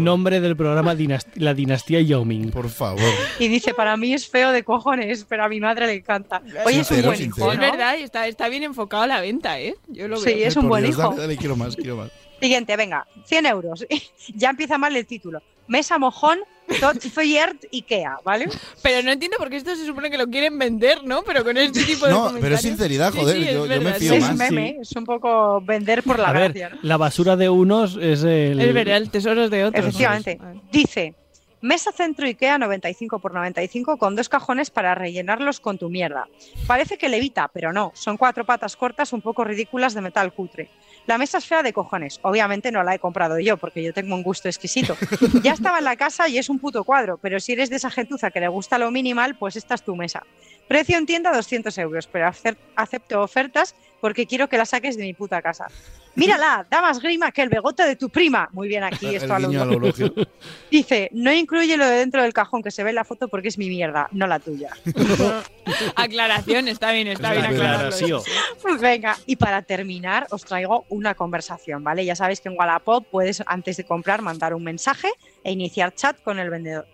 nombre 0.00 0.40
del 0.40 0.56
programa 0.56 0.94
dinast- 0.94 1.28
La 1.36 1.54
dinastía 1.54 2.00
Yao 2.00 2.24
Ming. 2.24 2.50
Por 2.50 2.68
favor. 2.70 3.00
Y 3.38 3.48
dice, 3.48 3.74
para 3.74 3.96
mí 3.96 4.14
es 4.14 4.28
feo 4.28 4.50
de 4.52 4.62
cojones, 4.64 5.24
pero 5.28 5.44
a 5.44 5.48
mi 5.48 5.60
madre 5.60 5.86
le 5.86 5.94
encanta. 5.94 6.42
Oye, 6.64 6.80
es 6.80 6.90
un 6.90 6.96
Sincero, 6.96 7.08
buen 7.08 7.18
sincero. 7.18 7.46
hijo, 7.46 7.52
Es 7.52 7.58
¿no? 7.58 7.70
verdad, 7.70 7.96
y 7.98 8.02
está, 8.02 8.26
está 8.26 8.48
bien 8.48 8.62
enfocado 8.62 9.02
a 9.04 9.06
la 9.06 9.20
venta, 9.20 9.58
¿eh? 9.60 9.74
Yo 9.88 10.08
lo 10.08 10.16
Sí, 10.18 10.34
veo. 10.34 10.48
es 10.48 10.56
un 10.56 10.68
buen 10.68 10.84
Dios, 10.84 10.96
hijo. 10.98 11.10
Dale, 11.10 11.20
dale, 11.22 11.36
quiero 11.54 11.64
más, 11.64 11.76
quiero 11.76 11.96
más. 11.96 12.10
Siguiente, 12.40 12.76
venga, 12.76 13.06
100 13.26 13.46
euros. 13.46 13.86
ya 14.34 14.50
empieza 14.50 14.78
mal 14.78 14.96
el 14.96 15.06
título. 15.06 15.40
Mesa 15.68 15.96
mojón, 15.96 16.40
tot 16.80 16.98
Feuert 17.14 17.64
Ikea, 17.72 18.18
¿vale? 18.24 18.48
Pero 18.82 19.02
no 19.04 19.12
entiendo 19.12 19.38
por 19.38 19.48
qué 19.48 19.56
esto 19.56 19.74
se 19.76 19.86
supone 19.86 20.10
que 20.10 20.18
lo 20.18 20.26
quieren 20.26 20.58
vender, 20.58 21.04
¿no? 21.04 21.22
Pero 21.22 21.44
con 21.44 21.56
este 21.56 21.84
tipo 21.84 22.06
de 22.06 22.12
No, 22.12 22.32
pero 22.40 22.56
es 22.56 22.62
sinceridad, 22.62 23.12
joder, 23.14 23.36
sí, 23.36 23.44
es 23.44 23.54
yo- 23.54 23.66
yo 23.66 23.80
me 23.80 23.94
fío 23.94 24.10
sí. 24.10 24.16
es 24.18 24.22
más. 24.24 24.36
meme, 24.36 24.76
es 24.80 24.90
un 24.96 25.04
poco 25.04 25.60
vender 25.60 26.02
por 26.02 26.18
la 26.18 26.28
A 26.28 26.32
ver, 26.32 26.52
gracia. 26.52 26.70
¿no? 26.70 26.78
la 26.82 26.96
basura 26.96 27.36
de 27.36 27.48
unos 27.48 27.96
es 27.96 28.24
el... 28.24 28.60
Es 28.60 28.74
verdad, 28.74 28.96
el 28.96 29.10
tesoro 29.10 29.44
es 29.44 29.50
de 29.50 29.64
otros. 29.64 29.86
Efectivamente. 29.86 30.36
¿no? 30.42 30.60
Dice, 30.72 31.14
mesa 31.60 31.92
centro 31.92 32.26
Ikea 32.26 32.58
95 32.58 33.20
por 33.20 33.32
95 33.32 33.96
con 33.98 34.16
dos 34.16 34.28
cajones 34.28 34.70
para 34.70 34.96
rellenarlos 34.96 35.60
con 35.60 35.78
tu 35.78 35.88
mierda. 35.88 36.26
Parece 36.66 36.98
que 36.98 37.08
levita, 37.08 37.48
pero 37.54 37.72
no. 37.72 37.92
Son 37.94 38.16
cuatro 38.16 38.44
patas 38.44 38.76
cortas 38.76 39.12
un 39.12 39.22
poco 39.22 39.44
ridículas 39.44 39.94
de 39.94 40.00
metal 40.00 40.32
cutre. 40.34 40.70
La 41.06 41.18
mesa 41.18 41.38
es 41.38 41.46
fea 41.46 41.62
de 41.62 41.72
cojones. 41.72 42.20
Obviamente 42.22 42.70
no 42.70 42.82
la 42.84 42.94
he 42.94 42.98
comprado 42.98 43.38
yo 43.40 43.56
porque 43.56 43.82
yo 43.82 43.92
tengo 43.92 44.14
un 44.14 44.22
gusto 44.22 44.48
exquisito. 44.48 44.96
Ya 45.42 45.52
estaba 45.52 45.78
en 45.78 45.84
la 45.84 45.96
casa 45.96 46.28
y 46.28 46.38
es 46.38 46.48
un 46.48 46.58
puto 46.60 46.84
cuadro, 46.84 47.18
pero 47.18 47.40
si 47.40 47.52
eres 47.52 47.70
de 47.70 47.76
esa 47.76 47.90
gentuza 47.90 48.30
que 48.30 48.40
le 48.40 48.48
gusta 48.48 48.78
lo 48.78 48.90
minimal, 48.90 49.36
pues 49.36 49.56
esta 49.56 49.74
es 49.74 49.82
tu 49.82 49.96
mesa. 49.96 50.22
Precio 50.68 50.96
en 50.96 51.06
tienda 51.06 51.32
200 51.32 51.76
euros, 51.78 52.06
pero 52.06 52.26
acep- 52.28 52.56
acepto 52.76 53.20
ofertas 53.20 53.74
porque 54.00 54.26
quiero 54.26 54.48
que 54.48 54.56
la 54.58 54.64
saques 54.64 54.96
de 54.96 55.02
mi 55.02 55.12
puta 55.14 55.42
casa. 55.42 55.66
Mírala, 56.14 56.66
da 56.70 56.82
más 56.82 57.00
grima 57.00 57.32
que 57.32 57.42
el 57.42 57.48
begote 57.48 57.84
de 57.84 57.96
tu 57.96 58.10
prima. 58.10 58.48
Muy 58.52 58.68
bien 58.68 58.84
aquí, 58.84 59.14
esto 59.14 59.34
al. 59.34 59.42
Dice, 60.70 61.08
no 61.12 61.32
incluye 61.32 61.76
lo 61.76 61.86
de 61.86 61.96
dentro 61.96 62.22
del 62.22 62.32
cajón 62.32 62.62
que 62.62 62.70
se 62.70 62.82
ve 62.84 62.90
en 62.90 62.96
la 62.96 63.04
foto 63.04 63.28
porque 63.28 63.48
es 63.48 63.58
mi 63.58 63.68
mierda, 63.68 64.08
no 64.12 64.26
la 64.26 64.38
tuya. 64.38 64.70
Aclaración, 65.96 66.68
está 66.68 66.92
bien, 66.92 67.08
está 67.08 67.32
bien 67.32 67.46
aclararlo. 67.46 67.86
Aclaración. 67.86 68.22
Pues 68.60 68.80
venga, 68.80 69.16
y 69.26 69.36
para 69.36 69.62
terminar 69.62 70.26
os 70.30 70.44
traigo 70.44 70.84
una 70.88 71.14
conversación, 71.14 71.82
¿vale? 71.82 72.04
Ya 72.04 72.14
sabéis 72.14 72.40
que 72.40 72.48
en 72.48 72.58
Wallapop 72.58 73.06
puedes 73.10 73.42
antes 73.46 73.76
de 73.76 73.84
comprar 73.84 74.22
mandar 74.22 74.54
un 74.54 74.64
mensaje 74.64 75.08
e 75.44 75.52
iniciar 75.52 75.94
chat 75.94 76.20
con 76.22 76.38
el 76.38 76.50
vendedor. 76.50 76.86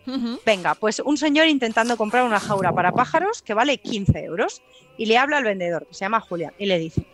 Venga, 0.47 0.75
pues 0.75 1.01
un 1.01 1.17
señor 1.17 1.49
intentando 1.49 1.97
comprar 1.97 2.25
una 2.25 2.41
jaula 2.41 2.73
para 2.73 2.93
pájaros 2.93 3.43
que 3.43 3.55
vale 3.55 3.79
15 3.79 4.25
euros 4.25 4.63
y 4.97 5.07
le 5.07 5.19
habla 5.19 5.39
al 5.39 5.45
vendedor, 5.45 5.87
que 5.87 5.95
se 5.95 6.01
llama 6.01 6.21
Julián, 6.21 6.53
y 6.59 6.67
le 6.67 6.79
dice, 6.79 7.07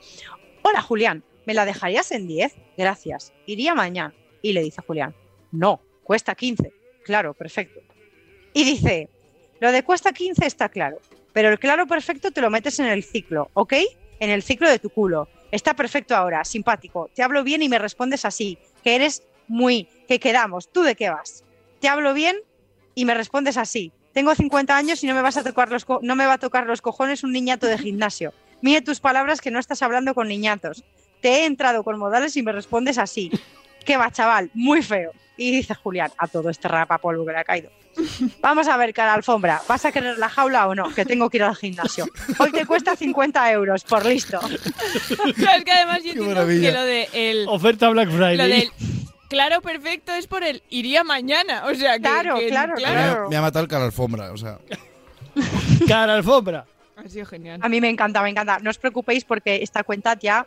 hola 0.63 0.81
Julián, 0.81 1.23
¿me 1.47 1.55
la 1.55 1.65
dejarías 1.65 2.11
en 2.13 2.27
10? 2.27 2.55
Gracias, 2.77 3.33
iría 3.47 3.75
mañana. 3.75 4.15
Y 4.43 4.53
le 4.53 4.63
dice 4.63 4.83
Julián, 4.87 5.15
no, 5.53 5.81
cuesta 6.03 6.35
15. 6.35 6.73
Claro, 7.05 7.35
perfecto. 7.35 7.81
Y 8.53 8.65
dice, 8.65 9.09
lo 9.61 9.73
de 9.73 9.83
cuesta 9.83 10.13
15 10.13 10.47
está 10.47 10.69
claro, 10.69 10.99
pero 11.33 11.49
el 11.49 11.59
claro 11.59 11.87
perfecto 11.87 12.31
te 12.31 12.41
lo 12.41 12.51
metes 12.51 12.79
en 12.79 12.87
el 12.87 13.03
ciclo, 13.03 13.51
¿ok? 13.55 13.75
En 14.21 14.31
el 14.31 14.43
ciclo 14.43 14.69
de 14.69 14.79
tu 14.79 14.91
culo. 14.91 15.29
Está 15.51 15.75
perfecto 15.75 16.15
ahora, 16.17 16.45
simpático. 16.45 17.11
Te 17.15 17.23
hablo 17.23 17.45
bien 17.45 17.63
y 17.63 17.69
me 17.69 17.79
respondes 17.79 18.25
así, 18.25 18.59
que 18.83 18.95
eres 18.95 19.23
muy, 19.49 19.89
que 20.09 20.19
quedamos. 20.19 20.71
¿Tú 20.71 20.83
de 20.83 20.95
qué 20.95 21.11
vas? 21.11 21.45
Te 21.81 21.89
hablo 21.89 22.15
bien 22.15 22.37
y 22.95 23.05
me 23.05 23.15
respondes 23.15 23.57
así. 23.57 23.93
Tengo 24.13 24.35
50 24.35 24.77
años 24.77 25.03
y 25.03 25.07
no 25.07 25.15
me 25.15 25.23
vas 25.23 25.37
a 25.37 25.43
tocar 25.43 25.71
los 25.71 25.87
no 26.03 26.17
me 26.17 26.27
va 26.27 26.35
a 26.35 26.39
tocar 26.39 26.67
los 26.67 26.81
cojones 26.81 27.25
un 27.25 27.33
niñato 27.33 27.67
de 27.67 27.79
gimnasio. 27.79 28.33
Mire 28.63 28.81
tus 28.81 29.01
palabras 29.01 29.41
que 29.41 29.51
no 29.51 29.59
estás 29.59 29.83
hablando 29.83 30.15
con 30.15 30.29
niñatos. 30.29 30.85
Te 31.25 31.31
he 31.41 31.45
entrado 31.47 31.83
con 31.83 31.99
modales 31.99 32.37
y 32.37 32.43
me 32.43 32.53
respondes 32.53 32.99
así. 32.99 33.31
¿Qué 33.87 33.97
va, 33.97 34.11
chaval? 34.11 34.51
Muy 34.53 34.83
feo. 34.83 35.11
Y 35.39 35.53
dice 35.53 35.75
Julián, 35.75 36.11
a 36.18 36.29
todo 36.29 36.51
este 36.51 36.68
rapapolvo 36.68 37.25
que 37.25 37.33
le 37.33 37.39
ha 37.39 37.45
caído. 37.45 37.70
Vamos 38.43 38.68
a 38.68 38.77
ver, 38.77 38.93
cara 38.93 39.14
alfombra, 39.14 39.62
¿vas 39.66 39.87
a 39.87 39.91
querer 39.91 40.18
la 40.18 40.29
jaula 40.29 40.68
o 40.68 40.75
no? 40.75 40.93
Que 40.95 41.07
tengo 41.07 41.31
que 41.31 41.39
ir 41.39 41.45
al 41.45 41.57
gimnasio. 41.57 42.05
Hoy 42.39 42.53
te 42.53 42.66
cuesta 42.66 42.95
50 42.95 43.53
euros, 43.53 43.85
por 43.85 44.05
listo. 44.05 44.39
Claro, 44.39 44.55
es 45.59 45.64
que 45.64 45.72
además 45.72 46.03
yo 46.05 46.11
entiendo 46.11 46.47
que 46.47 46.72
lo 46.72 46.83
de 46.85 47.09
el, 47.14 47.47
Oferta 47.49 47.89
Black 47.89 48.09
lo 48.11 48.16
Friday. 48.18 48.37
del 48.61 48.70
claro 49.31 49.62
perfecto 49.62 50.12
es 50.12 50.27
por 50.27 50.45
el 50.45 50.62
iría 50.68 51.05
mañana. 51.05 51.64
O 51.64 51.75
sea, 51.75 51.95
que, 51.95 52.03
Claro, 52.03 52.39
que- 52.39 52.49
claro, 52.49 52.75
Me 52.77 52.83
claro. 52.83 53.25
ha, 53.25 53.29
me 53.31 53.37
ha 53.37 53.41
matado 53.41 53.62
el 53.62 53.70
cara 53.70 53.87
alfombra, 53.87 54.31
o 54.31 54.37
sea. 54.37 54.59
Cara 55.89 56.16
alfombra. 56.16 56.66
Ha 56.97 57.09
sido 57.09 57.25
genial. 57.25 57.61
A 57.62 57.68
mí 57.70 57.81
me 57.81 57.89
encanta, 57.89 58.22
me 58.22 58.29
encanta. 58.29 58.59
No 58.61 58.68
os 58.68 58.77
preocupéis 58.79 59.25
porque 59.25 59.62
esta 59.62 59.83
cuenta 59.85 60.18
ya 60.18 60.47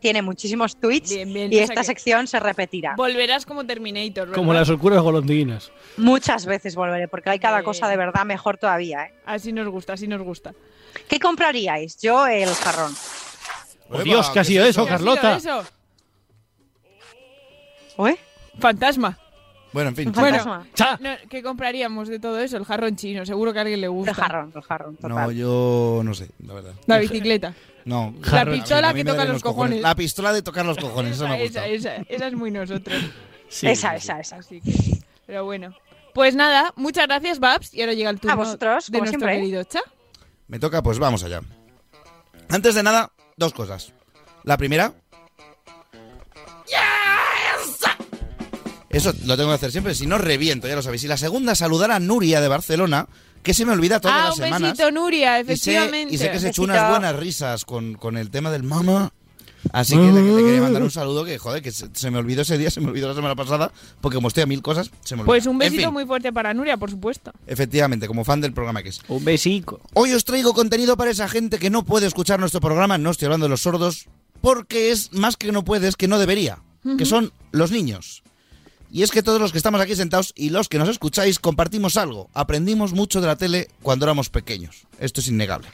tiene 0.00 0.22
muchísimos 0.22 0.76
tweets 0.76 1.10
Bien, 1.10 1.32
bien, 1.32 1.52
y 1.52 1.58
esta 1.58 1.82
sección 1.84 2.26
se 2.26 2.38
repetirá. 2.40 2.94
Volverás 2.96 3.46
como 3.46 3.64
Terminator, 3.64 4.28
¿verdad? 4.28 4.34
Como 4.34 4.52
las 4.52 4.68
oscuras 4.68 5.00
golondrinas. 5.02 5.70
Muchas 5.96 6.46
veces 6.46 6.74
volveré 6.74 7.08
porque 7.08 7.30
hay 7.30 7.38
cada 7.38 7.58
Bien. 7.58 7.64
cosa 7.64 7.88
de 7.88 7.96
verdad 7.96 8.24
mejor 8.24 8.58
todavía. 8.58 9.04
¿eh? 9.06 9.14
Así 9.24 9.52
nos 9.52 9.68
gusta, 9.68 9.94
así 9.94 10.06
nos 10.06 10.22
gusta. 10.22 10.54
¿Qué 11.08 11.18
compraríais? 11.18 11.98
Yo 12.00 12.26
el 12.26 12.48
jarrón. 12.48 12.94
Oh, 13.90 14.02
Dios, 14.02 14.28
¿qué 14.30 14.40
ha 14.40 14.44
sido 14.44 14.64
eso, 14.64 14.84
¿Qué 14.86 14.92
ha 14.94 14.98
sido 14.98 15.14
Carlota? 15.14 15.36
eso? 15.36 15.64
¿Uy? 17.96 18.16
Fantasma. 18.58 19.18
Bueno, 19.72 19.90
en 19.90 19.96
fin. 19.96 20.12
Bueno, 20.12 20.64
no, 21.00 21.10
¿qué 21.28 21.42
compraríamos 21.42 22.08
de 22.08 22.18
todo 22.18 22.38
eso? 22.40 22.56
El 22.56 22.64
jarrón 22.64 22.96
chino, 22.96 23.26
seguro 23.26 23.52
que 23.52 23.58
a 23.58 23.62
alguien 23.62 23.80
le 23.80 23.88
gusta. 23.88 24.12
El 24.12 24.16
jarrón, 24.16 24.52
el 24.54 24.62
jarrón, 24.62 24.96
total. 24.96 25.10
No, 25.10 25.30
yo 25.32 26.00
no 26.04 26.14
sé, 26.14 26.28
la 26.46 26.54
verdad. 26.54 26.72
La 26.86 26.98
bicicleta. 26.98 27.54
No. 27.84 28.14
La 28.20 28.28
Jarrón, 28.30 28.54
pistola 28.54 28.88
a 28.88 28.92
mí 28.92 29.04
que 29.04 29.10
toca 29.10 29.24
los 29.26 29.42
cojones. 29.42 29.80
La 29.80 29.94
pistola 29.94 30.32
de 30.32 30.42
tocar 30.42 30.66
los 30.66 30.76
cojones, 30.76 31.16
esa 31.16 31.28
me 31.28 31.44
esa, 31.44 31.66
gusta. 31.66 31.66
esa, 31.66 31.96
esa 32.08 32.26
es 32.26 32.34
muy 32.34 32.50
nosotros. 32.50 32.98
Sí, 33.48 33.68
esa, 33.68 33.90
sí, 33.90 33.96
esa, 33.98 34.20
esa. 34.20 34.36
Así 34.36 34.60
que, 34.60 34.72
pero 35.26 35.44
bueno. 35.44 35.72
Pues 36.12 36.34
nada, 36.34 36.72
muchas 36.76 37.06
gracias, 37.06 37.38
Babs. 37.38 37.72
Y 37.74 37.82
ahora 37.82 37.92
llega 37.92 38.10
el 38.10 38.18
turno 38.18 38.36
vosotros, 38.38 38.86
de 38.90 38.98
como 38.98 39.04
nuestro 39.04 39.20
siempre, 39.20 39.34
¿eh? 39.36 39.40
querido 39.40 39.64
Cha. 39.64 39.80
Me 40.48 40.58
toca, 40.58 40.82
pues 40.82 40.98
vamos 40.98 41.22
allá. 41.22 41.42
Antes 42.48 42.74
de 42.74 42.82
nada, 42.82 43.12
dos 43.36 43.52
cosas. 43.52 43.92
La 44.42 44.56
primera. 44.56 44.94
Eso 48.96 49.12
lo 49.24 49.36
tengo 49.36 49.50
que 49.50 49.54
hacer 49.54 49.72
siempre, 49.72 49.94
si 49.94 50.06
no 50.06 50.18
reviento, 50.18 50.66
ya 50.68 50.74
lo 50.76 50.82
sabéis. 50.82 51.04
Y 51.04 51.08
la 51.08 51.16
segunda, 51.16 51.54
saludar 51.54 51.90
a 51.90 51.98
Nuria 52.00 52.40
de 52.40 52.48
Barcelona, 52.48 53.08
que 53.42 53.54
se 53.54 53.64
me 53.64 53.72
olvida 53.72 54.00
todas 54.00 54.16
Ah, 54.16 54.24
las 54.28 54.38
un 54.38 54.44
semanas. 54.44 54.72
besito, 54.72 54.90
Nuria, 54.90 55.40
Y 55.40 55.44
sé, 55.44 55.52
efectivamente. 55.52 56.14
y 56.14 56.18
sé 56.18 56.30
que 56.30 56.40
se 56.40 56.48
echó 56.48 56.62
unas 56.62 56.90
buenas 56.90 57.14
risas 57.16 57.64
con, 57.64 57.94
con 57.94 58.16
el 58.16 58.30
tema 58.30 58.50
del 58.50 58.62
mama. 58.62 59.12
Así 59.72 59.96
que 59.96 60.12
le, 60.12 60.22
le 60.22 60.42
quería 60.44 60.60
mandar 60.62 60.82
un 60.84 60.92
saludo 60.92 61.24
que, 61.24 61.38
joder, 61.38 61.60
que 61.60 61.72
se, 61.72 61.88
se 61.92 62.10
me 62.12 62.18
olvidó 62.18 62.42
ese 62.42 62.56
día, 62.56 62.70
se 62.70 62.80
me 62.80 62.88
olvidó 62.88 63.08
la 63.08 63.14
semana 63.14 63.34
pasada, 63.34 63.72
porque 64.00 64.14
como 64.14 64.28
estoy 64.28 64.44
a 64.44 64.46
mil 64.46 64.62
cosas, 64.62 64.92
se 65.02 65.16
me 65.16 65.22
olvidó. 65.22 65.26
Pues 65.32 65.46
un 65.46 65.54
En 65.54 65.58
besito 65.58 65.82
fin, 65.82 65.92
muy 65.92 66.06
fuerte 66.06 66.32
para 66.32 66.54
Nuria, 66.54 66.76
por 66.76 66.88
supuesto. 66.88 67.32
Efectivamente, 67.48 68.06
como 68.06 68.24
fan 68.24 68.40
del 68.40 68.52
programa 68.52 68.82
que 68.84 68.90
es. 68.90 69.00
Un 69.08 69.24
besico. 69.24 69.80
Hoy 69.94 70.12
os 70.12 70.24
traigo 70.24 70.54
contenido 70.54 70.96
para 70.96 71.10
esa 71.10 71.28
gente 71.28 71.58
que 71.58 71.68
no 71.68 71.84
puede 71.84 72.06
escuchar 72.06 72.38
nuestro 72.38 72.60
programa, 72.60 72.96
no 72.96 73.10
estoy 73.10 73.26
hablando 73.26 73.46
de 73.46 73.50
los 73.50 73.62
sordos, 73.62 74.06
porque 74.40 74.92
es 74.92 75.12
más 75.12 75.36
que 75.36 75.50
no 75.50 75.64
puede, 75.64 75.88
es 75.88 75.96
que 75.96 76.06
no 76.06 76.20
debería, 76.20 76.60
que 76.96 77.04
son 77.04 77.32
los 77.50 77.72
niños. 77.72 78.22
Y 78.90 79.02
es 79.02 79.10
que 79.10 79.22
todos 79.22 79.40
los 79.40 79.52
que 79.52 79.58
estamos 79.58 79.80
aquí 79.80 79.94
sentados 79.96 80.32
y 80.36 80.50
los 80.50 80.68
que 80.68 80.78
nos 80.78 80.88
escucháis 80.88 81.38
compartimos 81.38 81.96
algo. 81.96 82.30
Aprendimos 82.34 82.92
mucho 82.92 83.20
de 83.20 83.26
la 83.26 83.36
tele 83.36 83.68
cuando 83.82 84.04
éramos 84.06 84.30
pequeños. 84.30 84.86
Esto 85.00 85.20
es 85.20 85.28
innegable. 85.28 85.68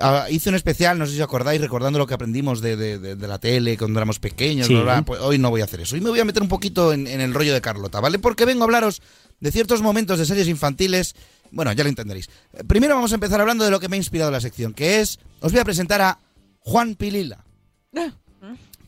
Ah, 0.00 0.26
hice 0.30 0.48
un 0.48 0.54
especial, 0.54 0.96
no 0.96 1.06
sé 1.06 1.12
si 1.12 1.18
os 1.18 1.24
acordáis, 1.24 1.60
recordando 1.60 1.98
lo 1.98 2.06
que 2.06 2.14
aprendimos 2.14 2.60
de, 2.60 2.76
de- 2.76 2.98
de- 3.00 3.16
de 3.16 3.26
la 3.28 3.38
tele 3.40 3.76
cuando 3.76 3.98
éramos 3.98 4.20
pequeños. 4.20 4.68
Sí. 4.68 4.74
bla, 4.74 4.82
bla. 4.84 5.02
Pues 5.02 5.20
hoy 5.20 5.38
no 5.38 5.50
voy 5.50 5.60
a 5.60 5.64
hacer 5.64 5.80
eso. 5.80 5.96
Hoy 5.96 6.00
me 6.00 6.10
voy 6.10 6.20
a 6.20 6.24
meter 6.24 6.42
un 6.42 6.48
poquito 6.48 6.92
en, 6.92 7.08
en 7.08 7.20
el 7.20 7.34
rollo 7.34 7.52
de 7.52 7.60
Carlota, 7.60 7.98
¿vale? 7.98 8.20
Porque 8.20 8.44
vengo 8.44 8.62
a 8.62 8.66
hablaros 8.66 9.02
de 9.40 9.50
ciertos 9.50 9.82
momentos 9.82 10.18
de 10.20 10.26
series 10.26 10.46
infantiles. 10.46 11.16
Bueno, 11.50 11.72
ya 11.72 11.82
lo 11.82 11.88
entenderéis. 11.88 12.30
Primero 12.68 12.94
vamos 12.94 13.10
a 13.10 13.16
empezar 13.16 13.40
hablando 13.40 13.64
de 13.64 13.72
lo 13.72 13.80
que 13.80 13.88
me 13.88 13.96
ha 13.96 13.98
inspirado 13.98 14.30
la 14.30 14.40
sección, 14.40 14.72
que 14.72 15.00
es, 15.00 15.18
os 15.40 15.50
voy 15.50 15.60
a 15.60 15.64
presentar 15.64 16.00
a 16.00 16.18
Juan 16.60 16.94
Pilila. 16.94 17.44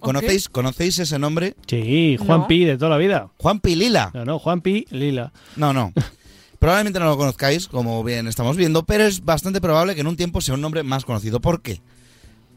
¿Conocéis, 0.05 0.49
¿Conocéis 0.49 0.99
ese 0.99 1.19
nombre? 1.19 1.55
Sí, 1.67 2.17
Juan 2.19 2.41
No. 2.41 2.47
Pi 2.47 2.65
de 2.65 2.77
toda 2.77 2.91
la 2.91 2.97
vida. 2.99 3.29
Juan 3.39 3.61
Pilila. 3.61 4.11
No, 4.15 4.25
no, 4.25 4.39
Juan 4.39 4.61
Pi 4.61 4.87
Lila. 4.91 5.33
No, 5.57 5.73
no. 5.73 5.93
Probablemente 6.59 6.99
no 6.99 7.07
lo 7.07 7.17
conozcáis, 7.17 7.67
como 7.69 8.03
bien 8.05 8.27
estamos 8.27 8.57
viendo, 8.57 8.85
pero 8.85 9.05
es 9.05 9.25
bastante 9.25 9.61
probable 9.61 9.95
que 9.95 10.01
en 10.01 10.07
un 10.07 10.17
tiempo 10.17 10.41
sea 10.41 10.55
un 10.55 10.61
nombre 10.63 10.83
más 10.83 11.05
conocido. 11.05 11.41
¿Por 11.41 11.61
qué? 11.61 11.83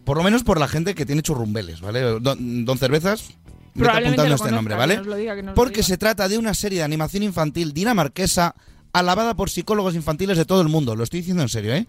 Por 0.05 0.15
lo 0.17 0.23
menos 0.23 0.43
por 0.43 0.59
la 0.59 0.67
gente 0.69 0.95
que 0.95 1.05
tiene 1.05 1.21
churrumbeles, 1.21 1.81
¿vale? 1.81 1.99
Don, 2.21 2.63
don 2.63 2.77
Cervezas, 2.77 3.31
vete 3.75 3.89
apuntando 3.89 4.11
este 4.13 4.23
conozca, 4.23 4.51
nombre, 4.51 4.75
que 4.75 4.79
¿vale? 4.79 4.97
nos 4.97 5.07
lo 5.07 5.15
diga, 5.17 5.35
que 5.35 5.43
nos 5.43 5.51
lo 5.51 5.55
Porque 5.55 5.77
diga. 5.77 5.87
se 5.87 5.97
trata 5.97 6.29
de 6.29 6.37
una 6.37 6.53
serie 6.53 6.77
de 6.79 6.85
animación 6.85 7.23
infantil 7.23 7.73
dinamarquesa 7.73 8.55
alabada 8.93 9.35
por 9.35 9.49
psicólogos 9.49 9.95
infantiles 9.95 10.37
de 10.37 10.45
todo 10.45 10.61
el 10.61 10.69
mundo. 10.69 10.95
Lo 10.95 11.03
estoy 11.03 11.19
diciendo 11.19 11.43
en 11.43 11.49
serio, 11.49 11.73
¿eh? 11.73 11.87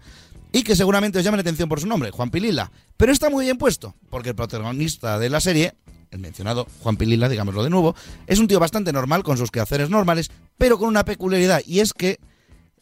Y 0.51 0.63
que 0.63 0.75
seguramente 0.75 1.19
os 1.19 1.23
llame 1.23 1.37
la 1.37 1.41
atención 1.41 1.69
por 1.69 1.79
su 1.79 1.87
nombre, 1.87 2.11
Juan 2.11 2.31
Pilila. 2.31 2.71
Pero 2.97 3.11
está 3.11 3.29
muy 3.29 3.45
bien 3.45 3.57
puesto, 3.57 3.95
porque 4.09 4.29
el 4.29 4.35
protagonista 4.35 5.19
de 5.19 5.29
la 5.29 5.39
serie, 5.39 5.75
el 6.09 6.19
mencionado 6.19 6.67
Juan 6.81 6.97
Pilila, 6.97 7.29
digámoslo 7.29 7.63
de 7.63 7.69
nuevo, 7.69 7.95
es 8.25 8.39
un 8.39 8.47
tío 8.47 8.59
bastante 8.59 8.91
normal 8.91 9.23
con 9.23 9.37
sus 9.37 9.51
quehaceres 9.51 9.89
normales, 9.89 10.31
pero 10.57 10.79
con 10.79 10.87
una 10.87 11.05
peculiaridad, 11.05 11.61
y 11.65 11.81
es 11.81 11.93
que 11.93 12.19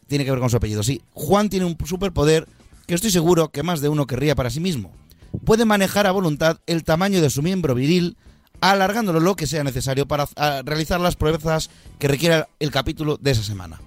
tiene 0.06 0.24
que 0.24 0.30
ver 0.30 0.40
con 0.40 0.48
su 0.48 0.56
apellido. 0.56 0.82
Sí, 0.82 1.02
Juan 1.12 1.50
tiene 1.50 1.66
un 1.66 1.76
superpoder 1.84 2.48
que 2.86 2.94
estoy 2.94 3.10
seguro 3.10 3.50
que 3.50 3.62
más 3.62 3.80
de 3.82 3.90
uno 3.90 4.06
querría 4.06 4.34
para 4.34 4.50
sí 4.50 4.60
mismo. 4.60 4.90
Puede 5.44 5.66
manejar 5.66 6.06
a 6.06 6.10
voluntad 6.10 6.58
el 6.66 6.84
tamaño 6.84 7.20
de 7.20 7.28
su 7.28 7.42
miembro 7.42 7.74
viril, 7.74 8.16
alargándolo 8.62 9.20
lo 9.20 9.36
que 9.36 9.46
sea 9.46 9.62
necesario 9.62 10.08
para 10.08 10.26
ah, 10.36 10.62
realizar 10.64 10.98
las 10.98 11.16
pruebas 11.16 11.68
que 11.98 12.08
requiera 12.08 12.48
el 12.58 12.70
capítulo 12.70 13.18
de 13.18 13.32
esa 13.32 13.42
semana. 13.42 13.78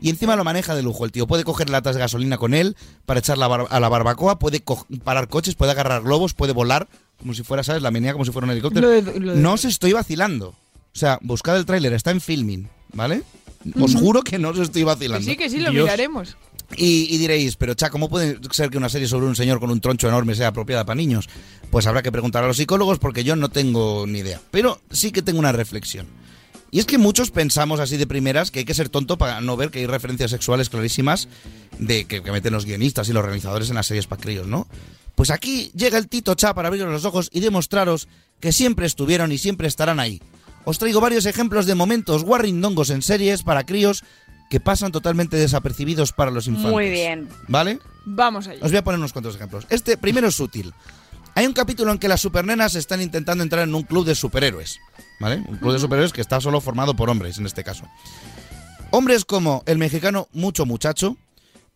Y 0.00 0.10
encima 0.10 0.36
lo 0.36 0.44
maneja 0.44 0.74
de 0.74 0.82
lujo. 0.82 1.04
El 1.04 1.12
tío 1.12 1.26
puede 1.26 1.44
coger 1.44 1.70
latas 1.70 1.94
de 1.96 2.00
gasolina 2.00 2.36
con 2.38 2.54
él 2.54 2.76
para 3.06 3.20
echar 3.20 3.36
la 3.38 3.48
bar- 3.48 3.66
a 3.70 3.80
la 3.80 3.88
barbacoa, 3.88 4.38
puede 4.38 4.60
co- 4.60 4.86
parar 5.04 5.28
coches, 5.28 5.54
puede 5.54 5.72
agarrar 5.72 6.02
globos, 6.02 6.34
puede 6.34 6.52
volar, 6.52 6.88
como 7.18 7.34
si 7.34 7.42
fuera, 7.42 7.62
¿sabes? 7.64 7.82
La 7.82 7.90
menea 7.90 8.12
como 8.12 8.24
si 8.24 8.30
fuera 8.30 8.46
un 8.46 8.52
helicóptero. 8.52 8.88
Lo 8.88 8.92
de- 9.02 9.18
lo 9.20 9.34
de- 9.34 9.40
No 9.40 9.54
os 9.54 9.64
estoy 9.64 9.92
vacilando. 9.92 10.48
O 10.50 10.98
sea, 10.98 11.18
buscad 11.22 11.56
el 11.56 11.66
tráiler, 11.66 11.92
está 11.92 12.10
en 12.12 12.20
filming, 12.20 12.68
¿vale? 12.92 13.22
Os 13.80 13.94
juro 13.94 14.22
que 14.22 14.38
no 14.38 14.50
os 14.50 14.58
estoy 14.58 14.82
Que 14.82 14.86
vacilando. 14.86 15.28
sí, 15.28 15.36
que 15.36 15.50
sí, 15.50 15.58
lo 15.58 15.70
Dios. 15.70 15.84
miraremos. 15.84 16.36
Y, 16.76 17.12
y 17.14 17.18
diréis, 17.18 17.56
pero 17.56 17.74
cha, 17.74 17.88
¿cómo 17.90 18.08
puede 18.08 18.38
ser 18.52 18.68
que 18.70 18.76
una 18.78 18.88
serie 18.90 19.08
sobre 19.08 19.26
un 19.26 19.34
señor 19.34 19.58
con 19.58 19.70
un 19.70 19.80
troncho 19.80 20.06
enorme 20.06 20.34
sea 20.34 20.48
apropiada 20.48 20.84
para 20.84 20.96
niños? 20.96 21.28
Pues 21.70 21.86
habrá 21.86 22.02
que 22.02 22.12
preguntar 22.12 22.44
a 22.44 22.46
los 22.46 22.56
psicólogos 22.58 22.98
porque 22.98 23.24
yo 23.24 23.36
no 23.36 23.48
tengo 23.48 24.06
ni 24.06 24.18
idea. 24.20 24.40
Pero 24.50 24.80
sí 24.90 25.10
que 25.10 25.22
tengo 25.22 25.38
una 25.38 25.50
reflexión. 25.52 26.06
Y 26.70 26.80
es 26.80 26.86
que 26.86 26.98
muchos 26.98 27.30
pensamos 27.30 27.80
así 27.80 27.96
de 27.96 28.06
primeras 28.06 28.50
que 28.50 28.60
hay 28.60 28.64
que 28.64 28.74
ser 28.74 28.88
tonto 28.88 29.16
para 29.16 29.40
no 29.40 29.56
ver 29.56 29.70
que 29.70 29.78
hay 29.78 29.86
referencias 29.86 30.30
sexuales 30.30 30.68
clarísimas 30.68 31.28
de 31.78 32.04
que, 32.04 32.22
que 32.22 32.32
meten 32.32 32.52
los 32.52 32.66
guionistas 32.66 33.08
y 33.08 33.12
los 33.12 33.24
realizadores 33.24 33.70
en 33.70 33.76
las 33.76 33.86
series 33.86 34.06
para 34.06 34.20
críos, 34.20 34.46
¿no? 34.46 34.66
Pues 35.14 35.30
aquí 35.30 35.72
llega 35.74 35.98
el 35.98 36.08
Tito 36.08 36.34
Cha 36.34 36.54
para 36.54 36.68
abriros 36.68 36.92
los 36.92 37.04
ojos 37.04 37.30
y 37.32 37.40
demostraros 37.40 38.06
que 38.38 38.52
siempre 38.52 38.86
estuvieron 38.86 39.32
y 39.32 39.38
siempre 39.38 39.66
estarán 39.66 39.98
ahí. 39.98 40.20
Os 40.64 40.78
traigo 40.78 41.00
varios 41.00 41.26
ejemplos 41.26 41.66
de 41.66 41.74
momentos 41.74 42.24
guarrindongos 42.24 42.90
en 42.90 43.02
series 43.02 43.42
para 43.42 43.64
críos 43.64 44.04
que 44.50 44.60
pasan 44.60 44.92
totalmente 44.92 45.36
desapercibidos 45.36 46.12
para 46.12 46.30
los 46.30 46.46
infantes. 46.46 46.72
Muy 46.72 46.90
bien. 46.90 47.28
¿Vale? 47.48 47.78
Vamos 48.04 48.48
allá. 48.48 48.64
Os 48.64 48.70
voy 48.70 48.78
a 48.78 48.84
poner 48.84 48.98
unos 48.98 49.12
cuantos 49.12 49.34
ejemplos. 49.34 49.66
Este 49.70 49.96
primero 49.96 50.28
es 50.28 50.34
sutil. 50.36 50.72
Hay 51.38 51.46
un 51.46 51.52
capítulo 51.52 51.92
en 51.92 51.98
que 51.98 52.08
las 52.08 52.20
supernenas 52.20 52.74
están 52.74 53.00
intentando 53.00 53.44
entrar 53.44 53.62
en 53.62 53.72
un 53.72 53.84
club 53.84 54.04
de 54.04 54.16
superhéroes. 54.16 54.80
¿Vale? 55.20 55.36
Un 55.46 55.58
club 55.58 55.72
de 55.72 55.78
superhéroes 55.78 56.12
que 56.12 56.20
está 56.20 56.40
solo 56.40 56.60
formado 56.60 56.96
por 56.96 57.08
hombres, 57.08 57.38
en 57.38 57.46
este 57.46 57.62
caso. 57.62 57.84
Hombres 58.90 59.24
como 59.24 59.62
el 59.66 59.78
mexicano 59.78 60.26
Mucho 60.32 60.66
Muchacho, 60.66 61.16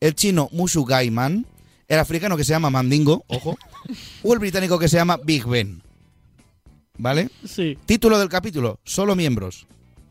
el 0.00 0.16
chino 0.16 0.48
Mushu 0.50 0.84
Gaiman, 0.84 1.46
el 1.86 1.98
africano 2.00 2.36
que 2.36 2.42
se 2.42 2.50
llama 2.50 2.70
Mandingo, 2.70 3.24
ojo, 3.28 3.56
o 4.24 4.32
el 4.32 4.40
británico 4.40 4.80
que 4.80 4.88
se 4.88 4.96
llama 4.96 5.20
Big 5.22 5.46
Ben. 5.46 5.80
¿Vale? 6.98 7.30
Sí. 7.46 7.78
Título 7.86 8.18
del 8.18 8.28
capítulo, 8.28 8.80
solo 8.82 9.14
miembros. 9.14 9.68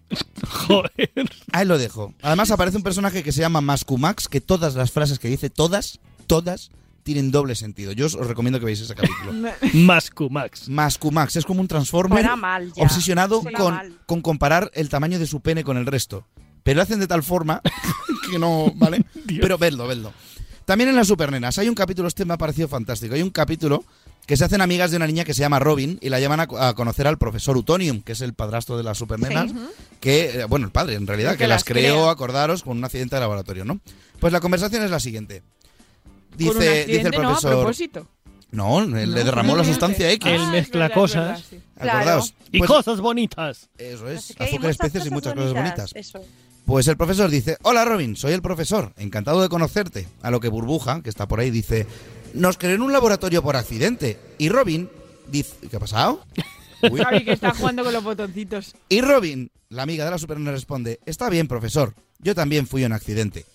Joder. 0.47 1.11
Ahí 1.51 1.65
lo 1.65 1.77
dejo. 1.77 2.13
Además 2.21 2.51
aparece 2.51 2.77
un 2.77 2.83
personaje 2.83 3.21
que 3.21 3.33
se 3.33 3.41
llama 3.41 3.59
Mascumax, 3.59 4.29
que 4.29 4.39
todas 4.39 4.75
las 4.75 4.91
frases 4.91 5.19
que 5.19 5.27
dice, 5.27 5.49
todas, 5.49 5.99
todas, 6.25 6.71
tienen 7.03 7.31
doble 7.31 7.55
sentido. 7.55 7.91
Yo 7.91 8.05
os, 8.05 8.13
recomiendo 8.13 8.59
que 8.59 8.65
veáis 8.65 8.81
ese 8.81 8.95
capítulo. 8.95 9.33
Mascumax. 9.73 10.69
Mascumax 10.69 11.35
es 11.35 11.45
como 11.45 11.61
un 11.61 11.67
transformer 11.67 12.25
mal 12.37 12.71
obsesionado 12.77 13.41
con, 13.41 13.73
mal. 13.73 13.97
con 14.05 14.21
comparar 14.21 14.71
el 14.73 14.89
tamaño 14.89 15.19
de 15.19 15.27
su 15.27 15.41
pene 15.41 15.63
con 15.63 15.77
el 15.77 15.85
resto. 15.85 16.27
Pero 16.63 16.77
lo 16.77 16.81
hacen 16.83 16.99
de 16.99 17.07
tal 17.07 17.23
forma 17.23 17.61
que 18.31 18.37
no, 18.39 18.71
¿vale? 18.75 19.03
Pero 19.41 19.57
vedlo, 19.57 19.87
vedlo. 19.87 20.13
También 20.65 20.89
en 20.89 20.95
las 20.95 21.07
supernenas 21.07 21.57
hay 21.57 21.67
un 21.67 21.75
capítulo, 21.75 22.07
este 22.07 22.23
me 22.23 22.33
ha 22.33 22.37
parecido 22.37 22.67
fantástico. 22.67 23.15
Hay 23.15 23.21
un 23.23 23.31
capítulo 23.31 23.83
que 24.27 24.37
se 24.37 24.45
hacen 24.45 24.61
amigas 24.61 24.91
de 24.91 24.97
una 24.97 25.07
niña 25.07 25.23
que 25.25 25.33
se 25.33 25.41
llama 25.41 25.59
Robin 25.59 25.97
y 26.01 26.09
la 26.09 26.19
llaman 26.19 26.41
a, 26.41 26.67
a 26.67 26.73
conocer 26.75 27.07
al 27.07 27.17
profesor 27.17 27.57
Utonium, 27.57 28.01
que 28.03 28.11
es 28.11 28.21
el 28.21 28.33
padrastro 28.35 28.77
de 28.77 28.83
las 28.83 28.97
supernenas, 28.97 29.49
Sí. 29.51 29.57
que, 29.99 30.41
eh, 30.41 30.45
bueno, 30.45 30.67
el 30.67 30.71
padre 30.71 30.93
en 30.95 31.07
realidad, 31.07 31.31
que, 31.31 31.39
que 31.39 31.47
las 31.47 31.63
creó, 31.63 32.09
acordaros, 32.09 32.61
con 32.63 32.77
un 32.77 32.85
accidente 32.85 33.15
de 33.15 33.19
laboratorio, 33.21 33.65
¿no? 33.65 33.81
Pues 34.19 34.31
la 34.31 34.39
conversación 34.39 34.83
es 34.83 34.91
la 34.91 34.99
siguiente. 34.99 35.41
Dice, 36.37 36.49
Con 36.53 36.57
un 36.57 36.63
dice 36.63 36.73
el 36.73 36.81
accidente, 36.81 37.09
no, 37.17 37.17
a 37.17 37.27
profesor. 37.29 37.51
propósito. 37.51 38.07
No, 38.51 38.85
le 38.85 39.07
No, 39.07 39.13
derramó 39.13 39.55
la 39.55 39.63
sustancia 39.63 40.11
X. 40.11 40.29
Él 40.31 40.47
mezcla 40.47 40.81
verdad, 40.87 40.95
cosas. 40.95 41.25
verdad, 41.25 41.43
sí. 41.49 41.61
Acordaos. 41.79 42.33
Y 42.51 42.57
Pues- 42.59 42.69
cosas 42.69 42.99
bonitas. 42.99 43.69
Eso 43.77 44.09
es, 44.09 44.31
azúcar, 44.31 44.49
muchas 44.51 44.71
especies 44.71 45.05
y 45.05 45.09
muchas 45.09 45.33
cosas 45.33 45.53
bonitas. 45.53 45.91
Eso. 45.95 46.19
Pues 46.65 46.87
el 46.87 46.97
profesor 46.97 47.29
dice, 47.29 47.57
hola 47.63 47.85
Robin, 47.85 48.15
soy 48.15 48.33
el 48.33 48.41
profesor, 48.41 48.93
encantado 48.97 49.41
de 49.41 49.49
conocerte. 49.49 50.07
A 50.21 50.31
lo 50.31 50.39
que 50.39 50.47
Burbuja, 50.49 51.01
que 51.01 51.09
está 51.09 51.27
por 51.27 51.39
ahí, 51.39 51.49
dice, 51.49 51.87
nos 52.33 52.57
creó 52.57 52.75
en 52.75 52.81
un 52.81 52.91
laboratorio 52.91 53.41
por 53.41 53.55
accidente. 53.55 54.19
Y 54.37 54.49
Robin 54.49 54.89
dice, 55.29 55.55
¿qué 55.69 55.77
ha 55.77 55.79
pasado? 55.79 56.23
Uy. 56.91 56.99
Javi, 56.99 57.23
que 57.23 57.31
está 57.33 57.53
jugando 57.53 57.83
con 57.83 57.93
los 57.93 58.03
botoncitos. 58.03 58.73
Y 58.89 59.01
Robin, 59.01 59.49
la 59.69 59.83
amiga 59.83 60.03
de 60.05 60.11
la 60.11 60.17
supernena, 60.17 60.51
responde, 60.51 60.99
está 61.05 61.29
bien 61.29 61.47
profesor, 61.47 61.93
yo 62.19 62.35
también 62.35 62.67
fui 62.67 62.83
un 62.83 62.91
accidente. 62.93 63.45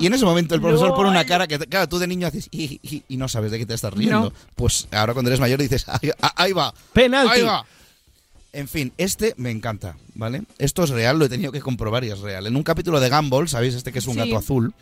Y 0.00 0.06
en 0.06 0.14
ese 0.14 0.24
momento 0.24 0.54
el 0.54 0.60
profesor 0.62 0.88
No. 0.90 0.94
pone 0.94 1.10
una 1.10 1.24
cara 1.24 1.46
que, 1.46 1.58
claro, 1.58 1.88
tú 1.88 1.98
de 1.98 2.06
niño 2.06 2.26
haces 2.26 2.48
y, 2.50 2.80
y- 2.82 3.02
y 3.08 3.16
no 3.16 3.28
sabes 3.28 3.50
de 3.50 3.58
qué 3.58 3.66
te 3.66 3.74
estás 3.74 3.92
riendo. 3.92 4.20
No. 4.20 4.32
Pues 4.54 4.88
ahora 4.92 5.12
cuando 5.12 5.30
eres 5.30 5.40
mayor 5.40 5.60
dices, 5.60 5.84
ahí, 5.88 6.10
ahí 6.36 6.52
va. 6.52 6.72
Penalti. 6.92 7.34
Ahí 7.40 7.42
va. 7.42 7.64
En 8.54 8.68
fin, 8.68 8.92
este 8.98 9.34
me 9.38 9.50
encanta, 9.50 9.96
¿vale? 10.14 10.42
Esto 10.58 10.84
es 10.84 10.90
real, 10.90 11.18
lo 11.18 11.24
he 11.24 11.28
tenido 11.30 11.52
que 11.52 11.60
comprobar 11.60 12.04
y 12.04 12.10
es 12.10 12.18
real. 12.18 12.46
En 12.46 12.54
un 12.54 12.62
capítulo 12.62 13.00
de 13.00 13.08
Gumball, 13.08 13.48
¿sabéis? 13.48 13.74
Este 13.74 13.92
que 13.92 13.98
es 14.00 14.06
un 14.06 14.12
Sí. 14.14 14.18
gato 14.20 14.36
azul. 14.36 14.74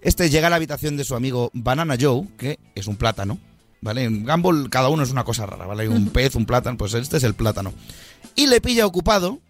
Este 0.00 0.30
llega 0.30 0.46
a 0.46 0.50
la 0.50 0.56
habitación 0.56 0.96
de 0.96 1.02
su 1.04 1.16
amigo 1.16 1.50
Banana 1.52 1.96
Joe, 2.00 2.28
que 2.38 2.60
es 2.76 2.86
un 2.86 2.94
plátano, 2.94 3.38
¿vale? 3.80 4.04
En 4.04 4.24
Gumball 4.24 4.70
cada 4.70 4.88
uno 4.88 5.02
es 5.02 5.10
una 5.10 5.24
cosa 5.24 5.46
rara, 5.46 5.66
¿vale? 5.66 5.82
Hay 5.82 5.88
un 5.88 6.08
pez, 6.10 6.36
un 6.36 6.46
plátano, 6.46 6.76
pues 6.78 6.94
este 6.94 7.16
es 7.16 7.24
el 7.24 7.34
plátano. 7.34 7.72
Y 8.36 8.46
le 8.46 8.60
pilla 8.60 8.86
ocupado 8.86 9.40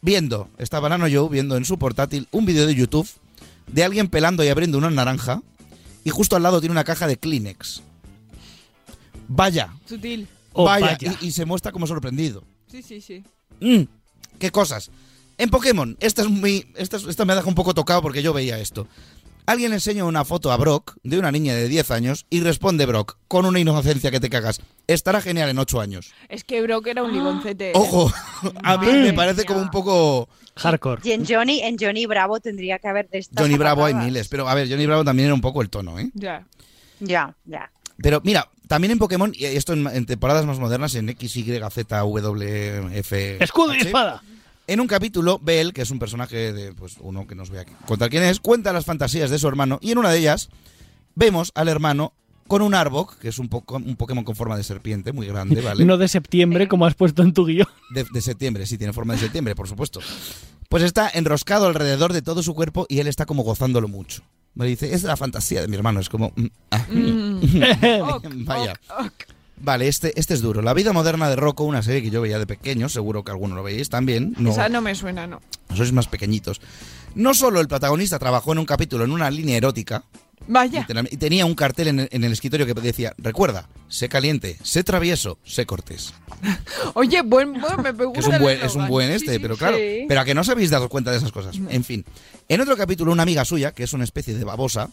viendo, 0.00 0.48
está 0.58 0.78
Banana 0.78 1.08
Joe 1.12 1.28
viendo 1.28 1.56
en 1.56 1.64
su 1.64 1.78
portátil 1.78 2.28
un 2.30 2.44
vídeo 2.46 2.64
de 2.66 2.76
YouTube 2.76 3.08
de 3.66 3.84
alguien 3.84 4.08
pelando 4.08 4.44
y 4.44 4.48
abriendo 4.48 4.78
una 4.78 4.90
naranja 4.90 5.42
y 6.04 6.10
justo 6.10 6.36
al 6.36 6.42
lado 6.42 6.60
tiene 6.60 6.72
una 6.72 6.84
caja 6.84 7.06
de 7.06 7.16
Kleenex. 7.16 7.82
Vaya, 9.28 9.72
Sutil. 9.88 10.28
Oh, 10.52 10.64
vaya, 10.64 10.96
vaya. 11.00 11.16
Y, 11.20 11.26
y 11.28 11.32
se 11.32 11.44
muestra 11.44 11.72
como 11.72 11.86
sorprendido. 11.86 12.44
Sí, 12.70 12.82
sí, 12.82 13.00
sí. 13.00 13.24
Mm, 13.60 13.82
qué 14.38 14.50
cosas. 14.50 14.90
En 15.38 15.50
Pokémon, 15.50 15.96
esta 16.00 16.22
es 16.22 16.28
muy. 16.28 16.66
Esta, 16.76 16.96
es- 16.96 17.04
esta 17.06 17.24
me 17.24 17.34
deja 17.34 17.48
un 17.48 17.54
poco 17.54 17.74
tocado 17.74 18.02
porque 18.02 18.22
yo 18.22 18.32
veía 18.32 18.58
esto. 18.58 18.86
Alguien 19.46 19.70
le 19.70 19.76
enseña 19.76 20.04
una 20.04 20.24
foto 20.24 20.50
a 20.52 20.56
Brock 20.56 20.96
de 21.02 21.18
una 21.18 21.30
niña 21.30 21.54
de 21.54 21.68
10 21.68 21.90
años 21.90 22.26
y 22.30 22.40
responde 22.40 22.86
Brock 22.86 23.18
con 23.28 23.44
una 23.44 23.60
inocencia 23.60 24.10
que 24.10 24.18
te 24.20 24.30
cagas. 24.30 24.62
Estará 24.86 25.20
genial 25.20 25.50
en 25.50 25.58
8 25.58 25.80
años. 25.80 26.12
Es 26.28 26.44
que 26.44 26.62
Brock 26.62 26.86
era 26.86 27.02
un 27.02 27.12
ligoncete. 27.12 27.72
Ojo, 27.74 28.10
a 28.62 28.78
mí 28.78 28.86
me 28.86 29.12
parece 29.12 29.44
como 29.44 29.60
un 29.60 29.70
poco. 29.70 30.28
Hardcore. 30.56 31.02
Y 31.04 31.12
en 31.12 31.26
Johnny, 31.26 31.60
en 31.60 31.76
Johnny 31.78 32.06
Bravo 32.06 32.40
tendría 32.40 32.78
que 32.78 32.88
haber 32.88 33.08
de 33.10 33.18
estas 33.18 33.42
Johnny 33.42 33.58
Bravo 33.58 33.84
hay 33.84 33.92
patadas. 33.92 34.06
miles, 34.12 34.28
pero 34.28 34.48
a 34.48 34.54
ver, 34.54 34.68
Johnny 34.68 34.86
Bravo 34.86 35.04
también 35.04 35.26
era 35.26 35.34
un 35.34 35.40
poco 35.40 35.60
el 35.62 35.68
tono, 35.68 35.98
¿eh? 35.98 36.10
Ya. 36.14 36.46
Ya, 37.00 37.34
ya. 37.44 37.70
Pero 37.98 38.20
mira, 38.24 38.48
también 38.66 38.92
en 38.92 38.98
Pokémon, 38.98 39.32
y 39.34 39.44
esto 39.44 39.72
en, 39.72 39.86
en 39.88 40.06
temporadas 40.06 40.46
más 40.46 40.58
modernas, 40.58 40.94
en 40.94 41.08
X, 41.10 41.36
Y, 41.36 41.44
Z, 41.70 41.98
W, 41.98 42.98
F. 42.98 43.44
Escudo 43.44 43.74
y 43.74 43.78
H, 43.78 43.86
espada. 43.88 44.22
En 44.66 44.80
un 44.80 44.86
capítulo, 44.86 45.38
Bell, 45.42 45.74
que 45.74 45.82
es 45.82 45.90
un 45.90 45.98
personaje 45.98 46.52
de 46.52 46.72
pues 46.72 46.96
uno 47.00 47.26
que 47.26 47.34
nos 47.34 47.50
voy 47.50 47.58
a 47.58 47.64
contar 47.86 48.08
quién 48.08 48.22
es, 48.22 48.40
cuenta 48.40 48.72
las 48.72 48.86
fantasías 48.86 49.30
de 49.30 49.38
su 49.38 49.46
hermano 49.46 49.78
y 49.82 49.90
en 49.92 49.98
una 49.98 50.10
de 50.10 50.18
ellas 50.18 50.48
vemos 51.14 51.52
al 51.54 51.68
hermano 51.68 52.14
con 52.46 52.62
un 52.62 52.74
Arbok, 52.74 53.18
que 53.18 53.28
es 53.28 53.38
un, 53.38 53.48
poco, 53.48 53.76
un 53.76 53.96
Pokémon 53.96 54.24
con 54.24 54.36
forma 54.36 54.56
de 54.56 54.62
serpiente, 54.62 55.12
muy 55.12 55.26
grande, 55.26 55.60
¿vale? 55.60 55.84
No 55.86 55.98
de 55.98 56.08
septiembre, 56.08 56.66
como 56.68 56.86
has 56.86 56.94
puesto 56.94 57.22
en 57.22 57.32
tu 57.32 57.44
guion. 57.44 57.68
De, 57.90 58.04
de 58.10 58.20
septiembre, 58.22 58.66
sí, 58.66 58.78
tiene 58.78 58.92
forma 58.92 59.14
de 59.14 59.20
septiembre, 59.20 59.54
por 59.54 59.68
supuesto. 59.68 60.00
Pues 60.68 60.82
está 60.82 61.10
enroscado 61.12 61.66
alrededor 61.66 62.12
de 62.12 62.22
todo 62.22 62.42
su 62.42 62.54
cuerpo 62.54 62.86
y 62.88 63.00
él 63.00 63.06
está 63.06 63.26
como 63.26 63.42
gozándolo 63.42 63.88
mucho. 63.88 64.22
Me 64.54 64.66
dice, 64.66 64.94
es 64.94 65.02
la 65.02 65.16
fantasía 65.16 65.60
de 65.60 65.68
mi 65.68 65.76
hermano, 65.76 66.00
es 66.00 66.08
como... 66.08 66.32
mm, 66.36 66.46
ah, 66.70 66.86
Vaya. 68.34 68.74
Vale, 69.56 69.88
este, 69.88 70.18
este 70.18 70.34
es 70.34 70.40
duro. 70.40 70.62
La 70.62 70.74
vida 70.74 70.92
moderna 70.92 71.28
de 71.28 71.36
Rocco, 71.36 71.64
una 71.64 71.82
serie 71.82 72.02
que 72.02 72.10
yo 72.10 72.20
veía 72.20 72.38
de 72.38 72.46
pequeño, 72.46 72.88
seguro 72.88 73.24
que 73.24 73.30
alguno 73.30 73.54
lo 73.54 73.62
veis 73.62 73.88
también. 73.88 74.34
No, 74.38 74.50
Esa 74.50 74.68
no 74.68 74.80
me 74.80 74.94
suena, 74.94 75.26
no. 75.26 75.40
sois 75.74 75.92
más 75.92 76.08
pequeñitos. 76.08 76.60
No 77.14 77.34
solo 77.34 77.60
el 77.60 77.68
protagonista 77.68 78.18
trabajó 78.18 78.52
en 78.52 78.58
un 78.58 78.66
capítulo 78.66 79.04
en 79.04 79.12
una 79.12 79.30
línea 79.30 79.56
erótica, 79.56 80.04
Vaya. 80.46 80.86
y 81.10 81.16
tenía 81.16 81.46
un 81.46 81.54
cartel 81.54 81.88
en 81.88 82.00
el, 82.00 82.08
en 82.10 82.24
el 82.24 82.32
escritorio 82.32 82.66
que 82.66 82.74
decía, 82.74 83.14
recuerda, 83.16 83.68
sé 83.88 84.08
caliente, 84.08 84.58
sé 84.62 84.84
travieso, 84.84 85.38
sé 85.44 85.64
cortés. 85.64 86.12
Oye, 86.94 87.22
buen, 87.22 87.52
buen 87.60 87.82
me 87.82 87.92
gusta 88.04 88.20
es 88.20 88.26
un 88.26 88.38
buen, 88.40 88.60
es 88.60 88.74
un 88.74 88.88
buen 88.88 89.10
este, 89.10 89.34
sí, 89.34 89.38
pero 89.38 89.56
claro, 89.56 89.76
sí. 89.78 90.04
pero 90.08 90.20
a 90.20 90.24
que 90.24 90.34
no 90.34 90.42
os 90.42 90.48
habéis 90.48 90.70
dado 90.70 90.88
cuenta 90.88 91.12
de 91.12 91.18
esas 91.18 91.32
cosas. 91.32 91.56
En 91.68 91.84
fin, 91.84 92.04
en 92.48 92.60
otro 92.60 92.76
capítulo 92.76 93.12
una 93.12 93.22
amiga 93.22 93.44
suya, 93.44 93.72
que 93.72 93.84
es 93.84 93.92
una 93.92 94.04
especie 94.04 94.34
de 94.34 94.44
babosa, 94.44 94.90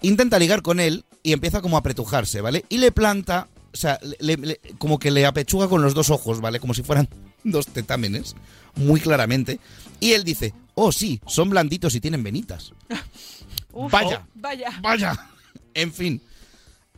intenta 0.00 0.38
ligar 0.38 0.62
con 0.62 0.80
él 0.80 1.04
y 1.22 1.32
empieza 1.32 1.60
como 1.60 1.76
a 1.76 1.80
apretujarse, 1.80 2.40
¿vale? 2.40 2.64
Y 2.68 2.78
le 2.78 2.90
planta, 2.90 3.48
o 3.72 3.76
sea, 3.76 3.98
le- 4.20 4.36
le- 4.36 4.60
como 4.78 4.98
que 4.98 5.10
le 5.10 5.24
apechuga 5.26 5.68
con 5.68 5.82
los 5.82 5.94
dos 5.94 6.10
ojos, 6.10 6.40
¿vale? 6.40 6.60
Como 6.60 6.74
si 6.74 6.82
fueran 6.82 7.08
dos 7.44 7.66
tetámenes, 7.66 8.34
muy 8.76 9.00
claramente. 9.00 9.58
Y 10.00 10.12
él 10.12 10.24
dice, 10.24 10.52
oh 10.74 10.92
sí, 10.92 11.20
son 11.26 11.50
blanditos 11.50 11.94
y 11.94 12.00
tienen 12.00 12.22
venitas. 12.22 12.72
Uf, 13.72 13.90
Vaya. 13.90 14.26
Vaya. 14.34 14.70
Vaya. 14.80 15.28
En 15.74 15.90
fin. 15.90 16.20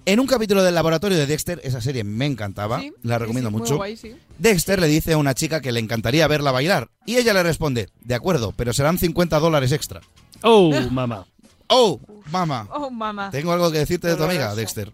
En 0.05 0.19
un 0.19 0.27
capítulo 0.27 0.65
del 0.65 0.75
laboratorio 0.75 1.17
de 1.17 1.27
Dexter, 1.27 1.61
esa 1.63 1.81
serie 1.81 2.03
me 2.03 2.27
encantaba, 2.27 2.81
Sí, 2.81 2.93
la 3.05 3.19
recomiendo 3.21 3.51
sí, 3.51 3.57
mucho. 3.57 3.77
guay, 3.77 3.97
sí. 3.97 4.17
Dexter 4.37 4.81
le 4.81 4.89
dice 4.89 5.13
a 5.13 5.17
una 5.17 5.33
chica 5.33 5.61
que 5.61 5.71
le 5.71 5.79
encantaría 5.79 6.27
verla 6.27 6.51
bailar. 6.51 6.91
Y 7.07 7.17
ella 7.17 7.33
le 7.35 7.43
responde, 7.45 7.89
de 8.01 8.15
acuerdo, 8.17 8.53
pero 8.57 8.73
serán 8.73 8.99
50 8.99 9.39
dólares 9.39 9.71
extra. 9.71 10.01
Oh, 10.43 10.73
mamá. 10.91 11.25
Oh, 11.69 12.01
mamá. 12.33 12.69
Oh, 12.73 12.91
mamá. 12.91 13.31
Tengo 13.31 13.53
algo 13.53 13.71
que 13.71 13.79
decirte 13.79 14.09
de 14.09 14.17
tu 14.17 14.25
amiga, 14.25 14.55
Dexter. 14.57 14.93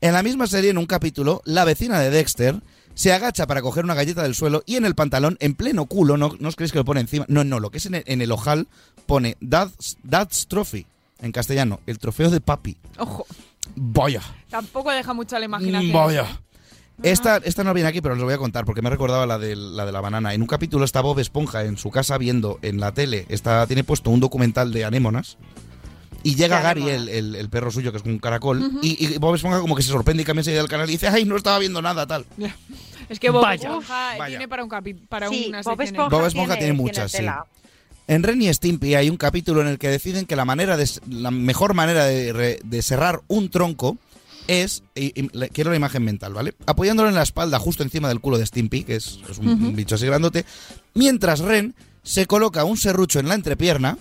En 0.00 0.12
la 0.12 0.22
misma 0.22 0.46
serie, 0.46 0.70
en 0.70 0.78
un 0.78 0.86
capítulo, 0.86 1.42
la 1.44 1.64
vecina 1.64 1.98
de 2.00 2.10
Dexter 2.10 2.60
se 2.94 3.12
agacha 3.12 3.46
para 3.46 3.62
coger 3.62 3.84
una 3.84 3.94
galleta 3.94 4.22
del 4.22 4.34
suelo 4.34 4.62
y 4.66 4.76
en 4.76 4.84
el 4.84 4.94
pantalón, 4.94 5.36
en 5.40 5.54
pleno 5.54 5.86
culo, 5.86 6.16
no, 6.16 6.32
no 6.38 6.48
os 6.48 6.56
creéis 6.56 6.72
que 6.72 6.78
lo 6.78 6.84
pone 6.84 7.00
encima, 7.00 7.26
no, 7.28 7.44
no, 7.44 7.60
lo 7.60 7.70
que 7.70 7.78
es 7.78 7.86
en 7.86 7.96
el, 7.96 8.04
en 8.06 8.22
el 8.22 8.32
ojal, 8.32 8.68
pone 9.06 9.36
Dad's, 9.40 9.98
Dad's 10.02 10.46
Trophy, 10.48 10.86
en 11.20 11.32
castellano, 11.32 11.80
el 11.86 11.98
trofeo 11.98 12.30
de 12.30 12.40
papi. 12.40 12.76
Ojo. 12.98 13.26
Vaya. 13.74 14.22
Tampoco 14.48 14.90
deja 14.92 15.12
mucha 15.12 15.38
la 15.38 15.46
imaginación. 15.46 15.92
Vaya. 15.92 16.40
Esta, 17.02 17.36
esta 17.38 17.62
no 17.62 17.74
viene 17.74 17.88
aquí, 17.88 18.00
pero 18.00 18.14
os 18.14 18.20
lo 18.20 18.24
voy 18.24 18.34
a 18.34 18.38
contar 18.38 18.64
porque 18.64 18.80
me 18.80 18.88
recordaba 18.88 19.26
la 19.26 19.38
de, 19.38 19.54
la 19.54 19.84
de 19.84 19.92
la 19.92 20.00
banana. 20.00 20.32
En 20.32 20.40
un 20.40 20.46
capítulo 20.46 20.84
está 20.84 21.02
Bob 21.02 21.18
Esponja 21.18 21.64
en 21.64 21.76
su 21.76 21.90
casa 21.90 22.16
viendo 22.16 22.58
en 22.62 22.80
la 22.80 22.92
tele, 22.92 23.26
está, 23.28 23.66
tiene 23.66 23.84
puesto 23.84 24.10
un 24.10 24.20
documental 24.20 24.72
de 24.72 24.84
anémonas. 24.84 25.36
Y 26.30 26.34
llega 26.34 26.60
Gary, 26.60 26.88
el, 26.88 27.08
el- 27.08 27.34
el 27.36 27.48
perro 27.48 27.70
suyo, 27.70 27.92
que 27.92 27.98
es 27.98 28.04
un 28.04 28.18
caracol, 28.18 28.70
y, 28.82 29.04
y 29.06 29.18
Bob 29.18 29.34
Esponja 29.34 29.60
como 29.60 29.76
que 29.76 29.82
se 29.82 29.90
sorprende 29.90 30.22
y 30.22 30.26
cambia 30.26 30.40
enseguida 30.40 30.60
del 30.60 30.70
canal 30.70 30.88
y 30.88 30.92
dice, 30.92 31.08
¡ay, 31.08 31.24
no 31.24 31.36
estaba 31.36 31.58
viendo 31.58 31.80
nada, 31.82 32.06
tal! 32.06 32.24
Es 33.08 33.20
que 33.20 33.30
Bob 33.30 33.42
Vaya. 33.42 33.68
Esponja 33.68 34.16
Vaya. 34.18 34.26
tiene 34.38 34.48
para 34.48 34.64
un 34.64 34.68
capi 34.68 34.94
para 34.94 35.28
Sí, 35.28 35.46
una 35.48 35.62
Bob 35.62 35.80
Esponja, 35.80 36.08
Bob 36.16 36.26
Esponja 36.26 36.56
tiene 36.58 36.72
muchas, 36.72 37.12
sí. 37.12 37.24
En 38.08 38.22
Ren 38.22 38.40
y 38.42 38.52
Stimpy 38.52 38.94
hay 38.94 39.10
un 39.10 39.16
capítulo 39.16 39.60
en 39.60 39.66
el 39.68 39.78
que 39.78 39.88
deciden 39.88 40.26
que 40.26 40.36
la 40.36 40.44
manera 40.44 40.76
de, 40.76 40.88
la 41.10 41.30
mejor 41.32 41.74
manera 41.74 42.04
de, 42.04 42.32
re- 42.32 42.58
de 42.64 42.82
cerrar 42.82 43.20
un 43.26 43.48
tronco 43.50 43.98
es, 44.46 44.84
y- 44.94 45.12
y 45.20 45.28
le- 45.36 45.48
quiero 45.48 45.70
la 45.70 45.76
imagen 45.76 46.04
mental, 46.04 46.32
¿vale? 46.32 46.54
Apoyándolo 46.66 47.08
en 47.08 47.16
la 47.16 47.22
espalda 47.22 47.58
justo 47.58 47.82
encima 47.82 48.08
del 48.08 48.20
culo 48.20 48.38
de 48.38 48.46
Stimpy, 48.46 48.84
que 48.84 48.94
es, 48.96 49.18
es 49.28 49.38
un, 49.38 49.48
un 49.48 49.74
bicho 49.74 49.96
así 49.96 50.06
grandote, 50.06 50.44
mientras 50.94 51.40
Ren 51.40 51.74
se 52.04 52.26
coloca 52.26 52.62
un 52.62 52.76
serrucho 52.76 53.18
en 53.18 53.28
la 53.28 53.34
entrepierna 53.34 53.98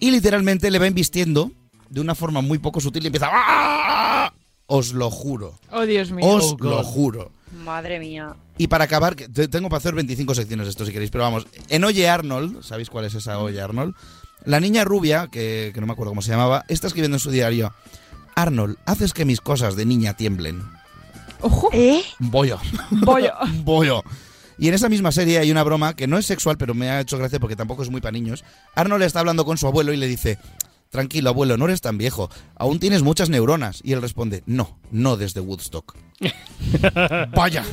y 0.00 0.10
literalmente 0.10 0.70
le 0.70 0.78
va 0.78 0.86
invistiendo 0.86 1.50
de 1.88 2.00
una 2.00 2.14
forma 2.14 2.40
muy 2.40 2.58
poco 2.58 2.80
sutil 2.80 3.02
y 3.04 3.06
empieza... 3.06 3.28
"¡Ah!". 3.32 4.32
Os 4.68 4.92
lo 4.92 5.10
juro. 5.10 5.58
Oh, 5.70 5.82
Dios 5.82 6.10
mío. 6.10 6.26
Os 6.26 6.52
Oh, 6.52 6.56
lo 6.60 6.82
juro. 6.82 7.30
Madre 7.64 8.00
mía. 8.00 8.34
Y 8.58 8.66
para 8.66 8.84
acabar, 8.84 9.14
tengo 9.14 9.68
para 9.68 9.78
hacer 9.78 9.94
25 9.94 10.34
secciones 10.34 10.66
de 10.66 10.70
esto 10.70 10.84
si 10.84 10.92
queréis, 10.92 11.10
pero 11.12 11.22
vamos, 11.24 11.46
en 11.68 11.84
Oye 11.84 12.08
Arnold, 12.08 12.62
¿sabéis 12.62 12.90
cuál 12.90 13.04
es 13.04 13.14
esa 13.14 13.38
Oye 13.38 13.60
Arnold? 13.60 13.94
La 14.44 14.58
niña 14.58 14.84
rubia, 14.84 15.28
que, 15.30 15.70
que 15.72 15.80
no 15.80 15.86
me 15.86 15.92
acuerdo 15.92 16.10
cómo 16.10 16.22
se 16.22 16.30
llamaba, 16.32 16.64
está 16.68 16.88
escribiendo 16.88 17.16
en 17.16 17.20
su 17.20 17.30
diario, 17.30 17.72
Arnold, 18.34 18.76
haces 18.86 19.12
que 19.14 19.24
mis 19.24 19.40
cosas 19.40 19.76
de 19.76 19.86
niña 19.86 20.14
tiemblen. 20.14 20.62
Ojo. 21.40 21.68
¿Eh? 21.72 22.02
Bollo. 22.18 22.58
Bollo. 22.90 23.32
Bollo. 23.64 24.02
Y 24.58 24.68
en 24.68 24.74
esa 24.74 24.88
misma 24.88 25.12
serie 25.12 25.38
hay 25.38 25.50
una 25.50 25.62
broma 25.62 25.94
que 25.94 26.06
no 26.06 26.18
es 26.18 26.26
sexual, 26.26 26.56
pero 26.56 26.74
me 26.74 26.90
ha 26.90 27.00
hecho 27.00 27.18
gracia 27.18 27.38
porque 27.38 27.56
tampoco 27.56 27.82
es 27.82 27.90
muy 27.90 28.00
para 28.00 28.12
niños. 28.12 28.44
Arnold 28.74 29.02
está 29.02 29.20
hablando 29.20 29.44
con 29.44 29.58
su 29.58 29.66
abuelo 29.66 29.92
y 29.92 29.96
le 29.96 30.06
dice, 30.06 30.38
tranquilo 30.90 31.30
abuelo, 31.30 31.56
no 31.56 31.66
eres 31.66 31.80
tan 31.80 31.98
viejo, 31.98 32.30
aún 32.54 32.78
tienes 32.78 33.02
muchas 33.02 33.28
neuronas. 33.28 33.80
Y 33.84 33.92
él 33.92 34.00
responde, 34.00 34.42
no, 34.46 34.78
no 34.90 35.16
desde 35.16 35.40
Woodstock. 35.40 35.96
Vaya. 37.34 37.64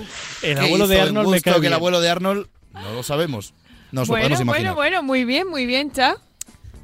El 0.41 0.57
¿Qué 0.57 0.65
abuelo 0.65 0.88
de 0.88 0.99
Arnold 0.99 1.27
me 1.27 1.31
Woodstock 1.34 1.59
cae 1.59 1.67
el 1.67 1.73
abuelo 1.73 2.01
de 2.01 2.09
Arnold? 2.09 2.47
No 2.73 2.93
lo 2.93 3.03
sabemos. 3.03 3.53
Nos 3.91 4.07
lo 4.07 4.15
bueno, 4.15 4.43
bueno, 4.45 4.75
bueno, 4.75 5.03
muy 5.03 5.23
bien, 5.23 5.47
muy 5.47 5.65
bien, 5.65 5.91
Cha. 5.91 6.15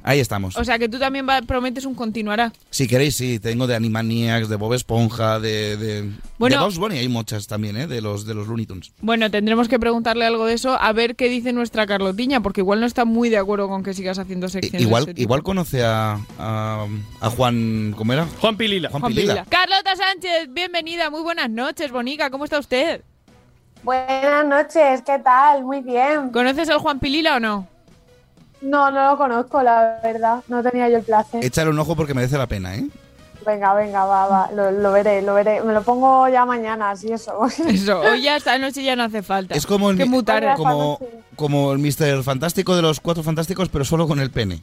Ahí 0.02 0.18
estamos. 0.20 0.56
O 0.56 0.64
sea 0.64 0.78
que 0.78 0.88
tú 0.88 0.98
también 0.98 1.26
va- 1.28 1.42
prometes 1.42 1.84
un 1.84 1.94
continuará. 1.94 2.52
Si 2.70 2.86
queréis, 2.88 3.16
sí, 3.16 3.38
tengo 3.38 3.66
de 3.66 3.74
Animaniacs, 3.76 4.48
de 4.48 4.56
Bob 4.56 4.72
Esponja, 4.74 5.38
de, 5.40 5.76
de, 5.76 6.10
Bueno. 6.38 6.68
de 6.70 6.78
Bunny, 6.78 6.98
hay 6.98 7.08
muchas 7.08 7.46
también, 7.46 7.76
¿eh? 7.76 7.86
De 7.86 8.00
los, 8.00 8.24
de 8.26 8.34
los 8.34 8.48
Looney 8.48 8.66
Tunes. 8.66 8.92
Bueno, 9.02 9.30
tendremos 9.30 9.68
que 9.68 9.78
preguntarle 9.78 10.24
algo 10.24 10.46
de 10.46 10.54
eso, 10.54 10.76
a 10.80 10.92
ver 10.92 11.16
qué 11.16 11.28
dice 11.28 11.52
nuestra 11.52 11.86
Carlotiña, 11.86 12.40
porque 12.40 12.62
igual 12.62 12.80
no 12.80 12.86
está 12.86 13.04
muy 13.04 13.28
de 13.28 13.38
acuerdo 13.38 13.68
con 13.68 13.82
que 13.82 13.92
sigas 13.94 14.18
haciendo 14.18 14.48
secciones. 14.48 14.80
de 14.80 14.86
igual, 14.86 15.02
ese 15.02 15.14
tipo. 15.14 15.22
igual 15.22 15.42
conoce 15.42 15.84
a, 15.84 16.18
a, 16.38 16.86
a 17.20 17.30
Juan, 17.30 17.94
¿cómo 17.96 18.12
era? 18.12 18.26
Juan 18.40 18.56
Pilila. 18.56 18.88
Juan, 18.90 19.00
Juan 19.02 19.12
Pilila. 19.12 19.44
Pilila. 19.44 19.50
Carlota 19.50 19.96
Sánchez, 19.96 20.48
bienvenida, 20.52 21.10
muy 21.10 21.20
buenas 21.22 21.50
noches, 21.50 21.90
Bonica, 21.92 22.30
¿cómo 22.30 22.44
está 22.44 22.58
usted? 22.58 23.02
Buenas 23.82 24.46
noches, 24.46 25.02
¿qué 25.06 25.18
tal? 25.24 25.64
Muy 25.64 25.80
bien. 25.80 26.30
¿Conoces 26.32 26.68
al 26.68 26.78
Juan 26.78 27.00
Pilila 27.00 27.36
o 27.36 27.40
no? 27.40 27.66
No, 28.60 28.90
no 28.90 29.10
lo 29.10 29.16
conozco, 29.16 29.62
la 29.62 30.00
verdad. 30.02 30.42
No 30.48 30.62
tenía 30.62 30.88
yo 30.88 30.98
el 30.98 31.04
placer. 31.04 31.44
Échale 31.44 31.70
un 31.70 31.78
ojo 31.78 31.96
porque 31.96 32.14
merece 32.14 32.36
la 32.36 32.46
pena, 32.46 32.74
¿eh? 32.74 32.86
Venga, 33.46 33.72
venga, 33.74 34.04
va, 34.04 34.26
va. 34.26 34.50
Lo, 34.52 34.70
lo 34.70 34.92
veré, 34.92 35.22
lo 35.22 35.34
veré. 35.34 35.62
Me 35.62 35.72
lo 35.72 35.82
pongo 35.82 36.28
ya 36.28 36.44
mañana, 36.44 36.90
así 36.90 37.10
eso. 37.10 37.32
Eso, 37.66 38.00
hoy 38.00 38.22
ya 38.22 38.36
esta 38.36 38.58
noche 38.58 38.82
ya 38.82 38.96
no 38.96 39.04
hace 39.04 39.22
falta. 39.22 39.54
Es 39.54 39.66
como 39.66 39.90
el, 39.90 39.96
que 39.96 40.22
tarde. 40.22 40.52
como, 40.56 40.98
como 41.36 41.72
el 41.72 41.78
Mister 41.78 42.22
Fantástico 42.22 42.76
de 42.76 42.82
los 42.82 43.00
Cuatro 43.00 43.22
Fantásticos, 43.22 43.68
pero 43.70 43.84
solo 43.84 44.06
con 44.06 44.20
el 44.20 44.30
pene. 44.30 44.60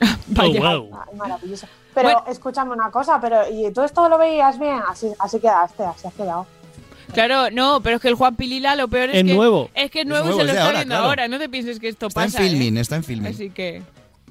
Vaya. 0.26 0.60
Oh, 0.60 0.82
wow. 0.82 1.00
Ay, 1.08 1.16
maravilloso. 1.16 1.66
Pero 1.94 2.24
escúchame 2.26 2.72
una 2.72 2.90
cosa, 2.90 3.18
pero 3.20 3.48
¿y 3.48 3.70
tú 3.72 3.82
esto 3.82 4.06
lo 4.08 4.18
veías 4.18 4.58
bien? 4.58 4.80
Así, 4.86 5.10
así 5.18 5.40
quedaste, 5.40 5.82
así 5.84 6.06
has 6.06 6.12
quedado. 6.12 6.46
Claro, 7.12 7.50
no, 7.50 7.80
pero 7.82 7.96
es 7.96 8.02
que 8.02 8.08
el 8.08 8.14
Juan 8.14 8.36
Pilila 8.36 8.74
lo 8.76 8.88
peor 8.88 9.10
es, 9.10 9.16
Es 9.16 9.24
que 9.24 9.34
nuevo. 9.34 9.70
es 9.74 9.90
que 9.90 10.00
es 10.00 10.04
Es 10.04 10.08
nuevo 10.08 10.26
y 10.26 10.28
nuevo, 10.28 10.40
se 10.40 10.44
lo 10.46 10.50
está 10.52 10.64
ahora, 10.64 10.76
viendo 10.78 10.94
claro. 10.94 11.08
ahora. 11.08 11.28
No 11.28 11.38
te 11.38 11.48
pienses 11.48 11.78
que 11.80 11.88
esto 11.88 12.06
Está 12.08 12.24
en 12.24 12.32
pasa. 12.32 12.42
¿eh? 12.44 12.48
filming, 12.48 12.76
está 12.78 12.96
en 12.96 13.04
filming. 13.04 13.32
Así 13.32 13.50
que 13.50 13.82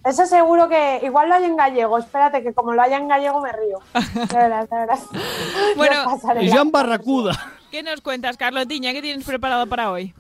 Ese 0.04 0.26
seguro 0.28 0.68
que 0.70 1.02
igual 1.04 1.30
lo 1.30 1.36
hay 1.36 1.46
en 1.46 1.56
gallego. 1.56 1.98
Espérate, 1.98 2.44
que 2.44 2.54
como 2.54 2.74
lo 2.74 2.82
haya 2.82 2.98
en 2.98 3.08
gallego 3.08 3.42
me 3.42 3.52
río. 3.52 3.80
De 4.14 4.36
verdad, 4.38 4.70
de 4.70 4.78
verdad. 4.78 5.00
Bueno, 5.76 5.96
Jean 6.42 6.72
Barracuda. 6.72 7.34
¿qué 7.72 7.82
nos 7.84 8.02
cuentas, 8.02 8.38
Carlotiña? 8.38 8.92
¿Qué 8.94 9.02
tienes 9.02 9.26
preparado 9.26 9.68
para 9.68 9.92
hoy? 9.92 10.14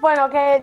Bueno, 0.00 0.28
que 0.30 0.62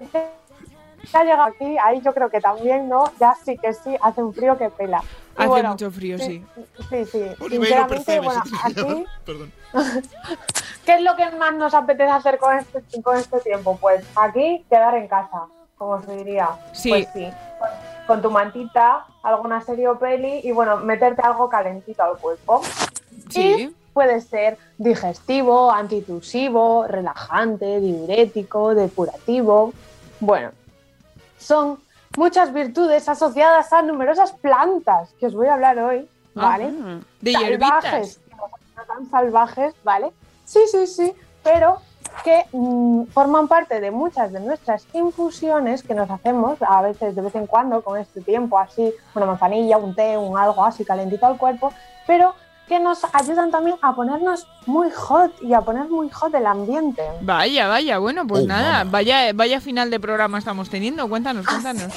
ya 1.11 1.19
ha 1.19 1.23
llegado 1.23 1.43
aquí, 1.43 1.75
ahí 1.83 2.01
yo 2.03 2.13
creo 2.13 2.29
que 2.29 2.39
también, 2.39 2.87
¿no? 2.87 3.11
Ya 3.19 3.35
sí 3.43 3.57
que 3.61 3.73
sí, 3.73 3.95
hace 4.01 4.23
un 4.23 4.33
frío 4.33 4.57
que 4.57 4.69
pela. 4.69 5.03
Hace 5.35 5.47
bueno, 5.47 5.69
mucho 5.71 5.91
frío, 5.91 6.17
sí. 6.19 6.45
Sí, 6.89 7.05
sí. 7.05 7.23
Sinceramente, 7.49 7.85
percebe, 7.87 8.19
bueno, 8.19 8.43
aquí. 8.63 9.05
Perdón. 9.25 9.51
¿qué 10.85 10.95
es 10.95 11.01
lo 11.01 11.15
que 11.15 11.29
más 11.31 11.53
nos 11.55 11.73
apetece 11.73 12.11
hacer 12.11 12.37
con 12.37 12.57
este, 12.57 13.01
con 13.01 13.17
este 13.17 13.39
tiempo? 13.39 13.77
Pues 13.81 14.05
aquí 14.15 14.63
quedar 14.69 14.95
en 14.95 15.07
casa, 15.07 15.47
como 15.77 16.01
se 16.03 16.15
diría. 16.17 16.49
Sí. 16.73 16.89
Pues 16.89 17.07
sí. 17.13 17.29
Con, 17.59 17.69
con 18.07 18.21
tu 18.21 18.31
mantita, 18.31 19.05
alguna 19.23 19.61
serie 19.61 19.87
o 19.87 19.97
peli 19.97 20.41
y 20.43 20.51
bueno, 20.51 20.77
meterte 20.77 21.21
algo 21.21 21.49
calentito 21.49 22.03
al 22.03 22.17
cuerpo. 22.17 22.61
Sí. 23.29 23.41
Y 23.41 23.75
puede 23.93 24.21
ser 24.21 24.57
digestivo, 24.77 25.71
antitusivo, 25.71 26.85
relajante, 26.87 27.79
diurético, 27.79 28.75
depurativo. 28.75 29.73
Bueno, 30.19 30.51
son 31.37 31.79
muchas 32.17 32.53
virtudes 32.53 33.07
asociadas 33.09 33.71
a 33.73 33.81
numerosas 33.81 34.31
plantas 34.33 35.13
que 35.19 35.27
os 35.27 35.33
voy 35.33 35.47
a 35.47 35.55
hablar 35.55 35.79
hoy, 35.79 36.07
¿vale? 36.33 36.71
Ah, 36.71 36.99
de 37.21 37.31
hierbitas. 37.31 37.83
salvajes, 37.83 38.19
que 38.29 38.35
no 38.35 38.83
tan 38.85 39.09
salvajes, 39.09 39.73
¿vale? 39.83 40.11
Sí, 40.45 40.59
sí, 40.71 40.87
sí, 40.87 41.13
pero 41.43 41.79
que 42.23 42.45
mm, 42.51 43.05
forman 43.05 43.47
parte 43.47 43.79
de 43.79 43.91
muchas 43.91 44.31
de 44.31 44.39
nuestras 44.39 44.85
infusiones 44.93 45.81
que 45.83 45.95
nos 45.95 46.09
hacemos 46.09 46.61
a 46.61 46.81
veces 46.81 47.15
de 47.15 47.21
vez 47.21 47.35
en 47.35 47.47
cuando 47.47 47.83
con 47.83 47.99
este 47.99 48.21
tiempo 48.21 48.59
así, 48.59 48.93
una 49.15 49.25
manzanilla, 49.25 49.77
un 49.77 49.95
té, 49.95 50.17
un 50.17 50.37
algo 50.37 50.63
así 50.63 50.85
calentito 50.85 51.25
al 51.25 51.37
cuerpo, 51.37 51.73
pero 52.05 52.35
que 52.67 52.79
nos 52.79 53.03
ayudan 53.13 53.51
también 53.51 53.77
a 53.81 53.93
ponernos 53.93 54.47
muy 54.65 54.89
hot 54.91 55.31
y 55.41 55.53
a 55.53 55.61
poner 55.61 55.89
muy 55.89 56.09
hot 56.09 56.33
el 56.33 56.45
ambiente. 56.45 57.03
Vaya, 57.21 57.67
vaya, 57.67 57.97
bueno, 57.97 58.25
pues 58.25 58.43
Oh, 58.43 58.47
nada, 58.47 58.83
vaya, 58.85 59.33
vaya 59.33 59.59
final 59.59 59.89
de 59.89 59.99
programa 59.99 60.37
estamos 60.37 60.69
teniendo. 60.69 61.07
Cuéntanos, 61.09 61.45
cuéntanos. 61.45 61.91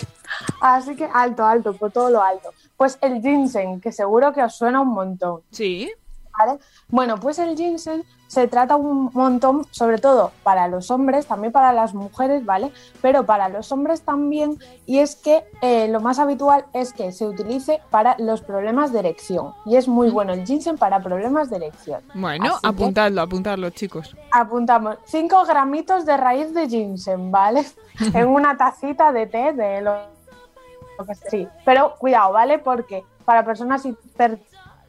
Así 0.60 0.96
que 0.96 1.08
alto, 1.12 1.44
alto, 1.44 1.72
por 1.74 1.92
todo 1.92 2.10
lo 2.10 2.22
alto. 2.22 2.50
Pues 2.76 2.98
el 3.00 3.22
ginseng, 3.22 3.80
que 3.80 3.92
seguro 3.92 4.32
que 4.32 4.42
os 4.42 4.54
suena 4.56 4.80
un 4.80 4.88
montón. 4.88 5.40
Sí. 5.50 5.90
¿Vale? 6.38 6.58
Bueno, 6.88 7.18
pues 7.18 7.38
el 7.38 7.56
ginseng 7.56 8.04
se 8.26 8.48
trata 8.48 8.76
un 8.76 9.10
montón, 9.14 9.66
sobre 9.70 9.98
todo 9.98 10.32
para 10.42 10.68
los 10.68 10.90
hombres, 10.90 11.26
también 11.26 11.52
para 11.52 11.72
las 11.72 11.94
mujeres, 11.94 12.44
¿vale? 12.44 12.72
Pero 13.00 13.24
para 13.24 13.48
los 13.48 13.70
hombres 13.72 14.02
también, 14.02 14.58
y 14.84 14.98
es 14.98 15.14
que 15.16 15.44
eh, 15.62 15.88
lo 15.88 16.00
más 16.00 16.18
habitual 16.18 16.66
es 16.72 16.92
que 16.92 17.12
se 17.12 17.26
utilice 17.26 17.80
para 17.90 18.16
los 18.18 18.42
problemas 18.42 18.92
de 18.92 18.98
erección. 18.98 19.54
Y 19.64 19.76
es 19.76 19.86
muy 19.88 20.10
bueno 20.10 20.32
el 20.32 20.44
ginseng 20.44 20.76
para 20.76 21.00
problemas 21.00 21.50
de 21.50 21.56
erección. 21.56 22.02
Bueno, 22.14 22.56
Así 22.56 22.66
apuntadlo, 22.66 23.22
apuntadlo, 23.22 23.70
chicos. 23.70 24.16
apuntamos 24.32 24.96
5 25.04 25.44
gramitos 25.46 26.04
de 26.04 26.16
raíz 26.16 26.52
de 26.52 26.68
ginseng, 26.68 27.30
¿vale? 27.30 27.64
en 28.14 28.28
una 28.28 28.56
tacita 28.56 29.12
de 29.12 29.26
té 29.28 29.52
de 29.52 29.80
lo, 29.80 29.94
lo 30.98 31.04
que 31.06 31.14
sea. 31.14 31.30
Sí, 31.30 31.48
pero 31.64 31.94
cuidado, 31.96 32.32
¿vale? 32.32 32.58
Porque 32.58 33.04
para 33.24 33.44
personas 33.44 33.86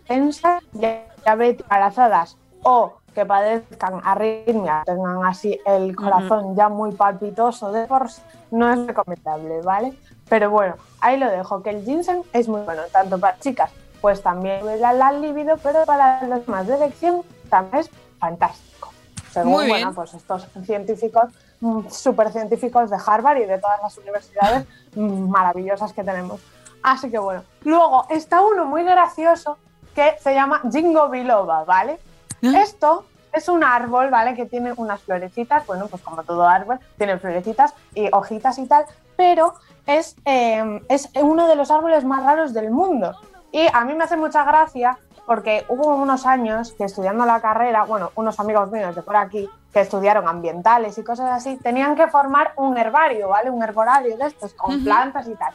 hipertensas, 0.07 0.63
diabetes, 0.71 1.61
embarazadas 1.61 2.37
o 2.63 2.93
que 3.13 3.25
padezcan 3.25 4.01
arritmia, 4.03 4.83
tengan 4.85 5.25
así 5.25 5.59
el 5.65 5.95
corazón 5.95 6.55
ya 6.55 6.69
muy 6.69 6.91
palpitoso 6.91 7.71
de 7.71 7.87
por 7.87 8.11
sí, 8.11 8.21
no 8.51 8.71
es 8.71 8.85
recomendable, 8.85 9.61
¿vale? 9.61 9.93
Pero 10.29 10.51
bueno, 10.51 10.75
ahí 10.99 11.17
lo 11.17 11.29
dejo, 11.29 11.63
que 11.63 11.71
el 11.71 11.83
ginseng 11.83 12.23
es 12.33 12.47
muy 12.47 12.61
bueno, 12.61 12.83
tanto 12.91 13.19
para 13.19 13.39
chicas, 13.39 13.71
pues 14.01 14.21
también 14.21 14.63
la, 14.79 14.93
la 14.93 15.11
libido, 15.11 15.57
pero 15.57 15.83
para 15.85 16.23
los 16.27 16.45
demás 16.45 16.67
de 16.67 16.75
erección 16.75 17.23
también 17.49 17.81
es 17.81 17.89
fantástico. 18.19 18.91
Según, 19.31 19.51
Muy 19.51 19.65
bien. 19.65 19.77
bueno, 19.77 19.93
pues 19.93 20.13
estos 20.13 20.47
científicos, 20.63 21.31
mm, 21.59 21.89
super 21.89 22.31
científicos 22.31 22.89
de 22.91 22.97
Harvard 23.03 23.37
y 23.37 23.45
de 23.45 23.57
todas 23.57 23.81
las 23.81 23.97
universidades 23.97 24.65
mm, 24.95 25.29
maravillosas 25.29 25.91
que 25.91 26.03
tenemos. 26.03 26.39
Así 26.83 27.09
que 27.09 27.17
bueno. 27.17 27.43
Luego 27.63 28.05
está 28.09 28.41
uno 28.41 28.65
muy 28.65 28.83
gracioso 28.83 29.57
que 29.97 30.15
se 30.19 30.35
llama 30.35 30.61
Jingo 30.71 31.09
Biloba, 31.09 31.63
¿vale? 31.63 31.97
Esto 32.43 33.05
es 33.33 33.49
un 33.49 33.63
árbol, 33.63 34.11
¿vale? 34.11 34.35
Que 34.35 34.45
tiene 34.45 34.71
unas 34.73 35.01
florecitas, 35.01 35.65
bueno, 35.65 35.87
pues 35.87 36.03
como 36.03 36.23
todo 36.23 36.47
árbol, 36.47 36.79
tiene 36.99 37.17
florecitas 37.17 37.73
y 37.95 38.07
hojitas 38.13 38.59
y 38.59 38.67
tal, 38.67 38.85
pero 39.15 39.55
es, 39.87 40.15
eh, 40.25 40.83
es 40.87 41.09
uno 41.19 41.47
de 41.47 41.55
los 41.55 41.71
árboles 41.71 42.05
más 42.05 42.23
raros 42.23 42.53
del 42.53 42.69
mundo. 42.69 43.11
Y 43.51 43.65
a 43.73 43.83
mí 43.85 43.95
me 43.95 44.03
hace 44.03 44.17
mucha 44.17 44.43
gracia 44.43 44.99
porque 45.25 45.65
hubo 45.67 45.95
unos 45.95 46.27
años 46.27 46.75
que 46.77 46.83
estudiando 46.83 47.25
la 47.25 47.41
carrera, 47.41 47.83
bueno, 47.83 48.11
unos 48.13 48.39
amigos 48.39 48.69
míos 48.71 48.95
de 48.95 49.01
por 49.01 49.15
aquí 49.15 49.49
que 49.73 49.79
estudiaron 49.81 50.27
ambientales 50.27 50.95
y 50.99 51.03
cosas 51.03 51.31
así, 51.31 51.57
tenían 51.57 51.95
que 51.95 52.07
formar 52.07 52.53
un 52.57 52.77
herbario, 52.77 53.29
¿vale? 53.29 53.49
Un 53.49 53.63
herborario 53.63 54.15
de 54.15 54.27
estos 54.27 54.53
con 54.53 54.75
Ujú. 54.75 54.83
plantas 54.83 55.27
y 55.27 55.33
tal. 55.33 55.53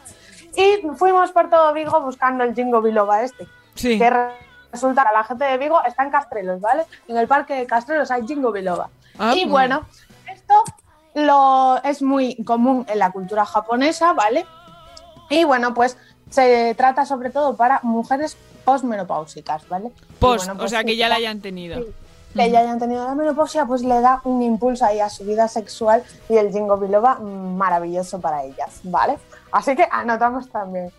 Y 0.57 0.97
fuimos 0.97 1.30
por 1.30 1.49
todo 1.49 1.72
Vigo 1.72 2.01
buscando 2.01 2.43
el 2.43 2.57
jingo 2.57 2.82
biloba 2.82 3.22
este. 3.22 3.47
Sí. 3.75 3.99
Que 3.99 4.11
re- 4.11 4.33
resulta 4.73 5.05
que 5.05 5.12
la 5.14 5.25
gente 5.25 5.45
de 5.45 5.59
Vigo 5.59 5.83
está 5.85 6.03
en 6.05 6.11
Castrelos, 6.11 6.61
¿vale? 6.61 6.85
En 7.09 7.16
el 7.16 7.27
parque 7.29 7.55
de 7.55 7.66
Castrelos 7.66 8.11
hay 8.11 8.27
jingo 8.27 8.53
biloba. 8.53 8.89
Ah, 9.18 9.35
y 9.37 9.45
bueno, 9.47 9.87
esto 10.33 10.55
lo, 11.14 11.81
es 11.85 12.03
muy 12.03 12.37
común 12.45 12.85
en 12.89 12.99
la 12.99 13.11
cultura 13.11 13.45
japonesa, 13.45 14.12
¿vale? 14.12 14.47
Y 15.31 15.45
bueno, 15.45 15.75
pues 15.75 15.97
se 16.31 16.75
trata 16.77 17.05
sobre 17.05 17.31
todo 17.31 17.57
para 17.57 17.81
mujeres 17.83 18.37
posmenopáusicas, 18.64 19.68
¿vale? 19.68 19.91
Post, 20.18 20.47
bueno, 20.47 20.53
o 20.55 20.59
pues 20.59 20.70
sea, 20.70 20.85
que 20.85 20.93
sí, 20.93 20.97
ya 20.97 21.09
la 21.09 21.16
hayan 21.16 21.41
tenido. 21.41 21.85
que 22.35 22.51
ya 22.51 22.61
hayan 22.61 22.79
tenido 22.79 23.05
la 23.05 23.14
menopausia, 23.14 23.66
pues 23.66 23.83
le 23.83 24.01
da 24.01 24.20
un 24.25 24.41
impulso 24.43 24.85
ahí 24.87 25.01
a 25.01 25.11
su 25.11 25.25
vida 25.25 25.49
sexual 25.49 26.03
y 26.29 26.37
el 26.37 26.51
jingo 26.53 26.77
biloba 26.79 27.16
mm, 27.16 27.57
maravilloso 27.57 28.20
para 28.20 28.43
ellas, 28.45 28.81
¿vale? 28.85 29.18
Así 29.51 29.77
que 29.77 29.87
anotamos 29.91 30.49
también. 30.49 30.91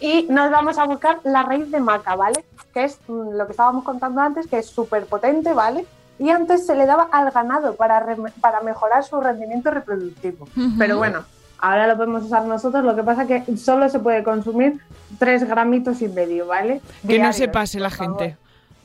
Y 0.00 0.26
nos 0.30 0.50
vamos 0.50 0.78
a 0.78 0.84
buscar 0.84 1.18
la 1.24 1.42
raíz 1.42 1.70
de 1.70 1.78
maca, 1.80 2.16
¿vale? 2.16 2.44
Que 2.72 2.84
es 2.84 2.98
mm, 3.06 3.36
lo 3.36 3.46
que 3.46 3.52
estábamos 3.52 3.84
contando 3.84 4.20
antes, 4.20 4.46
que 4.46 4.58
es 4.58 4.66
súper 4.66 5.04
potente, 5.06 5.52
¿vale? 5.52 5.86
Y 6.18 6.30
antes 6.30 6.66
se 6.66 6.74
le 6.74 6.86
daba 6.86 7.08
al 7.12 7.30
ganado 7.30 7.74
para, 7.76 8.04
para 8.40 8.60
mejorar 8.60 9.04
su 9.04 9.20
rendimiento 9.20 9.70
reproductivo. 9.70 10.44
Ujú. 10.56 10.70
Pero 10.78 10.98
bueno, 10.98 11.24
ahora 11.58 11.86
lo 11.86 11.96
podemos 11.96 12.24
usar 12.24 12.44
nosotros, 12.44 12.84
lo 12.84 12.96
que 12.96 13.02
pasa 13.02 13.26
que 13.26 13.44
solo 13.56 13.88
se 13.88 13.98
puede 13.98 14.22
consumir 14.22 14.80
3 15.18 15.48
gramitos 15.48 16.00
y 16.02 16.08
medio, 16.08 16.46
¿vale? 16.46 16.80
Que 17.06 17.18
no 17.18 17.32
se 17.32 17.48
pase 17.48 17.78
la 17.80 17.90
favor. 17.90 18.18
gente. 18.18 18.36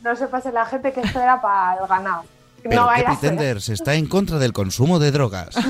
No 0.04 0.16
se 0.16 0.28
pase 0.28 0.52
la 0.52 0.66
gente 0.66 0.94
que 0.94 1.02
esto 1.02 1.20
era 1.20 1.42
para 1.42 1.80
el 1.82 1.88
ganado. 1.88 2.24
Pero 2.70 2.82
no 2.82 2.88
que 2.90 2.94
vaya. 3.04 3.06
Pretenders 3.20 3.70
está 3.70 3.94
en 3.96 4.08
contra 4.08 4.38
del 4.40 4.54
consumo 4.54 5.00
de 5.00 5.12
drogas. 5.12 5.56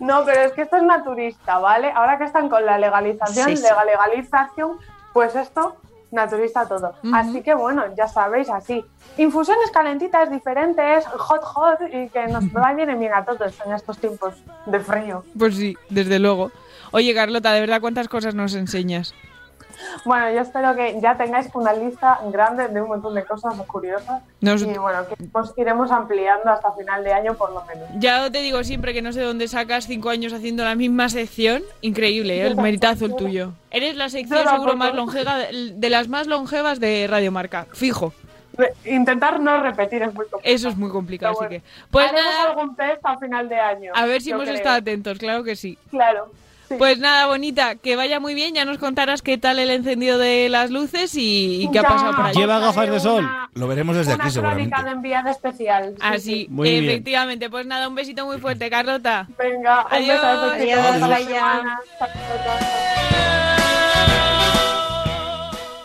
No, 0.00 0.24
pero 0.24 0.40
es 0.40 0.52
que 0.52 0.62
esto 0.62 0.76
es 0.76 0.82
naturista, 0.82 1.58
¿vale? 1.58 1.92
Ahora 1.94 2.16
que 2.16 2.24
están 2.24 2.48
con 2.48 2.64
la 2.64 2.78
legalización, 2.78 3.50
Sí, 3.50 3.56
sí. 3.58 3.62
la 3.62 3.84
legalización, 3.84 4.78
pues 5.12 5.34
esto 5.36 5.76
naturista 6.10 6.66
todo. 6.66 6.94
Así 7.12 7.42
que 7.42 7.54
bueno, 7.54 7.84
ya 7.96 8.08
sabéis, 8.08 8.48
así. 8.48 8.82
Infusiones 9.18 9.70
calentitas, 9.70 10.30
diferentes, 10.30 11.04
hot 11.06 11.42
hot 11.44 11.78
y 11.92 12.08
que 12.08 12.26
nos 12.28 12.50
vayan 12.52 12.98
bien 12.98 13.12
a 13.12 13.24
todos 13.24 13.54
en 13.66 13.72
estos 13.74 13.98
tiempos 13.98 14.34
de 14.66 14.80
frío. 14.80 15.24
Pues 15.38 15.56
sí, 15.56 15.76
desde 15.90 16.18
luego. 16.18 16.50
Oye, 16.92 17.14
Carlota, 17.14 17.52
de 17.52 17.60
verdad, 17.60 17.80
¿cuántas 17.80 18.08
cosas 18.08 18.34
nos 18.34 18.54
enseñas? 18.54 19.14
Bueno, 20.04 20.30
yo 20.32 20.40
espero 20.40 20.74
que 20.74 21.00
ya 21.00 21.16
tengáis 21.16 21.48
una 21.54 21.72
lista 21.72 22.20
grande 22.32 22.68
de 22.68 22.80
un 22.80 22.88
montón 22.88 23.14
de 23.14 23.24
cosas 23.24 23.54
curiosas 23.66 24.22
Nos- 24.40 24.62
y 24.62 24.66
bueno, 24.78 25.06
que 25.08 25.16
pues 25.26 25.52
iremos 25.56 25.90
ampliando 25.90 26.50
hasta 26.50 26.72
final 26.72 27.04
de 27.04 27.12
año 27.12 27.34
por 27.34 27.52
lo 27.52 27.64
menos. 27.64 27.88
Ya 27.98 28.30
te 28.30 28.38
digo 28.42 28.62
siempre 28.64 28.92
que 28.92 29.02
no 29.02 29.12
sé 29.12 29.20
dónde 29.22 29.48
sacas 29.48 29.86
cinco 29.86 30.10
años 30.10 30.32
haciendo 30.32 30.64
la 30.64 30.74
misma 30.74 31.08
sección. 31.08 31.62
Increíble, 31.80 32.40
¿eh? 32.42 32.46
el 32.46 32.56
meritazo 32.56 33.06
el 33.06 33.16
tuyo. 33.16 33.52
Eres 33.70 33.96
la 33.96 34.08
sección 34.08 34.44
Yo 34.44 34.50
seguro 34.50 34.76
más 34.76 34.94
longeva, 34.94 35.38
de, 35.38 35.90
las 35.90 36.08
más 36.08 36.26
longevas 36.26 36.80
de 36.80 37.06
Radio 37.08 37.30
Marca. 37.32 37.66
Fijo. 37.72 38.12
Intentar 38.84 39.40
no 39.40 39.62
repetir 39.62 40.02
es 40.02 40.12
muy 40.12 40.26
complicado. 40.26 40.54
Eso 40.54 40.68
es 40.68 40.76
muy 40.76 40.90
complicado, 40.90 41.34
así 41.40 41.48
que. 41.48 41.62
Pues 41.90 42.08
Haremos 42.08 42.30
nada, 42.30 42.50
algún 42.50 42.76
test 42.76 43.00
a 43.04 43.18
final 43.18 43.48
de 43.48 43.58
año. 43.58 43.92
a 43.94 44.06
ver 44.06 44.20
si 44.20 44.30
hemos 44.30 44.42
creo. 44.42 44.56
estado 44.56 44.76
atentos, 44.76 45.18
claro 45.18 45.44
que 45.44 45.56
sí. 45.56 45.78
Claro. 45.90 46.30
Pues 46.78 46.98
nada, 46.98 47.26
bonita, 47.26 47.74
que 47.76 47.96
vaya 47.96 48.20
muy 48.20 48.34
bien. 48.34 48.54
Ya 48.54 48.64
nos 48.64 48.78
contarás 48.78 49.22
qué 49.22 49.38
tal 49.38 49.58
el 49.58 49.70
encendido 49.70 50.18
de 50.18 50.48
las 50.48 50.70
luces 50.70 51.14
y, 51.16 51.64
y 51.64 51.70
qué 51.72 51.80
ha 51.80 51.82
Ya, 51.82 51.88
pasado 51.88 52.16
por 52.16 52.26
allí. 52.26 52.38
Lleva 52.38 52.58
gafas 52.60 52.90
de 52.90 53.00
sol. 53.00 53.28
Lo 53.54 53.66
veremos 53.66 53.96
desde 53.96 54.14
Una 54.14 54.24
aquí 54.24 54.32
seguramente. 54.32 54.70
crónica 54.70 54.88
de 54.88 54.96
enviada 54.96 55.30
especial. 55.30 55.94
sí, 55.96 56.00
Así, 56.00 56.20
sí. 56.20 56.46
Muy 56.50 56.70
bien. 56.70 56.84
efectivamente. 56.84 57.50
Pues 57.50 57.66
nada, 57.66 57.88
un 57.88 57.94
besito 57.94 58.24
muy 58.24 58.38
fuerte, 58.38 58.70
Carlota. 58.70 59.26
Venga, 59.38 59.86
un 59.86 59.92
Adiós. 59.94 60.20
beso. 60.20 60.26
Adiós. 60.52 61.02
Adiós. 61.02 61.64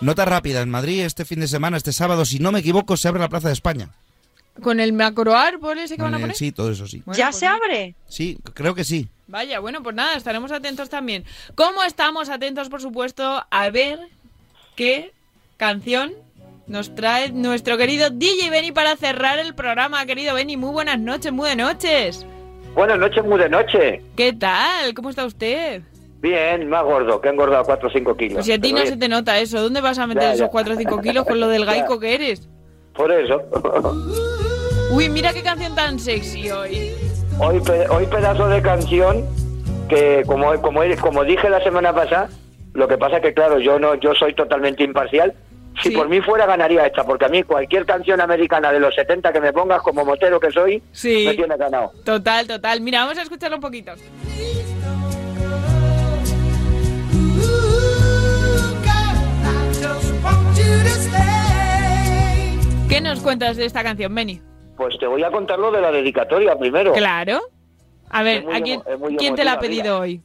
Nota 0.01 0.25
rápida, 0.25 0.61
en 0.61 0.69
Madrid 0.69 1.01
este 1.01 1.25
fin 1.25 1.39
de 1.39 1.47
semana, 1.47 1.77
este 1.77 1.91
sábado, 1.91 2.25
si 2.25 2.37
no 2.37 2.51
me 2.51 2.59
equivoco, 2.59 2.95
se 2.95 3.07
abre 3.07 3.21
la 3.21 3.29
Plaza 3.29 3.47
de 3.47 3.53
España. 3.53 3.89
¿Con 4.61 4.79
el 4.79 4.93
macroárbol 4.93 5.77
ese 5.79 5.97
que 5.97 6.01
van 6.03 6.13
a 6.15 6.19
poner? 6.19 6.35
Sí, 6.35 6.51
todo 6.51 6.71
eso 6.71 6.87
sí. 6.87 7.01
Bueno, 7.05 7.17
¿Ya 7.17 7.25
pues 7.27 7.37
se 7.37 7.47
abre? 7.47 7.95
Sí, 8.07 8.37
creo 8.53 8.73
que 8.73 8.83
sí. 8.83 9.09
Vaya, 9.27 9.59
bueno, 9.59 9.83
pues 9.83 9.95
nada, 9.95 10.15
estaremos 10.15 10.51
atentos 10.51 10.89
también. 10.89 11.25
¿Cómo 11.55 11.83
estamos 11.83 12.29
atentos, 12.29 12.69
por 12.69 12.81
supuesto, 12.81 13.43
a 13.49 13.69
ver 13.69 13.99
qué 14.75 15.11
canción 15.57 16.13
nos 16.67 16.95
trae 16.95 17.31
nuestro 17.31 17.77
querido 17.77 18.09
DJ 18.09 18.49
Benny 18.49 18.71
para 18.71 18.95
cerrar 18.95 19.39
el 19.39 19.55
programa? 19.55 20.05
Querido 20.05 20.33
Benny, 20.35 20.57
muy 20.57 20.71
buenas 20.71 20.99
noches, 20.99 21.31
muy 21.33 21.49
de 21.49 21.55
noches. 21.57 22.25
Buenas 22.75 22.99
noches, 22.99 23.23
muy 23.25 23.39
de 23.39 23.49
noche. 23.49 24.01
¿Qué 24.15 24.33
tal? 24.33 24.93
¿Cómo 24.93 25.09
está 25.09 25.25
usted? 25.25 25.81
Bien, 26.21 26.69
más 26.69 26.83
gordo, 26.83 27.19
que 27.21 27.27
he 27.27 27.31
engordado 27.31 27.63
4 27.65 27.87
o 27.87 27.91
5 27.91 28.17
kilos. 28.17 28.33
Pues 28.35 28.45
si 28.45 28.51
a 28.53 28.59
ti 28.59 28.71
no 28.73 28.79
bien, 28.81 28.87
se 28.93 28.97
te 28.97 29.07
nota 29.07 29.37
eso, 29.39 29.61
¿dónde 29.61 29.81
vas 29.81 29.99
a 29.99 30.07
meter 30.07 30.23
Ya, 30.23 30.29
ya. 30.29 30.33
esos 30.35 30.49
4 30.49 30.73
o 30.73 30.77
5 30.77 31.01
kilos 31.01 31.25
con 31.25 31.39
lo 31.39 31.47
del 31.49 31.65
gaico 31.65 31.99
que 31.99 32.15
eres? 32.15 32.47
Por 32.93 33.11
eso. 33.11 33.41
Uy, 34.91 35.09
mira 35.09 35.33
qué 35.33 35.41
canción 35.43 35.75
tan 35.75 35.99
sexy 35.99 36.49
hoy. 36.51 36.91
hoy, 37.39 37.61
hoy 37.89 38.05
pedazo 38.07 38.47
de 38.47 38.61
canción 38.61 39.25
que, 39.89 40.23
como, 40.25 40.53
como, 40.61 40.81
como 41.01 41.23
dije 41.23 41.49
la 41.49 41.61
semana 41.63 41.93
pasada, 41.93 42.29
lo 42.73 42.87
que 42.87 42.97
pasa 42.97 43.19
que, 43.21 43.33
claro, 43.33 43.59
yo 43.59 43.79
no 43.79 43.95
yo 43.95 44.13
soy 44.15 44.33
totalmente 44.33 44.83
imparcial. 44.83 45.33
Si 45.83 45.91
por 45.91 46.07
mí 46.07 46.21
fuera, 46.21 46.45
ganaría 46.45 46.85
esta, 46.85 47.03
porque 47.03 47.25
a 47.25 47.27
mí 47.27 47.43
cualquier 47.43 47.85
canción 47.85 48.21
americana 48.21 48.71
de 48.71 48.79
los 48.79 48.95
70 48.95 49.33
que 49.33 49.41
me 49.41 49.51
pongas, 49.51 49.81
como 49.81 50.05
motero 50.05 50.39
que 50.39 50.49
soy, 50.49 50.81
Sí. 50.93 51.25
me 51.27 51.33
tiene 51.33 51.57
ganado. 51.57 51.91
Total, 52.05 52.47
total. 52.47 52.79
Mira, 52.79 53.01
vamos 53.01 53.17
a 53.17 53.23
escucharlo 53.23 53.57
un 53.57 53.61
poquito. 53.61 53.91
¿Qué 62.89 63.01
nos 63.01 63.19
cuentas 63.19 63.57
de 63.57 63.65
esta 63.65 63.83
canción, 63.83 64.13
Benny? 64.13 64.41
Pues 64.77 64.97
te 64.99 65.07
voy 65.07 65.23
a 65.23 65.31
contar 65.31 65.57
lo 65.59 65.71
de 65.71 65.81
la 65.81 65.91
dedicatoria 65.91 66.57
primero. 66.57 66.93
Claro. 66.93 67.39
A 68.09 68.23
ver, 68.23 68.37
Es 68.39 68.45
muy 68.45 68.53
¿a 69.15 69.17
quién, 69.17 69.35
te 69.35 69.43
la 69.43 69.53
ha 69.53 69.59
pedido 69.59 69.83
mira. 69.83 69.99
hoy? 69.99 70.21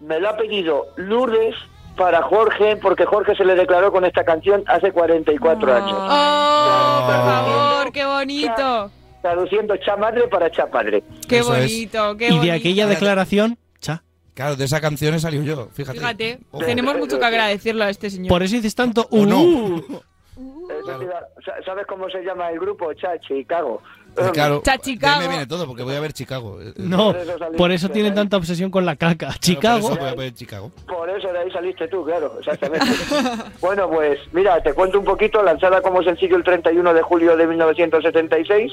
Me 0.00 0.20
la 0.20 0.30
ha 0.30 0.36
pedido 0.36 0.86
Lourdes 0.96 1.54
para 1.96 2.22
Jorge, 2.22 2.76
porque 2.76 3.04
Jorge 3.06 3.34
se 3.36 3.44
le 3.44 3.54
declaró 3.54 3.92
con 3.92 4.04
esta 4.04 4.24
canción 4.24 4.64
hace 4.66 4.90
44 4.92 5.74
años. 5.74 5.92
¡Oh, 5.96 7.02
por 7.06 7.14
favor! 7.14 7.92
¡Qué 7.92 8.04
bonito! 8.04 8.90
Traduciendo 9.20 9.76
cha 9.76 9.96
madre 9.96 10.26
para 10.28 10.50
cha 10.50 10.66
padre. 10.66 11.04
¡Qué 11.28 11.38
Eso 11.38 11.54
es. 11.54 11.70
bonito! 11.70 12.16
¡Qué 12.16 12.24
Y 12.26 12.30
de 12.30 12.36
bonito! 12.38 12.54
aquella 12.54 12.86
declaración, 12.88 13.58
cha. 13.80 14.02
Claro, 14.34 14.56
de 14.56 14.64
esa 14.64 14.80
canción 14.80 15.14
he 15.14 15.20
salido 15.20 15.44
yo, 15.44 15.68
fíjate. 15.72 15.98
Fíjate, 15.98 16.40
tenemos 16.60 16.96
mucho 16.96 17.18
que 17.18 17.24
agradecerlo 17.26 17.84
a 17.84 17.90
este 17.90 18.10
señor. 18.10 18.28
Por 18.28 18.42
eso 18.42 18.56
dices 18.56 18.74
tanto. 18.74 19.06
¿O 19.10 19.24
no? 19.26 19.82
"Uh". 20.36 20.68
Iba- 21.02 21.26
sa- 21.44 21.62
¿Sabes 21.64 21.86
cómo 21.86 22.08
se 22.10 22.22
llama 22.22 22.50
el 22.50 22.58
grupo? 22.58 22.92
Cha 22.94 23.18
Chicago. 23.20 23.82
Pues 24.14 24.30
claro, 24.32 24.60
Cha 24.62 24.72
de 24.72 24.76
ahí 24.76 24.80
Chicago. 24.82 25.20
me 25.22 25.28
viene 25.28 25.46
todo, 25.46 25.66
porque 25.66 25.82
voy 25.84 25.94
a 25.94 26.00
ver 26.00 26.12
Chicago. 26.12 26.60
Eh, 26.60 26.68
eh, 26.68 26.72
No, 26.76 27.14
Por 27.56 27.72
eso 27.72 27.88
tienen 27.88 28.14
tanta 28.14 28.36
obsesión 28.36 28.70
con 28.70 28.84
la 28.84 28.94
caca. 28.96 29.16
claro, 29.28 29.34
Chicago. 29.40 29.80
Por 29.88 29.92
eso 29.92 30.00
voy 30.02 30.10
a 30.10 30.14
ver 30.14 30.34
Chicago. 30.34 30.70
Por 30.86 31.08
eso 31.08 31.32
de 31.32 31.38
ahí 31.38 31.50
saliste 31.50 31.88
tú, 31.88 32.04
claro, 32.04 32.34
exactamente. 32.38 32.84
bueno, 33.62 33.88
pues 33.88 34.18
mira, 34.32 34.62
te 34.62 34.74
cuento 34.74 34.98
un 34.98 35.04
poquito, 35.06 35.42
lanzada 35.42 35.80
como 35.80 36.02
sencillo 36.02 36.36
el 36.36 36.44
31 36.44 36.92
de 36.92 37.00
julio 37.02 37.36
de 37.38 37.46
1976, 37.46 38.72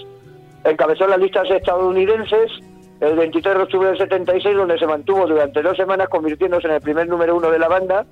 encabezó 0.66 1.08
las 1.08 1.20
listas 1.20 1.50
estadounidenses 1.50 2.52
el 3.00 3.16
23 3.16 3.56
de 3.56 3.64
octubre 3.64 3.88
del 3.90 3.98
76, 3.98 4.58
donde 4.58 4.78
se 4.78 4.86
mantuvo 4.86 5.26
durante 5.26 5.62
dos 5.62 5.78
semanas 5.78 6.10
convirtiéndose 6.10 6.68
en 6.68 6.74
el 6.74 6.82
primer 6.82 7.08
número 7.08 7.34
uno 7.38 7.50
de 7.50 7.60
la 7.60 7.70
banda 7.70 8.06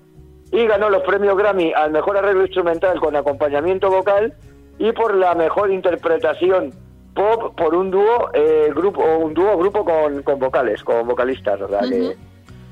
y 0.52 0.66
ganó 0.66 0.90
los 0.90 1.04
premios 1.04 1.38
Grammy 1.38 1.74
al 1.74 1.92
mejor 1.92 2.18
arreglo 2.18 2.44
instrumental 2.44 3.00
con 3.00 3.16
acompañamiento 3.16 3.90
vocal 3.90 4.34
y 4.80 4.92
por 4.92 5.16
la 5.16 5.36
mejor 5.36 5.72
interpretación 5.72 6.74
pop 7.14 7.56
por 7.56 7.76
un 7.76 7.90
dúo 7.92 8.30
eh, 8.34 8.70
grupo 8.76 9.02
o 9.02 9.18
un 9.18 9.34
dúo 9.34 9.58
grupo 9.58 9.84
con, 9.84 10.22
con 10.24 10.40
vocales, 10.40 10.84
con 10.84 11.08
vocalistas, 11.08 11.60
¿verdad? 11.60 11.82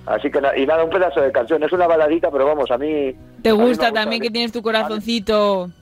Así 0.05 0.29
que 0.29 0.39
y 0.55 0.65
nada, 0.67 0.83
un 0.83 0.89
pedazo 0.91 1.19
de 1.19 1.31
canción. 1.31 1.63
Es 1.63 1.71
una 1.71 1.87
baladita, 1.87 2.29
pero 2.29 2.45
vamos, 2.45 2.69
a 2.69 2.77
mí. 2.77 3.15
¿Te 3.41 3.49
a 3.49 3.53
mí 3.53 3.59
me 3.59 3.65
gusta 3.65 3.91
también 3.91 4.21
que 4.21 4.29
tienes 4.29 4.51
tu 4.51 4.61
corazoncito? 4.61 5.69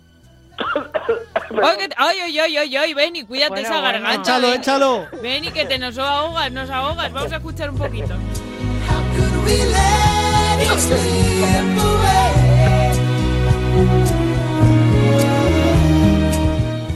Ay, 1.97 2.17
ay, 2.25 2.39
ay, 2.39 2.57
ay, 2.57 2.75
ay, 2.77 2.93
Benny, 2.93 3.23
cuídate 3.23 3.49
Bueno, 3.49 3.67
esa 3.67 3.81
bueno. 3.81 3.99
garganta. 3.99 4.21
Échalo, 4.21 4.53
échalo. 4.53 5.05
Benny, 5.21 5.51
que 5.51 5.65
te 5.65 5.77
nos 5.77 5.97
ahogas, 5.97 6.51
nos 6.51 6.69
ahogas. 6.69 7.11
Vamos 7.11 7.31
a 7.31 7.35
escuchar 7.37 7.69
un 7.71 7.77
poquito. 7.77 8.13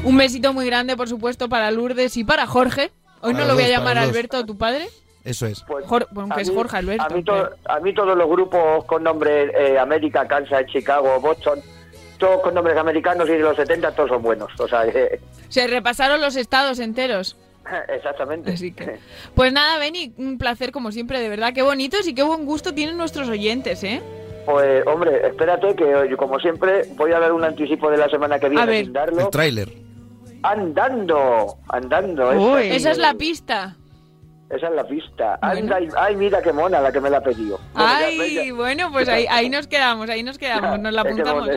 Un 0.08 0.18
besito 0.18 0.54
muy 0.54 0.66
grande, 0.66 0.96
por 0.98 1.08
supuesto, 1.10 1.50
para 1.50 1.70
Lourdes 1.72 2.16
y 2.18 2.24
para 2.24 2.46
Jorge. 2.48 2.92
Hoy 3.22 3.34
Para 3.34 3.46
no 3.46 3.48
lo 3.50 3.54
voy 3.56 3.64
a 3.64 3.68
dos, 3.68 3.76
llamar. 3.78 3.98
Alberto, 3.98 4.46
tu 4.46 4.58
padre. 4.58 4.88
Eso 5.24 5.46
es. 5.48 5.64
Jor- 5.66 6.08
bueno, 6.12 6.34
que 6.36 6.42
es 6.42 6.50
mí- 6.50 6.56
Jorge 6.56 6.78
Alberto. 6.78 7.04
A 7.04 7.10
mí, 7.10 7.24
to- 7.24 7.50
a 7.66 7.80
mí 7.80 7.94
todos 7.94 8.18
los 8.18 8.28
grupos 8.30 8.86
con 8.86 9.04
nombre 9.04 9.52
eh, 9.54 9.78
América, 9.78 10.28
Kansas, 10.28 10.66
Chicago, 10.68 11.20
Boston, 11.20 11.60
todos 12.18 12.42
con 12.42 12.54
nombres 12.54 12.78
americanos 12.78 13.28
y 13.28 13.34
de 13.34 13.40
los 13.40 13.56
70 13.58 13.92
todos 13.92 14.10
son 14.10 14.22
buenos. 14.22 14.50
O 14.60 14.68
sea, 14.68 14.84
Se 15.50 15.68
repasaron 15.68 16.22
los 16.22 16.36
estados 16.36 16.80
enteros. 16.80 17.36
exactamente. 17.90 18.54
Así 18.54 18.72
que- 18.72 19.00
Pues 19.36 19.52
nada, 19.52 19.78
Benny, 19.80 20.14
un 20.18 20.38
placer 20.38 20.72
como 20.72 20.92
siempre, 20.94 21.20
de 21.20 21.28
verdad. 21.30 21.52
Qué 21.54 21.62
bonitos 21.64 22.08
y 22.08 22.14
qué 22.16 22.24
buen 22.24 22.46
gusto 22.46 22.74
tienen 22.74 22.96
nuestros 22.98 23.28
oyentes, 23.28 23.84
¿eh? 23.84 24.02
Pues, 24.46 24.88
hombre, 24.88 25.28
espérate 25.28 25.76
que 25.76 26.08
yo, 26.10 26.16
como 26.16 26.40
siempre, 26.40 26.84
voy 26.96 27.12
a 27.12 27.20
dar 27.20 27.34
un 27.34 27.44
anticipo 27.44 27.92
de 27.92 27.98
la 27.98 28.08
semana 28.10 28.40
que 28.40 28.48
viene 28.48 28.66
ver. 28.66 28.84
sin 28.86 28.94
darlo. 28.94 29.20
El 29.20 29.30
tráiler. 29.30 29.70
Andando, 30.44 31.58
andando. 31.70 32.30
Uy, 32.32 32.68
esa 32.70 32.92
es 32.92 32.98
la 32.98 33.14
pista. 33.16 33.76
Esa 34.50 34.68
es 34.68 34.74
la 34.74 34.88
pista. 34.88 35.38
Bueno. 35.42 35.60
Anda 35.60 35.82
y- 35.82 35.90
ay, 35.98 36.16
mira 36.16 36.42
qué 36.42 36.54
mona 36.54 36.80
la 36.80 36.92
que 36.92 37.02
me 37.02 37.10
la 37.10 37.18
ha 37.18 37.22
pedido. 37.22 37.60
Bueno, 37.74 37.90
ya- 38.00 38.06
Ay, 38.08 38.34
ya- 38.48 38.54
bueno, 38.54 38.92
pues 38.92 39.10
ahí, 39.10 39.26
ahí 39.30 39.50
nos 39.50 39.68
quedamos, 39.68 40.10
ahí 40.10 40.24
nos 40.24 40.38
quedamos, 40.38 40.80
nos 40.80 40.94
la 40.94 41.02
apuntamos. 41.02 41.50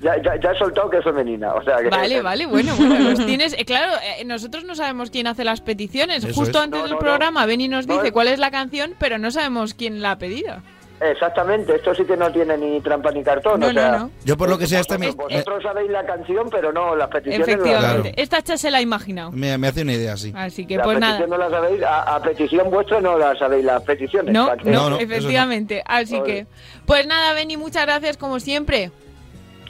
Ya, 0.00 0.14
ya, 0.22 0.36
ya 0.40 0.52
he 0.52 0.58
soltado 0.58 0.88
que 0.88 0.98
es 0.98 1.02
femenina, 1.04 1.52
o 1.54 1.62
sea 1.64 1.78
que... 1.78 1.88
Vale, 1.88 2.22
vale, 2.22 2.46
bueno, 2.46 2.72
bueno, 2.76 3.00
los 3.00 3.26
tienes. 3.26 3.52
eh, 3.58 3.64
claro, 3.64 3.94
eh, 4.20 4.24
nosotros 4.24 4.62
no 4.62 4.76
sabemos 4.76 5.10
quién 5.10 5.26
hace 5.26 5.42
las 5.42 5.60
peticiones. 5.60 6.22
Eso 6.22 6.32
Justo 6.36 6.58
es. 6.58 6.64
antes 6.66 6.78
No, 6.78 6.84
del 6.84 6.92
no, 6.92 7.00
no. 7.00 7.04
programa, 7.04 7.44
Benny 7.46 7.66
nos 7.66 7.88
No, 7.88 7.94
dice 7.94 8.06
es- 8.06 8.12
cuál 8.12 8.28
es 8.28 8.38
la 8.38 8.52
canción, 8.52 8.94
pero 9.00 9.18
no 9.18 9.32
sabemos 9.32 9.74
quién 9.74 10.00
la 10.00 10.12
ha 10.12 10.18
pedido. 10.18 10.62
Exactamente, 11.00 11.76
esto 11.76 11.94
sí 11.94 12.04
que 12.04 12.16
no 12.16 12.30
tiene 12.32 12.56
ni 12.58 12.80
trampa 12.80 13.12
ni 13.12 13.22
cartón, 13.22 13.60
No, 13.60 13.68
o 13.68 13.72
sea... 13.72 13.90
no, 13.92 13.98
no. 14.00 14.10
Yo 14.24 14.36
por 14.36 14.48
lo 14.50 14.58
que 14.58 14.66
sea, 14.66 14.80
esta 14.80 14.98
me, 14.98 15.06
Vosotros, 15.12 15.30
vosotros 15.30 15.62
sabéis 15.62 15.90
la 15.92 16.04
canción, 16.04 16.48
pero 16.50 16.72
no 16.72 16.96
las 16.96 17.08
peticiones. 17.08 17.46
no 17.46 17.54
las 17.54 17.60
Efectivamente. 17.64 18.20
Esta 18.20 18.56
se 18.56 18.70
la 18.70 18.78
ha 18.78 18.82
imaginado. 18.82 19.30
me, 19.30 19.56
me 19.58 19.68
hace 19.68 19.82
una 19.82 19.92
idea, 19.92 20.16
sí. 20.16 20.32
Así 20.34 20.66
que 20.66 20.76
La 20.76 20.82
pues 20.82 20.98
nada. 20.98 21.24
no 21.26 21.38
la 21.38 21.50
sabéis, 21.50 21.82
a, 21.84 22.16
a 22.16 22.20
petición 22.22 22.68
vuestra 22.70 23.00
no 23.00 23.16
la 23.16 23.36
sabéis 23.38 23.64
las 23.64 23.80
peticiones. 23.84 24.34
No, 24.34 24.46
¿para 24.48 24.60
qué? 24.62 24.70
no, 24.70 24.98
efectivamente. 24.98 25.82
Así 25.86 26.20
que, 26.22 26.46
pues 26.84 27.06
nada, 27.06 27.32
Benny, 27.32 27.56
muchas 27.56 27.86
gracias 27.86 28.16
como 28.16 28.40
siempre. 28.40 28.90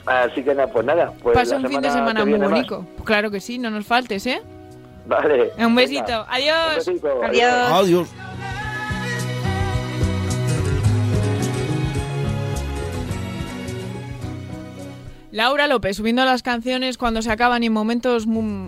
Así 0.07 0.43
que 0.43 0.55
nada, 0.55 0.71
pues 0.71 0.83
nada. 0.85 1.11
Pues 1.21 1.35
Pasa 1.35 1.57
un 1.57 1.67
fin 1.67 1.81
de 1.81 1.91
semana 1.91 2.25
muy 2.25 2.39
bonito. 2.39 2.83
Pues 2.95 3.05
claro 3.05 3.29
que 3.29 3.39
sí, 3.39 3.59
no 3.59 3.69
nos 3.69 3.85
faltes, 3.85 4.25
¿eh? 4.25 4.41
Vale. 5.05 5.51
Un 5.57 5.75
venga. 5.75 5.81
besito. 5.81 6.25
Adiós. 6.27 6.69
Un 6.69 6.75
besito, 6.93 7.23
Adiós. 7.23 7.53
Adiós. 7.71 8.07
Laura 15.39 15.67
López 15.67 15.95
subiendo 15.95 16.25
las 16.25 16.43
canciones 16.43 16.97
cuando 16.97 17.21
se 17.21 17.31
acaban 17.31 17.63
y 17.63 17.67
en 17.67 17.71
momentos 17.71 18.25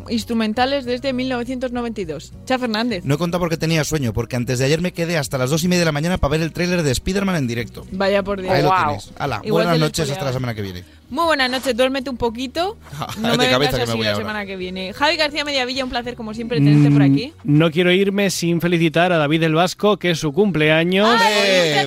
instrumentales 0.10 0.86
desde 0.86 1.12
1992. 1.12 2.32
Cha 2.46 2.58
Fernández. 2.58 3.04
No 3.04 3.16
he 3.16 3.18
contado 3.18 3.42
porque 3.42 3.58
tenía 3.58 3.84
sueño, 3.84 4.14
porque 4.14 4.38
antes 4.38 4.58
de 4.58 4.64
ayer 4.64 4.80
me 4.80 4.94
quedé 4.94 5.18
hasta 5.18 5.38
las 5.38 5.50
dos 5.50 5.66
y 5.66 5.68
media 5.68 5.80
de 5.80 5.86
la 5.88 5.92
mañana 5.92 6.18
para 6.18 6.32
ver 6.32 6.42
el 6.42 6.54
tráiler 6.54 6.82
de 6.84 6.92
Spider-Man 6.92 7.36
en 7.36 7.48
directo. 7.48 7.86
Vaya 7.92 8.24
por 8.24 8.40
Dios. 8.42 8.54
Ahí 8.54 8.64
lo 8.64 8.72
tienes. 8.86 9.12
Hala, 9.20 9.42
Igual 9.44 9.66
buenas 9.66 9.80
noches 9.82 10.10
hasta 10.12 10.24
la 10.24 10.32
semana 10.32 10.56
que 10.56 10.62
viene. 10.62 10.86
Muy 11.10 11.26
buenas 11.26 11.52
noches, 11.52 11.76
duérmete 11.76 12.10
un 12.10 12.16
poquito. 12.16 12.78
No 13.20 13.32
De 13.34 13.38
me 13.40 13.50
cabeza 13.50 13.58
vengas 13.58 13.72
que 13.72 13.78
me 13.80 13.84
así 13.84 13.98
voy 13.98 14.06
la 14.06 14.12
ahora. 14.14 14.24
semana 14.24 14.46
que 14.46 14.56
viene. 14.56 14.94
Javi 14.94 15.18
García 15.18 15.44
Mediavilla, 15.44 15.84
un 15.84 15.90
placer 15.90 16.16
como 16.16 16.34
siempre 16.34 16.60
tenerte 16.60 16.90
por 16.90 17.02
aquí. 17.02 17.34
No 17.44 17.70
quiero 17.70 17.92
irme 17.92 18.30
sin 18.30 18.62
felicitar 18.62 19.12
a 19.12 19.18
David 19.18 19.44
el 19.44 19.56
Vasco, 19.56 19.98
que 19.98 20.12
es 20.12 20.20
su 20.20 20.32
cumpleaños. 20.32 21.10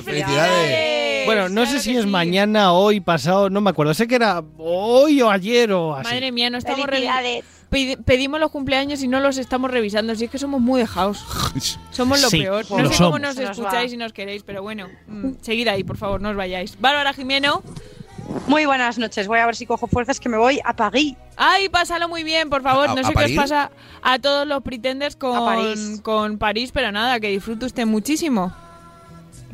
¡Felicidades! 0.03 0.94
Bueno, 1.25 1.49
no 1.49 1.65
sé 1.65 1.79
si 1.79 1.95
es 1.95 2.05
mañana, 2.05 2.71
hoy, 2.73 2.99
pasado, 2.99 3.49
no 3.49 3.61
me 3.61 3.69
acuerdo. 3.69 3.93
Sé 3.93 4.07
que 4.07 4.15
era 4.15 4.43
hoy 4.57 5.21
o 5.21 5.29
ayer 5.29 5.71
o 5.71 5.95
así. 5.95 6.09
Madre 6.13 6.31
mía, 6.31 6.49
no 6.49 6.57
estamos 6.57 6.85
Pedi- 7.71 7.97
Pedimos 8.05 8.39
los 8.39 8.51
cumpleaños 8.51 9.01
y 9.03 9.07
no 9.07 9.19
los 9.19 9.37
estamos 9.37 9.69
revisando, 9.71 10.13
así 10.13 10.25
es 10.25 10.31
que 10.31 10.37
somos 10.37 10.61
muy 10.61 10.79
dejados. 10.79 11.25
Somos 11.91 12.21
lo 12.21 12.29
Sí, 12.29 12.41
peor. 12.41 12.65
lo 12.69 12.77
No 12.77 12.89
sé 12.89 12.95
somos. 12.95 13.11
cómo 13.13 13.19
nos 13.19 13.37
escucháis 13.37 13.91
va. 13.91 13.95
y 13.95 13.97
nos 13.97 14.13
queréis, 14.13 14.43
pero 14.43 14.61
bueno, 14.61 14.87
mm, 15.07 15.31
seguid 15.41 15.67
ahí, 15.67 15.83
por 15.83 15.97
favor, 15.97 16.21
no 16.21 16.29
os 16.29 16.35
vayáis. 16.35 16.79
Bárbara 16.79 17.11
Jimeno. 17.13 17.63
Muy 18.47 18.65
buenas 18.65 18.97
noches. 18.97 19.27
Voy 19.27 19.39
a 19.39 19.45
ver 19.45 19.55
si 19.55 19.65
cojo 19.65 19.87
fuerzas 19.87 20.19
que 20.19 20.29
me 20.29 20.37
voy 20.37 20.59
a 20.63 20.75
París. 20.75 21.15
Ay, 21.37 21.69
pásalo 21.69 22.07
muy 22.07 22.23
bien, 22.23 22.49
por 22.49 22.61
favor. 22.61 22.89
¿A- 22.89 22.95
No 22.95 23.03
sé 23.03 23.13
qué 23.13 23.25
os 23.25 23.31
pasa 23.31 23.71
a 24.01 24.19
todos 24.19 24.47
los 24.47 24.61
pretenders 24.63 25.15
con 25.15 25.37
París. 25.45 25.99
con 26.01 26.37
París, 26.37 26.71
pero 26.73 26.91
nada, 26.91 27.19
que 27.19 27.29
disfrute 27.29 27.65
usted 27.65 27.85
muchísimo. 27.85 28.53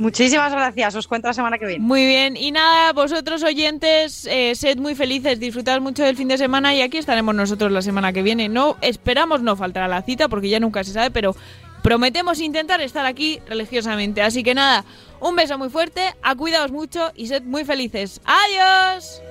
Muchísimas 0.02 0.52
gracias, 0.52 0.96
os 0.96 1.08
cuento 1.08 1.28
la 1.28 1.34
semana 1.36 1.60
que 1.60 1.68
viene. 1.68 1.86
Muy 1.86 2.08
bien, 2.08 2.36
y 2.36 2.52
nada, 2.52 2.92
vosotros 2.92 3.44
oyentes, 3.44 4.26
eh, 4.26 4.56
sed 4.56 4.80
muy 4.80 4.96
felices, 4.96 5.40
disfrutad 5.40 5.80
mucho 5.80 6.02
del 6.02 6.18
fin 6.18 6.28
de 6.28 6.40
semana 6.40 6.74
y 6.74 6.82
aquí 6.82 6.98
estaremos 6.98 7.36
nosotros 7.36 7.72
la 7.72 7.84
semana 7.84 8.12
que 8.12 8.24
viene. 8.24 8.50
No 8.50 8.78
esperamos 8.82 9.44
no 9.44 9.56
faltar 9.56 9.84
a 9.84 9.88
la 9.88 10.02
cita 10.02 10.28
porque 10.28 10.50
ya 10.50 10.60
nunca 10.60 10.84
se 10.84 10.92
sabe, 10.92 11.12
pero 11.12 11.36
prometemos 11.84 12.40
intentar 12.40 12.82
estar 12.82 13.06
aquí 13.06 13.42
religiosamente. 13.48 14.24
Así 14.24 14.42
que 14.42 14.56
nada, 14.56 14.86
un 15.20 15.36
beso 15.36 15.60
muy 15.60 15.70
fuerte, 15.70 16.02
a 16.24 16.34
cuidaos 16.34 16.72
mucho 16.72 17.12
y 17.16 17.28
sed 17.28 17.44
muy 17.44 17.64
felices. 17.64 18.22
¡Adiós! 18.26 19.22